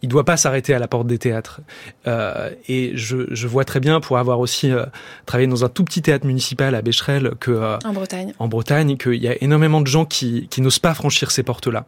il 0.04 0.10
doit 0.10 0.24
pas 0.24 0.38
s'arrêter 0.38 0.76
à 0.76 0.80
la 0.80 0.88
porte 0.88 1.08
des 1.08 1.18
théâtres. 1.18 1.62
Euh, 2.06 2.52
et 2.68 2.92
je, 2.96 3.26
je, 3.32 3.48
vois 3.48 3.66
très 3.66 3.80
bien, 3.80 4.00
pour 4.00 4.20
avoir 4.20 4.40
aussi 4.40 4.72
euh, 4.72 4.86
travaillé 5.26 5.48
dans 5.48 5.66
un 5.66 5.70
tout 5.70 5.84
petit 5.84 6.04
théâtre 6.04 6.28
municipal 6.28 6.76
à 6.76 6.82
Becherel, 6.84 7.32
que 7.40 7.52
euh, 7.52 7.78
en 7.84 7.94
Bretagne, 7.94 8.34
en 8.38 8.48
Bretagne, 8.48 8.98
qu'il 8.98 9.16
y 9.16 9.28
a 9.28 9.42
énormément 9.42 9.82
de 9.82 9.88
gens 9.88 10.06
qui, 10.06 10.48
qui 10.50 10.62
n'osent 10.62 10.80
pas 10.80 10.94
franchir 10.94 11.32
ces 11.32 11.42
portes-là. 11.42 11.86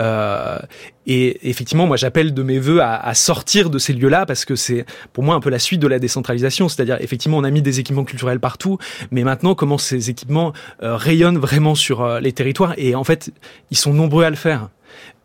Euh, 0.00 0.58
et 1.06 1.48
effectivement, 1.48 1.86
moi, 1.86 1.96
j'appelle 1.96 2.32
de 2.32 2.42
mes 2.42 2.58
voeux 2.58 2.80
à, 2.82 3.14
sortir 3.14 3.70
de 3.70 3.78
ces 3.78 3.92
lieux-là 3.92 4.26
parce 4.26 4.44
que 4.44 4.56
c'est 4.56 4.86
pour 5.12 5.24
moi 5.24 5.34
un 5.34 5.40
peu 5.40 5.50
la 5.50 5.58
suite 5.58 5.80
de 5.80 5.86
la 5.86 5.98
décentralisation. 5.98 6.68
C'est-à-dire, 6.68 6.96
effectivement, 7.00 7.38
on 7.38 7.44
a 7.44 7.50
mis 7.50 7.62
des 7.62 7.80
équipements 7.80 8.04
culturels 8.04 8.40
partout, 8.40 8.78
mais 9.10 9.24
maintenant, 9.24 9.54
comment 9.54 9.78
ces 9.78 10.10
équipements 10.10 10.52
euh, 10.82 10.96
rayonnent 10.96 11.38
vraiment 11.38 11.74
sur 11.74 12.02
euh, 12.02 12.20
les 12.20 12.32
territoires 12.32 12.74
Et 12.76 12.94
en 12.94 13.04
fait, 13.04 13.32
ils 13.70 13.76
sont 13.76 13.92
nombreux 13.92 14.24
à 14.24 14.30
le 14.30 14.36
faire. 14.36 14.70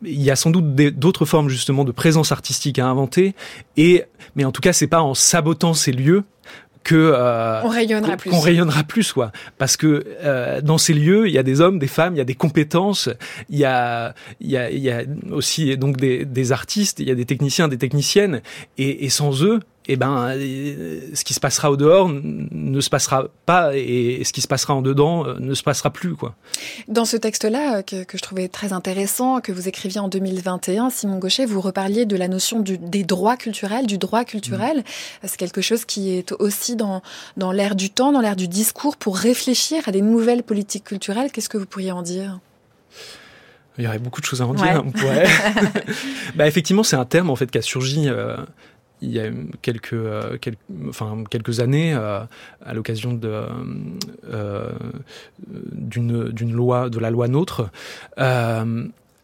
Il 0.03 0.21
y 0.21 0.29
a 0.29 0.35
sans 0.35 0.51
doute 0.51 0.75
d'autres 0.75 1.25
formes 1.25 1.49
justement 1.49 1.83
de 1.83 1.91
présence 1.91 2.31
artistique 2.31 2.77
à 2.77 2.85
inventer, 2.85 3.33
et 3.77 4.03
mais 4.35 4.45
en 4.45 4.51
tout 4.51 4.61
cas, 4.61 4.73
c'est 4.73 4.87
pas 4.87 5.01
en 5.01 5.15
sabotant 5.15 5.73
ces 5.73 5.91
lieux 5.91 6.23
que 6.85 6.95
euh, 6.95 7.63
on 7.63 7.69
rayonnera 7.69 8.15
plus. 8.15 8.29
Qu'on 8.29 8.39
rayonnera 8.39 8.83
plus, 8.83 9.11
quoi. 9.11 9.31
Parce 9.57 9.75
que 9.75 10.05
euh, 10.23 10.61
dans 10.61 10.77
ces 10.77 10.93
lieux, 10.93 11.27
il 11.27 11.33
y 11.33 11.37
a 11.39 11.43
des 11.43 11.59
hommes, 11.59 11.79
des 11.79 11.87
femmes, 11.87 12.13
il 12.13 12.19
y 12.19 12.21
a 12.21 12.25
des 12.25 12.35
compétences, 12.35 13.09
il 13.49 13.57
y 13.57 13.65
a, 13.65 14.13
il 14.39 14.51
y 14.51 14.55
a, 14.55 14.69
il 14.69 14.79
y 14.79 14.91
a 14.91 15.01
aussi 15.31 15.75
donc 15.77 15.97
des, 15.97 16.23
des 16.25 16.51
artistes, 16.51 16.99
il 16.99 17.07
y 17.07 17.11
a 17.11 17.15
des 17.15 17.25
techniciens, 17.25 17.67
des 17.67 17.79
techniciennes, 17.79 18.41
et, 18.77 19.03
et 19.03 19.09
sans 19.09 19.43
eux, 19.43 19.59
eh 19.87 19.95
ben, 19.95 20.29
ce 20.33 21.23
qui 21.23 21.33
se 21.33 21.39
passera 21.39 21.71
au 21.71 21.77
dehors 21.77 22.09
ne 22.09 22.81
se 22.81 22.89
passera 22.89 23.27
pas 23.45 23.75
et 23.75 24.23
ce 24.23 24.33
qui 24.33 24.41
se 24.41 24.47
passera 24.47 24.73
en 24.73 24.81
dedans 24.81 25.27
euh, 25.27 25.35
ne 25.39 25.53
se 25.53 25.63
passera 25.63 25.91
plus, 25.91 26.15
quoi. 26.15 26.35
Dans 26.87 27.05
ce 27.05 27.17
texte-là, 27.17 27.83
que, 27.83 28.03
que, 28.03 28.17
je 28.17 28.23
trouvais 28.23 28.47
très 28.47 28.73
intéressant, 28.73 29.41
que 29.41 29.51
vous 29.51 29.67
écriviez 29.67 29.99
en 29.99 30.07
2021, 30.07 30.89
Simon 30.89 31.19
Gaucher, 31.19 31.45
vous 31.45 31.61
reparliez 31.61 32.05
de 32.05 32.15
la 32.15 32.27
notion 32.27 32.59
du, 32.59 32.77
des 32.77 33.03
droits 33.03 33.37
culturels, 33.37 33.85
du 33.85 33.97
droit 33.97 34.25
culturel. 34.25 34.79
Mm. 34.79 35.27
C'est 35.27 35.37
quelque 35.37 35.61
chose 35.61 35.85
qui 35.85 36.11
est 36.11 36.31
aussi 36.33 36.75
dans, 36.75 37.01
dans 37.37 37.51
l'air 37.51 37.75
du 37.75 37.89
temps, 37.89 38.11
dans 38.11 38.21
l'air 38.21 38.35
du 38.35 38.47
discours 38.47 38.97
pour 38.97 39.17
réfléchir 39.17 39.87
à 39.87 39.91
des 39.91 40.01
nouvelles 40.01 40.43
politiques 40.43 40.85
culturelles. 40.85 41.31
Qu'est-ce 41.31 41.49
que 41.49 41.57
vous 41.57 41.67
pourriez 41.67 41.91
en 41.91 42.01
dire? 42.01 42.39
Il 43.77 43.83
y 43.83 43.87
aurait 43.87 43.99
beaucoup 43.99 44.21
de 44.21 44.25
choses 44.25 44.41
à 44.41 44.47
en 44.47 44.53
dire. 44.53 44.83
Ouais. 45.03 45.25
bah, 46.35 46.47
effectivement, 46.47 46.83
c'est 46.83 46.95
un 46.95 47.05
terme 47.05 47.29
en 47.29 47.35
fait 47.35 47.51
qui 47.51 47.57
a 47.57 47.61
surgi 47.61 48.07
euh, 48.07 48.37
il 49.05 49.11
y 49.11 49.19
a 49.19 49.29
quelques, 49.61 49.93
euh, 49.93 50.37
années, 51.59 51.93
euh, 51.93 52.19
à 52.65 52.73
l'occasion 52.73 53.19
euh, 53.23 54.71
d'une, 55.47 56.53
loi, 56.53 56.89
de 56.89 56.99
la 56.99 57.09
loi 57.09 57.27
NOTRe, 57.27 57.69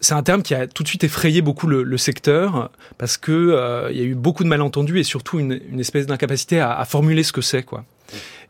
c'est 0.04 0.16
un 0.16 0.24
terme 0.24 0.42
qui 0.42 0.56
a 0.56 0.66
tout 0.66 0.82
de 0.82 0.88
suite 0.88 1.04
effrayé 1.04 1.42
beaucoup 1.42 1.68
le, 1.68 1.98
secteur 1.98 2.72
parce 2.98 3.18
que 3.18 3.90
il 3.92 3.98
y 3.98 4.02
a 4.02 4.06
eu 4.06 4.16
beaucoup 4.16 4.44
de 4.44 4.50
malentendus 4.50 5.00
et 5.00 5.04
surtout 5.04 5.40
une, 5.40 5.80
espèce 5.80 6.08
d'incapacité 6.08 6.60
à, 6.60 6.84
formuler 6.86 7.24
ce 7.24 7.32
que 7.32 7.42
c'est 7.42 7.64
quoi. 7.64 7.84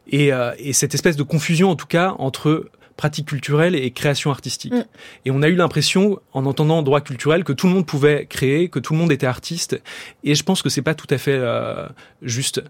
Et 0.07 0.31
cette 0.73 0.93
espèce 0.93 1.17
de 1.17 1.23
confusion 1.23 1.69
en 1.69 1.75
tout 1.75 1.87
cas 1.87 2.15
entre 2.19 2.69
pratique 3.01 3.29
culturelle 3.29 3.73
et 3.73 3.89
création 3.89 4.29
artistique. 4.29 4.73
Mm. 4.73 4.83
Et 5.25 5.31
on 5.31 5.41
a 5.41 5.47
eu 5.47 5.55
l'impression, 5.55 6.19
en 6.33 6.45
entendant 6.45 6.83
droit 6.83 7.01
culturel, 7.01 7.43
que 7.43 7.51
tout 7.51 7.65
le 7.65 7.73
monde 7.73 7.87
pouvait 7.87 8.27
créer, 8.27 8.69
que 8.69 8.77
tout 8.77 8.93
le 8.93 8.99
monde 8.99 9.11
était 9.11 9.25
artiste. 9.25 9.81
Et 10.23 10.35
je 10.35 10.43
pense 10.43 10.61
que 10.61 10.69
c'est 10.69 10.83
pas 10.83 10.93
tout 10.93 11.07
à 11.09 11.17
fait 11.17 11.33
euh, 11.33 11.87
juste. 12.21 12.61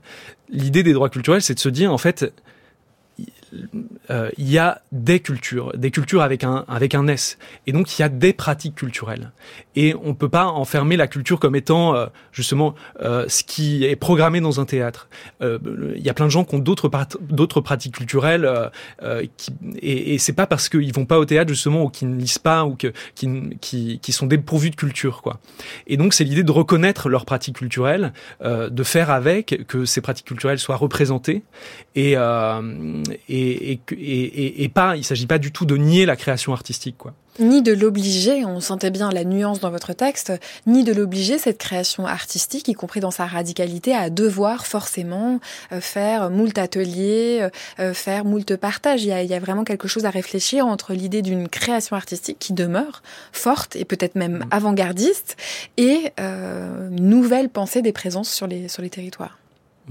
L'idée 0.47 0.83
des 0.83 0.93
droits 0.93 1.09
culturels, 1.09 1.41
c'est 1.41 1.55
de 1.55 1.59
se 1.59 1.67
dire, 1.67 1.91
en 1.91 1.97
fait, 1.97 2.31
il 3.51 4.49
y 4.49 4.57
a 4.57 4.81
des 4.91 5.19
cultures, 5.19 5.71
des 5.77 5.91
cultures 5.91 6.21
avec 6.21 6.43
un 6.43 6.65
avec 6.67 6.95
un 6.95 7.07
S, 7.07 7.37
et 7.67 7.71
donc 7.71 7.97
il 7.97 8.01
y 8.01 8.05
a 8.05 8.09
des 8.09 8.33
pratiques 8.33 8.75
culturelles. 8.75 9.31
Et 9.75 9.95
on 10.03 10.13
peut 10.13 10.29
pas 10.29 10.45
enfermer 10.45 10.97
la 10.97 11.07
culture 11.07 11.39
comme 11.39 11.55
étant 11.55 11.95
euh, 11.95 12.07
justement 12.31 12.75
euh, 13.01 13.25
ce 13.27 13.43
qui 13.43 13.85
est 13.85 13.95
programmé 13.95 14.41
dans 14.41 14.59
un 14.59 14.65
théâtre. 14.65 15.07
Euh, 15.41 15.59
il 15.95 16.01
y 16.01 16.09
a 16.09 16.13
plein 16.13 16.25
de 16.25 16.31
gens 16.31 16.43
qui 16.43 16.55
ont 16.55 16.59
d'autres 16.59 17.61
pratiques 17.61 17.95
culturelles, 17.95 18.45
euh, 18.45 18.69
et, 19.81 20.13
et 20.13 20.17
c'est 20.17 20.33
pas 20.33 20.47
parce 20.47 20.69
qu'ils 20.69 20.93
vont 20.93 21.05
pas 21.05 21.19
au 21.19 21.25
théâtre 21.25 21.49
justement 21.49 21.83
ou 21.83 21.89
qu'ils 21.89 22.09
ne 22.09 22.17
lisent 22.17 22.37
pas 22.37 22.65
ou 22.65 22.75
que 22.75 22.93
qui, 23.15 23.29
qui, 23.61 23.99
qui 23.99 24.11
sont 24.11 24.27
dépourvus 24.27 24.69
de 24.69 24.75
culture 24.75 25.21
quoi. 25.21 25.39
Et 25.87 25.97
donc 25.97 26.13
c'est 26.13 26.23
l'idée 26.23 26.43
de 26.43 26.51
reconnaître 26.51 27.09
leurs 27.09 27.25
pratiques 27.25 27.57
culturelles, 27.57 28.13
de 28.43 28.83
faire 28.83 29.09
avec 29.09 29.65
que 29.67 29.85
ces 29.85 30.01
pratiques 30.01 30.27
culturelles 30.27 30.59
soient 30.59 30.75
représentées 30.75 31.43
et 31.95 32.15
et 33.29 33.40
et, 33.41 33.79
et, 33.91 34.63
et, 34.63 34.69
pas, 34.69 34.95
il 34.95 35.03
s'agit 35.03 35.27
pas 35.27 35.37
du 35.37 35.51
tout 35.51 35.65
de 35.65 35.77
nier 35.77 36.05
la 36.05 36.15
création 36.15 36.53
artistique, 36.53 36.95
quoi. 36.97 37.13
Ni 37.39 37.61
de 37.61 37.71
l'obliger, 37.71 38.43
on 38.43 38.59
sentait 38.59 38.91
bien 38.91 39.09
la 39.09 39.23
nuance 39.23 39.61
dans 39.61 39.71
votre 39.71 39.93
texte, 39.93 40.33
ni 40.67 40.83
de 40.83 40.91
l'obliger 40.91 41.37
cette 41.37 41.57
création 41.57 42.05
artistique, 42.05 42.67
y 42.67 42.73
compris 42.73 42.99
dans 42.99 43.09
sa 43.09 43.25
radicalité, 43.25 43.95
à 43.95 44.09
devoir 44.09 44.67
forcément 44.67 45.39
euh, 45.71 45.79
faire 45.79 46.29
moult 46.29 46.57
ateliers, 46.57 47.39
euh, 47.41 47.49
euh, 47.79 47.93
faire 47.93 48.25
moult 48.25 48.57
partages. 48.57 49.03
Il 49.03 49.07
y, 49.07 49.11
a, 49.13 49.23
il 49.23 49.29
y 49.29 49.33
a 49.33 49.39
vraiment 49.39 49.63
quelque 49.63 49.87
chose 49.87 50.03
à 50.03 50.09
réfléchir 50.09 50.67
entre 50.67 50.93
l'idée 50.93 51.21
d'une 51.21 51.47
création 51.47 51.95
artistique 51.95 52.37
qui 52.37 52.51
demeure 52.51 53.01
forte 53.31 53.77
et 53.77 53.85
peut-être 53.85 54.15
même 54.15 54.39
mm. 54.39 54.45
avant-gardiste, 54.51 55.37
et 55.77 56.11
euh, 56.19 56.89
nouvelle 56.89 57.49
pensée 57.49 57.81
des 57.81 57.93
présences 57.93 58.29
sur 58.29 58.45
les, 58.45 58.67
sur 58.67 58.81
les 58.81 58.89
territoires. 58.89 59.40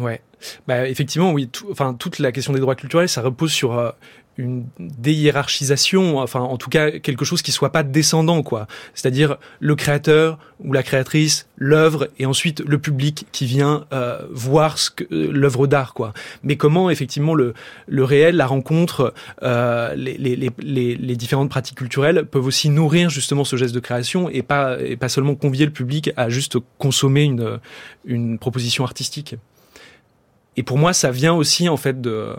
Ouais, 0.01 0.23
bah 0.67 0.89
effectivement 0.89 1.33
oui. 1.33 1.51
enfin 1.71 1.93
toute 1.93 2.19
la 2.19 2.33
question 2.33 2.55
des 2.55 2.61
droits 2.61 2.75
culturels, 2.75 3.09
ça 3.09 3.21
repose 3.21 3.53
sur 3.53 3.79
euh, 3.79 3.91
une 4.39 4.65
déhiérarchisation, 4.79 6.17
enfin 6.17 6.41
en 6.41 6.57
tout 6.57 6.71
cas 6.71 6.91
quelque 6.91 7.27
chose 7.27 7.43
qui 7.43 7.53
soit 7.53 7.71
pas 7.71 7.83
descendant 7.83 8.43
quoi. 8.43 8.67
C'est-à-dire 8.95 9.37
le 9.59 9.75
créateur 9.75 10.39
ou 10.61 10.73
la 10.73 10.83
créatrice, 10.83 11.49
l'œuvre 11.57 12.09
et 12.19 12.25
ensuite 12.25 12.61
le 12.61 12.79
public 12.79 13.27
qui 13.31 13.45
vient 13.45 13.85
euh, 13.93 14.23
voir 14.31 14.79
euh, 15.13 15.31
l'œuvre 15.31 15.67
d'art 15.67 15.93
quoi. 15.93 16.15
Mais 16.43 16.57
comment 16.57 16.89
effectivement 16.89 17.35
le 17.35 17.55
réel, 18.03 18.37
la 18.37 18.47
rencontre, 18.47 19.13
les, 19.43 21.17
différentes 21.17 21.51
pratiques 21.51 21.77
culturelles 21.77 22.25
peuvent 22.25 22.47
aussi 22.47 22.71
nourrir 22.71 23.11
justement 23.11 23.45
ce 23.45 23.57
geste 23.57 23.75
de 23.75 23.81
création 23.81 24.31
et 24.31 24.41
pas 24.41 24.81
et 24.81 24.97
pas 24.97 25.11
seulement 25.11 25.35
convier 25.35 25.67
le 25.67 25.73
public 25.73 26.11
à 26.17 26.31
juste 26.31 26.57
consommer 26.79 27.31
une 28.05 28.39
proposition 28.39 28.85
artistique. 28.85 29.37
Et 30.57 30.63
pour 30.63 30.79
moi, 30.79 30.93
ça 30.93 31.11
vient 31.11 31.35
aussi 31.35 31.69
en 31.69 31.77
fait 31.77 32.01
de 32.01 32.37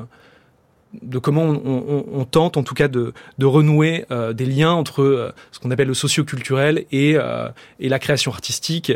comment 1.20 1.43
on, 1.43 2.26
tente 2.26 2.57
en 2.57 2.64
tout 2.64 2.74
cas 2.74 2.88
de, 2.88 3.14
renouer 3.41 4.05
euh, 4.12 4.34
des 4.34 4.45
liens 4.45 4.72
entre 4.72 5.01
euh, 5.01 5.32
ce 5.51 5.59
qu'on 5.59 5.72
appelle 5.72 5.88
le 5.88 5.93
socio-culturel 5.93 6.86
et, 6.91 7.16
euh, 7.16 7.49
et, 7.80 7.89
la 7.89 7.99
création 7.99 8.32
artistique, 8.32 8.93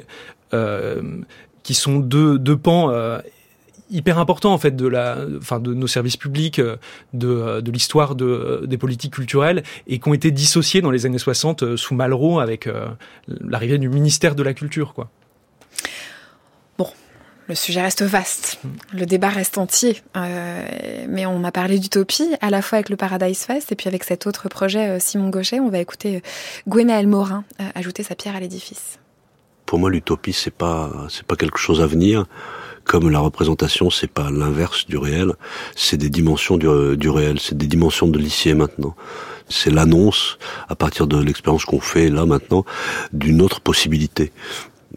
qui 1.64 1.74
sont 1.74 2.00
deux, 2.00 2.58
pans 2.58 2.94
hyper 3.92 4.20
importants 4.20 4.54
en 4.54 4.58
fait 4.58 4.76
de 4.76 5.74
nos 5.74 5.88
services 5.88 6.18
publics, 6.18 6.62
de, 7.14 7.72
l'histoire 7.72 8.16
de, 8.16 8.64
des 8.66 8.78
politiques 8.78 9.14
culturelles 9.14 9.64
et 9.88 10.00
qui 10.00 10.08
ont 10.08 10.14
été 10.14 10.32
dissociés 10.32 10.82
dans 10.82 10.92
les 10.92 11.06
années 11.06 11.18
60 11.18 11.76
sous 11.76 11.94
Malraux 11.94 12.40
avec 12.40 12.70
l'arrivée 13.28 13.78
du 13.78 13.90
ministère 13.90 14.36
de 14.36 14.44
la 14.44 14.54
culture 14.54 14.94
quoi. 14.94 15.10
Le 17.48 17.54
sujet 17.54 17.82
reste 17.82 18.02
vaste, 18.02 18.60
le 18.92 19.06
débat 19.06 19.30
reste 19.30 19.60
entier, 19.60 20.02
euh, 20.18 21.06
mais 21.08 21.28
on 21.28 21.38
m'a 21.38 21.52
parlé 21.52 21.78
d'utopie 21.78 22.36
à 22.42 22.50
la 22.50 22.64
fois 22.64 22.78
avec 22.78 22.90
le 22.90 22.96
Paradise 22.96 23.44
Fest 23.44 23.72
et 23.72 23.76
puis 23.76 23.88
avec 23.88 24.04
cet 24.04 24.26
autre 24.26 24.50
projet 24.50 24.90
euh, 24.90 25.00
Simon 25.00 25.30
Gauchet. 25.30 25.60
On 25.60 25.70
va 25.70 25.78
écouter 25.78 26.16
euh, 26.16 26.20
Gwenaël 26.68 27.06
Morin 27.06 27.44
ajouter 27.76 28.02
sa 28.02 28.16
pierre 28.16 28.36
à 28.36 28.40
l'édifice. 28.40 28.98
Pour 29.68 29.78
moi, 29.78 29.92
l'utopie 29.92 30.34
c'est 30.34 30.54
pas 30.54 30.92
c'est 31.10 31.26
pas 31.26 31.36
quelque 31.36 31.60
chose 31.60 31.82
à 31.82 31.86
venir, 31.86 32.26
comme 32.84 33.12
la 33.12 33.20
représentation 33.20 33.92
c'est 33.92 34.10
pas 34.10 34.32
l'inverse 34.32 34.88
du 34.88 34.98
réel, 34.98 35.34
c'est 35.76 35.98
des 35.98 36.10
dimensions 36.10 36.58
du, 36.58 36.98
du 36.98 37.10
réel, 37.10 37.40
c'est 37.40 37.58
des 37.58 37.68
dimensions 37.68 38.08
de 38.08 38.18
l'ici 38.18 38.52
maintenant. 38.56 38.96
C'est 39.50 39.70
l'annonce, 39.70 40.40
à 40.68 40.76
partir 40.76 41.06
de 41.06 41.20
l'expérience 41.20 41.66
qu'on 41.66 41.80
fait 41.80 42.10
là 42.10 42.26
maintenant, 42.26 42.66
d'une 43.14 43.44
autre 43.44 43.62
possibilité. 43.62 44.32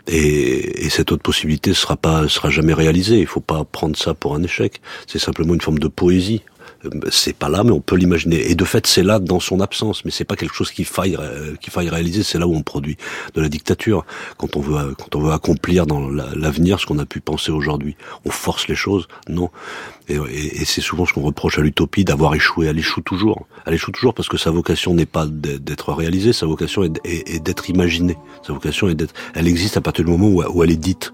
Et, 0.09 0.87
et, 0.87 0.91
cette 0.91 1.13
autre 1.13 1.23
possibilité 1.23 1.75
sera 1.75 1.97
pas 1.97 2.29
sera 2.29 2.51
jamais 2.51 2.73
réalisée. 2.73 3.19
Il 3.19 3.27
faut 3.27 3.41
pas 3.41 3.65
prendre 3.65 3.97
ça 3.97 4.15
pour 4.15 4.35
un 4.35 4.43
échec. 4.43 4.81
C'est 5.07 5.19
simplement 5.19 5.55
une 5.55 5.61
forme 5.61 5.79
de 5.79 5.89
poésie. 5.89 6.43
C'est 7.11 7.37
pas 7.37 7.49
là, 7.49 7.65
mais 7.65 7.73
on 7.73 7.81
peut 7.81 7.97
l'imaginer. 7.97 8.51
Et 8.51 8.55
de 8.55 8.65
fait, 8.65 8.87
c'est 8.87 9.03
là 9.03 9.19
dans 9.19 9.41
son 9.41 9.61
absence, 9.61 10.05
mais 10.05 10.11
c'est 10.11 10.25
pas 10.25 10.37
quelque 10.37 10.55
chose 10.55 10.71
qu'il 10.71 10.85
faille 10.85 11.17
euh, 11.19 11.57
qu'il 11.57 11.73
faille 11.73 11.89
réaliser. 11.89 12.23
C'est 12.23 12.39
là 12.39 12.47
où 12.47 12.55
on 12.55 12.63
produit 12.63 12.97
de 13.35 13.41
la 13.41 13.49
dictature. 13.49 14.05
Quand 14.37 14.57
on 14.57 14.61
veut 14.61 14.95
quand 14.95 15.17
on 15.17 15.21
veut 15.21 15.33
accomplir 15.33 15.87
dans 15.87 16.09
l'avenir 16.09 16.79
ce 16.81 16.87
qu'on 16.87 16.99
a 16.99 17.07
pu 17.07 17.21
penser 17.21 17.51
aujourd'hui, 17.51 17.97
on 18.25 18.31
force 18.31 18.69
les 18.69 18.77
choses. 18.77 19.09
Non. 19.29 19.51
Et, 20.09 20.15
et, 20.15 20.63
et 20.63 20.65
c'est 20.65 20.81
souvent 20.81 21.05
ce 21.05 21.13
qu'on 21.13 21.23
reproche 21.23 21.59
à 21.59 21.63
l'utopie 21.63 22.05
d'avoir 22.05 22.35
échoué. 22.35 22.67
Elle 22.67 22.79
échoue 22.79 23.03
toujours. 23.03 23.47
Elle 23.67 23.75
échoue 23.75 23.93
toujours 23.93 24.15
parce 24.15 24.29
que 24.29 24.39
sa 24.39 24.51
vocation 24.51 24.95
n'est 24.95 25.05
pas 25.05 25.27
d'être 25.27 25.93
réalisée, 25.93 26.33
sa 26.33 26.47
vocation 26.47 26.85
est, 26.85 27.43
d'être 27.43 27.69
imaginée. 27.69 28.17
Sa 28.47 28.55
vocation 28.55 28.89
est 28.89 28.95
d'être. 28.95 29.15
Elle 29.35 29.47
existe 29.47 29.77
à 29.77 29.81
partir 29.81 30.05
du 30.05 30.11
moment 30.11 30.29
où, 30.29 30.65
elle 30.65 30.71
est 30.71 30.77
dite. 30.77 31.13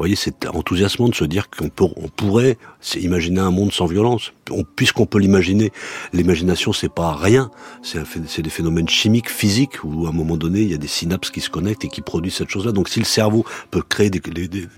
Vous 0.00 0.04
voyez, 0.04 0.16
c'est 0.16 0.46
enthousiasmant 0.46 1.10
de 1.10 1.14
se 1.14 1.26
dire 1.26 1.50
qu'on 1.50 1.68
pourrait 1.68 2.56
imaginer 2.96 3.40
un 3.40 3.50
monde 3.50 3.70
sans 3.70 3.84
violence. 3.84 4.32
puisqu'on 4.74 5.04
peut 5.04 5.18
l'imaginer, 5.18 5.72
l'imagination 6.14 6.72
c'est 6.72 6.88
pas 6.88 7.12
rien. 7.12 7.50
C'est 7.82 8.40
des 8.40 8.48
phénomènes 8.48 8.88
chimiques, 8.88 9.28
physiques, 9.28 9.84
où 9.84 10.06
à 10.06 10.08
un 10.08 10.12
moment 10.12 10.38
donné 10.38 10.62
il 10.62 10.70
y 10.70 10.74
a 10.74 10.78
des 10.78 10.88
synapses 10.88 11.28
qui 11.28 11.42
se 11.42 11.50
connectent 11.50 11.84
et 11.84 11.88
qui 11.88 12.00
produisent 12.00 12.36
cette 12.36 12.48
chose-là. 12.48 12.72
Donc 12.72 12.88
si 12.88 12.98
le 12.98 13.04
cerveau 13.04 13.44
peut 13.70 13.82
créer 13.82 14.10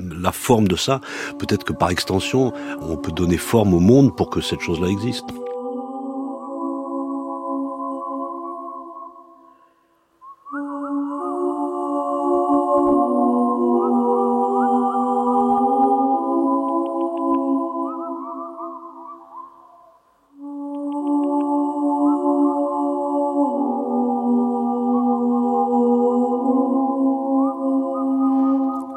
la 0.00 0.32
forme 0.32 0.66
de 0.66 0.74
ça, 0.74 1.00
peut-être 1.38 1.62
que 1.62 1.72
par 1.72 1.90
extension 1.90 2.52
on 2.80 2.96
peut 2.96 3.12
donner 3.12 3.36
forme 3.36 3.74
au 3.74 3.80
monde 3.80 4.16
pour 4.16 4.28
que 4.28 4.40
cette 4.40 4.60
chose-là 4.60 4.88
existe. 4.88 5.26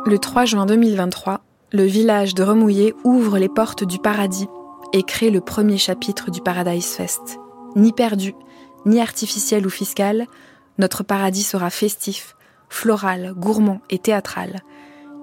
Le 0.07 0.19
3 0.19 0.45
juin 0.45 0.67
2023, 0.67 1.41
le 1.71 1.83
village 1.83 2.35
de 2.35 2.43
Remouillé 2.43 2.93
ouvre 3.03 3.39
les 3.39 3.49
portes 3.49 3.83
du 3.83 3.97
paradis 3.97 4.47
et 4.93 5.01
crée 5.01 5.31
le 5.31 5.41
premier 5.41 5.79
chapitre 5.79 6.29
du 6.29 6.41
Paradise 6.41 6.89
Fest. 6.89 7.39
Ni 7.75 7.91
perdu, 7.91 8.35
ni 8.85 9.01
artificiel 9.01 9.65
ou 9.65 9.71
fiscal, 9.71 10.27
notre 10.77 11.01
paradis 11.01 11.41
sera 11.41 11.71
festif, 11.71 12.35
floral, 12.69 13.33
gourmand 13.35 13.81
et 13.89 13.97
théâtral. 13.97 14.61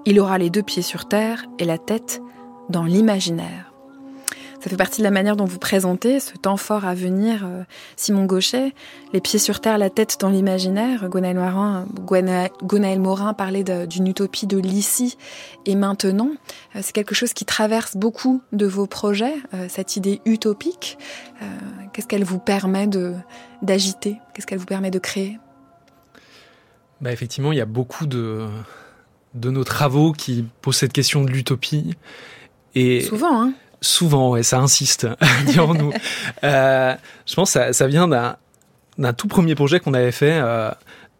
Il 0.03 0.19
aura 0.19 0.37
les 0.37 0.49
deux 0.49 0.63
pieds 0.63 0.81
sur 0.81 1.07
terre 1.07 1.45
et 1.59 1.65
la 1.65 1.77
tête 1.77 2.21
dans 2.69 2.83
l'imaginaire. 2.83 3.72
Ça 4.63 4.69
fait 4.69 4.77
partie 4.77 5.01
de 5.01 5.03
la 5.03 5.11
manière 5.11 5.35
dont 5.35 5.43
vous 5.43 5.59
présentez 5.59 6.21
ce 6.21 6.37
temps 6.37 6.55
fort 6.55 6.85
à 6.85 6.95
venir, 6.95 7.43
euh, 7.43 7.63
Simon 7.97 8.23
Gauchet, 8.23 8.73
les 9.11 9.19
pieds 9.19 9.37
sur 9.37 9.59
terre, 9.59 9.77
la 9.77 9.89
tête 9.89 10.15
dans 10.21 10.29
l'imaginaire. 10.29 11.09
Gwenaël 11.09 11.35
Morin, 13.01 13.33
parlait 13.33 13.65
d'une 13.65 14.07
utopie 14.07 14.47
de 14.47 14.57
l'ici 14.57 15.17
et 15.65 15.75
maintenant. 15.75 16.29
Euh, 16.77 16.79
c'est 16.81 16.93
quelque 16.93 17.13
chose 17.13 17.33
qui 17.33 17.43
traverse 17.43 17.97
beaucoup 17.97 18.41
de 18.53 18.65
vos 18.65 18.87
projets, 18.87 19.33
euh, 19.53 19.65
cette 19.67 19.97
idée 19.97 20.21
utopique. 20.23 20.97
Qu'est-ce 21.91 22.07
qu'elle 22.07 22.23
vous 22.23 22.39
permet 22.39 22.87
d'agiter? 23.61 24.15
Qu'est-ce 24.33 24.47
qu'elle 24.47 24.59
vous 24.59 24.65
permet 24.65 24.91
de 24.91 24.99
créer? 24.99 25.39
Bah 27.01 27.11
Effectivement, 27.11 27.51
il 27.51 27.57
y 27.57 27.61
a 27.61 27.65
beaucoup 27.65 28.05
de, 28.05 28.47
de 29.33 29.49
nos 29.49 29.65
travaux 29.65 30.13
qui 30.13 30.45
posent 30.61 30.77
cette 30.77 30.93
question 30.93 31.21
de 31.25 31.29
l'utopie. 31.31 31.97
Et 32.75 33.01
Souvent, 33.01 33.43
hein 33.43 33.53
Souvent, 33.83 34.37
et 34.37 34.43
ça 34.43 34.59
insiste, 34.59 35.07
dirons-nous. 35.47 35.91
euh, 36.43 36.95
je 37.25 37.35
pense 37.35 37.49
que 37.49 37.59
ça, 37.59 37.73
ça 37.73 37.87
vient 37.87 38.07
d'un 38.07 39.13
tout 39.13 39.27
premier 39.27 39.55
projet 39.55 39.79
qu'on 39.79 39.93
avait 39.93 40.13
fait 40.13 40.39
euh, 40.41 40.71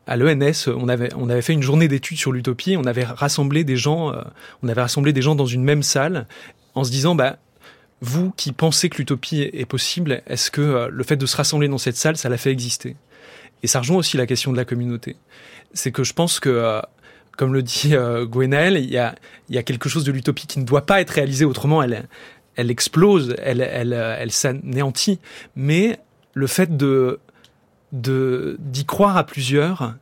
à 0.08 0.16
l'ENS. 0.16 0.70
On 0.76 0.88
avait, 0.88 1.10
on 1.16 1.30
avait 1.30 1.42
fait 1.42 1.54
une 1.54 1.62
journée 1.62 1.88
d'études 1.88 2.18
sur 2.18 2.32
l'utopie. 2.32 2.78
On 2.78 2.86
avait 2.86 3.04
rassemblé 3.04 3.64
des 3.64 3.76
gens, 3.76 4.14
euh, 4.14 4.22
on 4.64 4.70
avait 4.70 4.82
rassemblé 4.82 5.12
des 5.12 5.22
gens 5.22 5.36
dans 5.36 5.46
une 5.46 5.64
même 5.64 5.84
salle, 5.84 6.26
en 6.74 6.86
se 6.86 6.92
disant, 6.92 7.16
bah, 7.16 7.38
vous 8.00 8.32
qui 8.32 8.54
pensez 8.54 8.90
que 8.90 8.98
l'utopie 8.98 9.42
est 9.42 9.66
possible, 9.66 10.22
est-ce 10.28 10.50
que 10.50 10.88
le 10.90 11.04
fait 11.04 11.18
de 11.18 11.26
se 11.26 11.36
rassembler 11.36 11.68
dans 11.68 11.78
cette 11.78 11.98
salle, 11.98 12.18
ça 12.18 12.30
l'a 12.30 12.38
fait 12.38 12.52
exister? 12.52 12.96
Et 13.62 13.68
ça 13.68 13.80
rejoint 13.80 13.98
aussi 13.98 14.18
la 14.18 14.26
question 14.26 14.52
de 14.52 14.58
la 14.58 14.66
communauté. 14.66 15.16
C'est 15.74 15.92
que 15.92 16.04
je 16.04 16.14
pense 16.14 16.40
que 16.40 16.82
comme 17.38 17.54
le 17.54 17.64
dit 17.64 17.96
euh, 17.96 18.26
Gwenaël, 18.26 18.78
il 18.78 18.92
y 18.92 18.98
a, 18.98 19.16
y 19.50 19.58
a 19.58 19.64
quelque 19.64 19.90
chose 19.90 20.04
de 20.04 20.12
l'utopie 20.12 20.48
qui 20.48 20.60
ne 20.60 20.66
doit 20.66 20.86
pas 20.86 21.02
être 21.02 21.12
réalisé 21.12 21.46
autrement. 21.46 21.82
Elle, 21.82 22.08
elle 22.56 22.72
explose, 22.72 23.36
elle, 23.42 23.62
elle, 23.62 23.94
elle 23.94 24.32
s'anéantit. 24.32 25.20
Mais 25.56 26.00
le 26.34 26.48
fait 26.48 26.78
de 26.78 27.20
d'y 27.92 28.86
croire 28.86 29.18
à 29.18 29.24
plusieurs, 29.24 29.94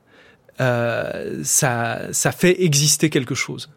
euh, 0.62 1.42
ça, 1.44 2.14
ça 2.14 2.32
fait 2.32 2.64
exister 2.64 3.10
quelque 3.10 3.36
chose. 3.36 3.70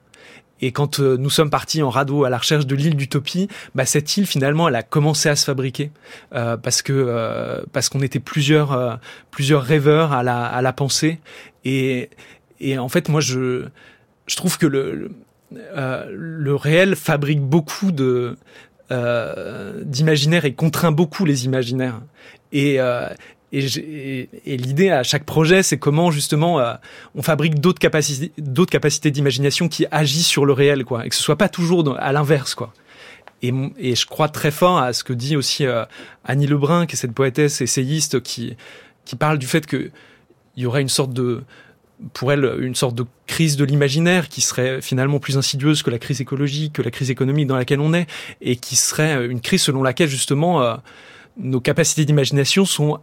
Et 0.60 0.72
quand 0.72 1.00
euh, 1.00 1.16
nous 1.16 1.30
sommes 1.30 1.50
partis 1.50 1.82
en 1.82 1.90
radeau 1.90 2.24
à 2.24 2.30
la 2.30 2.38
recherche 2.38 2.66
de 2.66 2.74
l'île 2.74 2.96
d'utopie, 2.96 3.48
bah, 3.74 3.84
cette 3.84 4.16
île 4.16 4.26
finalement, 4.26 4.68
elle 4.68 4.76
a 4.76 4.82
commencé 4.82 5.28
à 5.28 5.36
se 5.36 5.44
fabriquer 5.44 5.90
euh, 6.34 6.56
parce 6.56 6.80
que 6.80 6.92
euh, 6.92 7.62
parce 7.72 7.88
qu'on 7.88 8.00
était 8.00 8.20
plusieurs 8.20 8.72
euh, 8.72 8.94
plusieurs 9.30 9.62
rêveurs 9.62 10.12
à 10.12 10.22
la 10.22 10.44
à 10.44 10.62
la 10.62 10.72
pensée. 10.72 11.20
Et 11.64 12.10
et 12.60 12.78
en 12.78 12.88
fait, 12.88 13.08
moi, 13.08 13.20
je 13.20 13.64
je 14.26 14.36
trouve 14.36 14.56
que 14.58 14.66
le 14.66 15.10
euh, 15.76 16.06
le 16.10 16.54
réel 16.54 16.96
fabrique 16.96 17.40
beaucoup 17.40 17.92
de 17.92 18.36
euh, 18.90 19.82
d'imaginaire 19.84 20.44
et 20.44 20.54
contraint 20.54 20.92
beaucoup 20.92 21.24
les 21.24 21.44
imaginaires. 21.44 22.00
Et, 22.52 22.80
euh, 22.80 23.08
et, 23.52 24.28
l'idée 24.46 24.90
à 24.90 25.02
chaque 25.02 25.24
projet, 25.24 25.62
c'est 25.62 25.78
comment 25.78 26.10
justement 26.10 26.60
on 27.14 27.22
fabrique 27.22 27.60
d'autres 27.60 27.78
capacités, 27.78 29.10
d'imagination 29.10 29.68
qui 29.68 29.86
agissent 29.90 30.26
sur 30.26 30.44
le 30.44 30.52
réel, 30.52 30.84
quoi, 30.84 31.06
et 31.06 31.08
que 31.08 31.14
ce 31.14 31.22
soit 31.22 31.38
pas 31.38 31.48
toujours 31.48 31.96
à 31.98 32.12
l'inverse, 32.12 32.54
quoi. 32.54 32.72
Et, 33.42 33.52
et, 33.78 33.94
je 33.94 34.06
crois 34.06 34.28
très 34.28 34.50
fort 34.50 34.78
à 34.78 34.92
ce 34.92 35.04
que 35.04 35.12
dit 35.12 35.36
aussi 35.36 35.66
Annie 36.24 36.46
Lebrun, 36.48 36.86
qui 36.86 36.94
est 36.94 36.98
cette 36.98 37.12
poétesse 37.12 37.60
essayiste 37.60 38.20
qui 38.22 38.56
qui 39.04 39.16
parle 39.16 39.38
du 39.38 39.46
fait 39.46 39.66
que 39.66 39.90
il 40.56 40.62
y 40.62 40.66
aurait 40.66 40.82
une 40.82 40.88
sorte 40.88 41.12
de 41.12 41.42
pour 42.12 42.32
elle 42.32 42.56
une 42.60 42.74
sorte 42.74 42.94
de 42.94 43.04
crise 43.26 43.56
de 43.56 43.64
l'imaginaire 43.64 44.28
qui 44.28 44.40
serait 44.40 44.82
finalement 44.82 45.18
plus 45.18 45.38
insidieuse 45.38 45.82
que 45.82 45.90
la 45.90 45.98
crise 45.98 46.20
écologique, 46.20 46.74
que 46.74 46.82
la 46.82 46.90
crise 46.90 47.10
économique 47.10 47.46
dans 47.46 47.56
laquelle 47.56 47.80
on 47.80 47.94
est, 47.94 48.06
et 48.40 48.56
qui 48.56 48.76
serait 48.76 49.26
une 49.26 49.40
crise 49.40 49.62
selon 49.62 49.82
laquelle 49.82 50.08
justement 50.08 50.62
euh, 50.62 50.74
nos 51.36 51.60
capacités 51.60 52.04
d'imagination 52.04 52.64
sont 52.64 52.98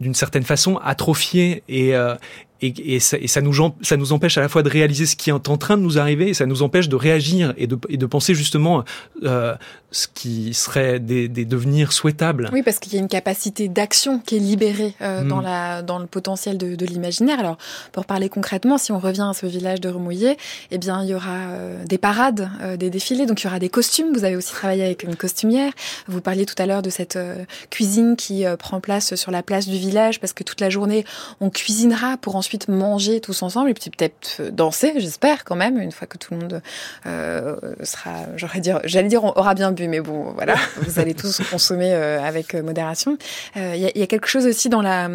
d'une 0.00 0.14
certaine 0.14 0.44
façon 0.44 0.76
atrophiées 0.78 1.62
et, 1.68 1.94
euh, 1.94 2.14
et, 2.60 2.94
et, 2.94 3.00
ça, 3.00 3.18
et 3.18 3.28
ça, 3.28 3.40
nous, 3.40 3.54
ça 3.82 3.96
nous 3.96 4.12
empêche 4.12 4.38
à 4.38 4.40
la 4.40 4.48
fois 4.48 4.62
de 4.62 4.68
réaliser 4.68 5.06
ce 5.06 5.16
qui 5.16 5.30
est 5.30 5.32
en 5.32 5.56
train 5.56 5.76
de 5.76 5.82
nous 5.82 5.98
arriver 5.98 6.28
et 6.28 6.34
ça 6.34 6.46
nous 6.46 6.62
empêche 6.62 6.88
de 6.88 6.96
réagir 6.96 7.54
et 7.56 7.66
de, 7.66 7.78
et 7.88 7.96
de 7.96 8.06
penser 8.06 8.34
justement 8.34 8.84
euh, 9.22 9.54
ce 9.90 10.06
qui 10.12 10.52
serait 10.54 11.00
des, 11.00 11.28
des 11.28 11.44
devenirs 11.44 11.92
souhaitables. 11.92 12.50
Oui, 12.52 12.62
parce 12.62 12.78
qu'il 12.78 12.92
y 12.94 12.96
a 12.96 13.00
une 13.00 13.08
capacité 13.08 13.68
d'action 13.68 14.18
qui 14.18 14.36
est 14.36 14.40
libérée 14.40 14.94
euh, 15.00 15.22
mm. 15.22 15.28
dans, 15.28 15.40
la, 15.40 15.82
dans 15.82 15.98
le 15.98 16.06
potentiel 16.06 16.58
de, 16.58 16.74
de 16.74 16.86
l'imaginaire. 16.86 17.38
Alors, 17.38 17.58
pour 17.92 18.04
parler 18.04 18.28
concrètement, 18.28 18.76
si 18.76 18.92
on 18.92 18.98
revient 18.98 19.26
à 19.30 19.34
ce 19.34 19.46
village 19.46 19.80
de 19.80 19.88
Remouillé, 19.88 20.36
eh 20.70 20.78
bien, 20.78 21.02
il 21.02 21.10
y 21.10 21.14
aura 21.14 21.36
euh, 21.36 21.84
des 21.84 21.98
parades, 21.98 22.50
euh, 22.60 22.76
des 22.76 22.90
défilés, 22.90 23.26
donc 23.26 23.42
il 23.42 23.44
y 23.44 23.46
aura 23.46 23.58
des 23.58 23.68
costumes. 23.68 24.12
Vous 24.12 24.24
avez 24.24 24.36
aussi 24.36 24.52
travaillé 24.52 24.84
avec 24.84 25.02
une 25.04 25.16
costumière. 25.16 25.72
Vous 26.06 26.20
parliez 26.20 26.44
tout 26.44 26.60
à 26.60 26.66
l'heure 26.66 26.82
de 26.82 26.90
cette 26.90 27.16
euh, 27.16 27.44
cuisine 27.70 28.16
qui 28.16 28.44
euh, 28.44 28.56
prend 28.56 28.80
place 28.80 29.14
sur 29.14 29.30
la 29.30 29.42
place 29.42 29.68
du 29.68 29.78
village 29.78 30.20
parce 30.20 30.32
que 30.32 30.44
toute 30.44 30.60
la 30.60 30.70
journée, 30.70 31.04
on 31.40 31.50
cuisinera 31.50 32.16
pour 32.18 32.36
ensuite 32.36 32.47
ensuite 32.48 32.68
manger 32.68 33.20
tous 33.20 33.42
ensemble 33.42 33.68
et 33.68 33.74
puis 33.74 33.90
peut-être 33.90 34.50
danser, 34.50 34.94
j'espère 34.96 35.44
quand 35.44 35.54
même, 35.54 35.78
une 35.78 35.92
fois 35.92 36.06
que 36.06 36.16
tout 36.16 36.32
le 36.32 36.40
monde 36.40 36.62
euh, 37.04 37.56
sera, 37.82 38.24
j'aurais 38.36 38.60
dire, 38.60 38.80
j'allais 38.84 39.08
dire, 39.08 39.22
on 39.22 39.32
aura 39.32 39.52
bien 39.52 39.70
bu, 39.70 39.86
mais 39.86 40.00
bon, 40.00 40.32
voilà, 40.34 40.54
vous 40.80 40.98
allez 40.98 41.12
tous 41.12 41.42
consommer 41.50 41.92
euh, 41.92 42.22
avec 42.22 42.54
euh, 42.54 42.62
modération. 42.62 43.18
Il 43.54 43.60
euh, 43.60 43.76
y, 43.76 43.84
a, 43.84 43.98
y, 43.98 44.02
a 44.02 44.06
quelque 44.06 44.28
chose 44.28 44.46
aussi 44.46 44.70
dans 44.70 44.80
la, 44.80 45.10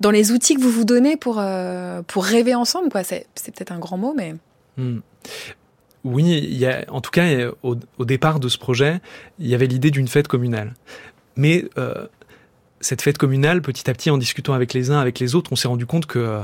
dans 0.00 0.10
les 0.10 0.32
outils 0.32 0.54
que 0.54 0.62
vous 0.62 0.70
vous 0.70 0.86
donnez 0.86 1.18
pour 1.18 1.36
euh, 1.40 2.00
pour 2.06 2.24
rêver 2.24 2.54
ensemble, 2.54 2.88
quoi. 2.88 3.04
C'est, 3.04 3.26
peut-être 3.44 3.72
un 3.72 3.78
grand 3.78 3.98
mot, 3.98 4.14
mais. 4.16 4.34
Hmm. 4.78 5.00
Oui, 6.04 6.38
il 6.38 6.56
y 6.56 6.64
a, 6.64 6.84
en 6.88 7.02
tout 7.02 7.10
cas, 7.10 7.26
au, 7.62 7.76
au, 7.98 8.04
départ 8.06 8.40
de 8.40 8.48
ce 8.48 8.56
projet, 8.56 9.00
il 9.40 9.48
y 9.48 9.54
avait 9.54 9.66
l'idée 9.66 9.90
d'une 9.90 10.08
fête 10.08 10.28
communale. 10.28 10.72
Mais 11.36 11.66
euh, 11.76 12.06
cette 12.86 13.02
fête 13.02 13.18
communale, 13.18 13.62
petit 13.62 13.90
à 13.90 13.94
petit, 13.94 14.10
en 14.10 14.18
discutant 14.18 14.52
avec 14.52 14.72
les 14.72 14.92
uns, 14.92 15.00
avec 15.00 15.18
les 15.18 15.34
autres, 15.34 15.52
on 15.52 15.56
s'est 15.56 15.66
rendu 15.66 15.86
compte 15.86 16.06
euh, 16.14 16.40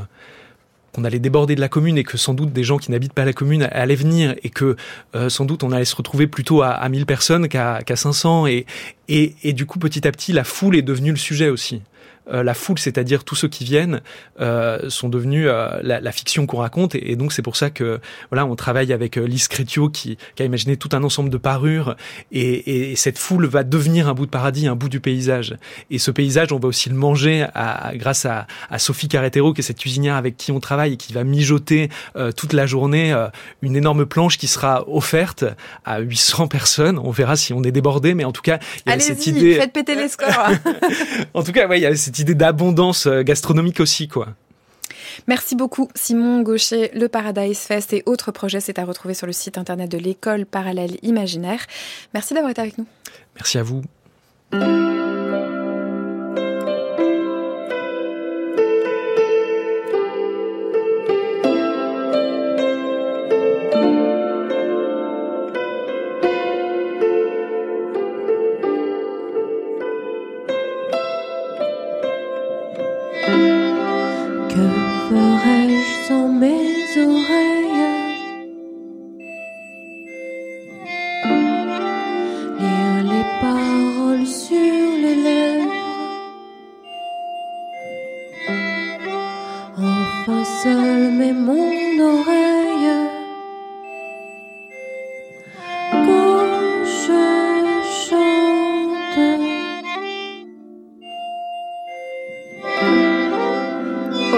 qu'on 0.92 1.04
allait 1.04 1.20
déborder 1.20 1.54
de 1.54 1.60
la 1.60 1.68
commune 1.68 1.96
et 1.96 2.02
que 2.02 2.18
sans 2.18 2.34
doute 2.34 2.52
des 2.52 2.64
gens 2.64 2.78
qui 2.78 2.90
n'habitent 2.90 3.12
pas 3.12 3.24
la 3.24 3.32
commune 3.32 3.68
allaient 3.70 3.94
venir 3.94 4.34
et 4.42 4.50
que 4.50 4.76
euh, 5.14 5.28
sans 5.28 5.44
doute 5.44 5.62
on 5.62 5.70
allait 5.70 5.84
se 5.84 5.94
retrouver 5.94 6.26
plutôt 6.26 6.62
à, 6.62 6.70
à 6.70 6.88
1000 6.88 7.06
personnes 7.06 7.48
qu'à 7.48 7.82
qu 7.86 7.94
500 7.94 8.48
et, 8.48 8.66
et, 9.08 9.34
et 9.44 9.52
du 9.52 9.66
coup 9.66 9.78
petit 9.78 10.06
à 10.06 10.10
petit 10.10 10.32
la 10.32 10.42
foule 10.42 10.76
est 10.76 10.82
devenue 10.82 11.12
le 11.12 11.16
sujet 11.16 11.48
aussi 11.48 11.80
euh, 12.28 12.42
la 12.44 12.54
foule, 12.54 12.78
c'est-à-dire 12.78 13.24
tous 13.24 13.34
ceux 13.34 13.48
qui 13.48 13.64
viennent, 13.64 14.00
euh, 14.40 14.88
sont 14.90 15.08
devenus 15.08 15.46
euh, 15.48 15.80
la, 15.82 16.00
la, 16.00 16.12
fiction 16.12 16.46
qu'on 16.46 16.58
raconte. 16.58 16.94
Et, 16.94 17.10
et, 17.10 17.16
donc 17.16 17.32
c'est 17.32 17.42
pour 17.42 17.56
ça 17.56 17.70
que 17.70 18.00
voilà, 18.30 18.46
on 18.46 18.54
travaille 18.54 18.92
avec 18.92 19.16
Lise 19.16 19.48
Crétio 19.48 19.88
qui, 19.88 20.16
qui, 20.36 20.42
a 20.42 20.46
imaginé 20.46 20.76
tout 20.76 20.90
un 20.92 21.02
ensemble 21.02 21.30
de 21.30 21.36
parures. 21.36 21.96
Et, 22.30 22.92
et, 22.92 22.96
cette 22.96 23.18
foule 23.18 23.46
va 23.46 23.64
devenir 23.64 24.08
un 24.08 24.14
bout 24.14 24.26
de 24.26 24.30
paradis, 24.30 24.68
un 24.68 24.76
bout 24.76 24.88
du 24.88 25.00
paysage. 25.00 25.56
Et 25.90 25.98
ce 25.98 26.12
paysage, 26.12 26.52
on 26.52 26.60
va 26.60 26.68
aussi 26.68 26.88
le 26.90 26.94
manger 26.94 27.44
à, 27.54 27.92
grâce 27.94 28.24
à, 28.24 28.46
à, 28.70 28.78
Sophie 28.78 29.08
Carretero, 29.08 29.52
qui 29.52 29.60
est 29.60 29.64
cette 29.64 29.80
cuisinière 29.80 30.14
avec 30.14 30.36
qui 30.36 30.52
on 30.52 30.60
travaille 30.60 30.92
et 30.92 30.96
qui 30.96 31.12
va 31.12 31.24
mijoter 31.24 31.88
toute 32.36 32.52
la 32.52 32.66
journée 32.66 33.14
une 33.62 33.76
énorme 33.76 34.06
planche 34.06 34.38
qui 34.38 34.46
sera 34.46 34.88
offerte 34.88 35.44
à 35.84 36.00
800 36.00 36.46
personnes. 36.48 36.98
On 36.98 37.10
verra 37.10 37.36
si 37.36 37.52
on 37.52 37.62
est 37.64 37.72
débordé, 37.72 38.14
mais 38.14 38.24
en 38.24 38.32
tout 38.32 38.42
cas, 38.42 38.58
il 38.86 38.92
y 38.92 38.94
a 38.94 39.00
cette 39.00 39.26
idée. 39.26 39.54
Faites 39.54 39.72
péter 39.72 39.94
les 39.94 40.08
scores. 40.08 40.50
en 41.34 41.42
tout 41.42 41.52
cas, 41.52 41.66
ouais, 41.66 41.78
il 41.78 41.82
y 41.82 41.86
a 41.86 41.96
cette 41.96 42.11
idée 42.18 42.34
d'abondance 42.34 43.06
euh, 43.06 43.22
gastronomique 43.22 43.80
aussi, 43.80 44.08
quoi. 44.08 44.28
Merci 45.26 45.56
beaucoup 45.56 45.88
Simon 45.94 46.42
Gaucher. 46.42 46.90
Le 46.94 47.08
Paradise 47.08 47.58
Fest 47.58 47.92
et 47.92 48.02
autres 48.06 48.32
projets, 48.32 48.60
c'est 48.60 48.78
à 48.78 48.84
retrouver 48.84 49.14
sur 49.14 49.26
le 49.26 49.32
site 49.32 49.58
internet 49.58 49.90
de 49.90 49.98
l'école 49.98 50.46
parallèle 50.46 50.96
imaginaire. 51.02 51.60
Merci 52.14 52.34
d'avoir 52.34 52.50
été 52.50 52.60
avec 52.60 52.78
nous. 52.78 52.86
Merci 53.36 53.58
à 53.58 53.62
vous. 53.62 53.82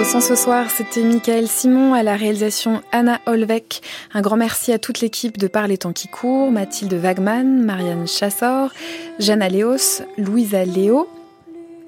Ce 0.05 0.37
soir, 0.37 0.71
c'était 0.71 1.03
Michael 1.03 1.49
Simon 1.49 1.95
à 1.95 2.03
la 2.03 2.15
réalisation 2.15 2.83
Anna 2.93 3.21
Holbeck. 3.27 3.81
Un 4.13 4.21
grand 4.21 4.37
merci 4.37 4.71
à 4.73 4.79
toute 4.79 5.01
l'équipe 5.01 5.39
de 5.39 5.49
Par 5.49 5.67
les 5.67 5.79
temps 5.79 5.93
qui 5.93 6.09
courent, 6.09 6.53
Mathilde 6.53 6.93
Wagman, 6.93 7.63
Marianne 7.65 8.07
Chassor, 8.07 8.71
Jeanne 9.19 9.43
Léos, 9.49 10.03
Louisa 10.19 10.65
Léo 10.65 11.09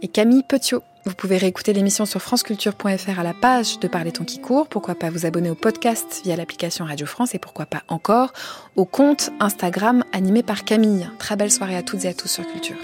et 0.03 0.09
Camille 0.09 0.43
Petiot. 0.43 0.83
Vous 1.05 1.15
pouvez 1.15 1.37
réécouter 1.37 1.73
l'émission 1.73 2.07
sur 2.07 2.21
franceculture.fr 2.21 3.21
à 3.21 3.23
la 3.23 3.35
page 3.35 3.79
de 3.79 3.87
Par 3.87 4.03
les 4.03 4.13
temps 4.13 4.25
qui 4.25 4.41
courent. 4.41 4.67
Pourquoi 4.67 4.95
pas 4.95 5.11
vous 5.11 5.27
abonner 5.27 5.51
au 5.51 5.55
podcast 5.55 6.23
via 6.25 6.37
l'application 6.37 6.85
Radio 6.85 7.07
France 7.07 7.35
et 7.35 7.39
pourquoi 7.39 7.67
pas 7.67 7.83
encore 7.89 8.33
au 8.77 8.87
compte 8.87 9.31
Instagram 9.41 10.05
animé 10.13 10.43
par 10.43 10.65
Camille. 10.65 11.09
Très 11.19 11.37
belle 11.37 11.53
soirée 11.53 11.77
à 11.77 11.83
toutes 11.83 12.05
et 12.07 12.09
à 12.09 12.15
tous 12.15 12.29
sur 12.29 12.47
Culture. 12.47 12.77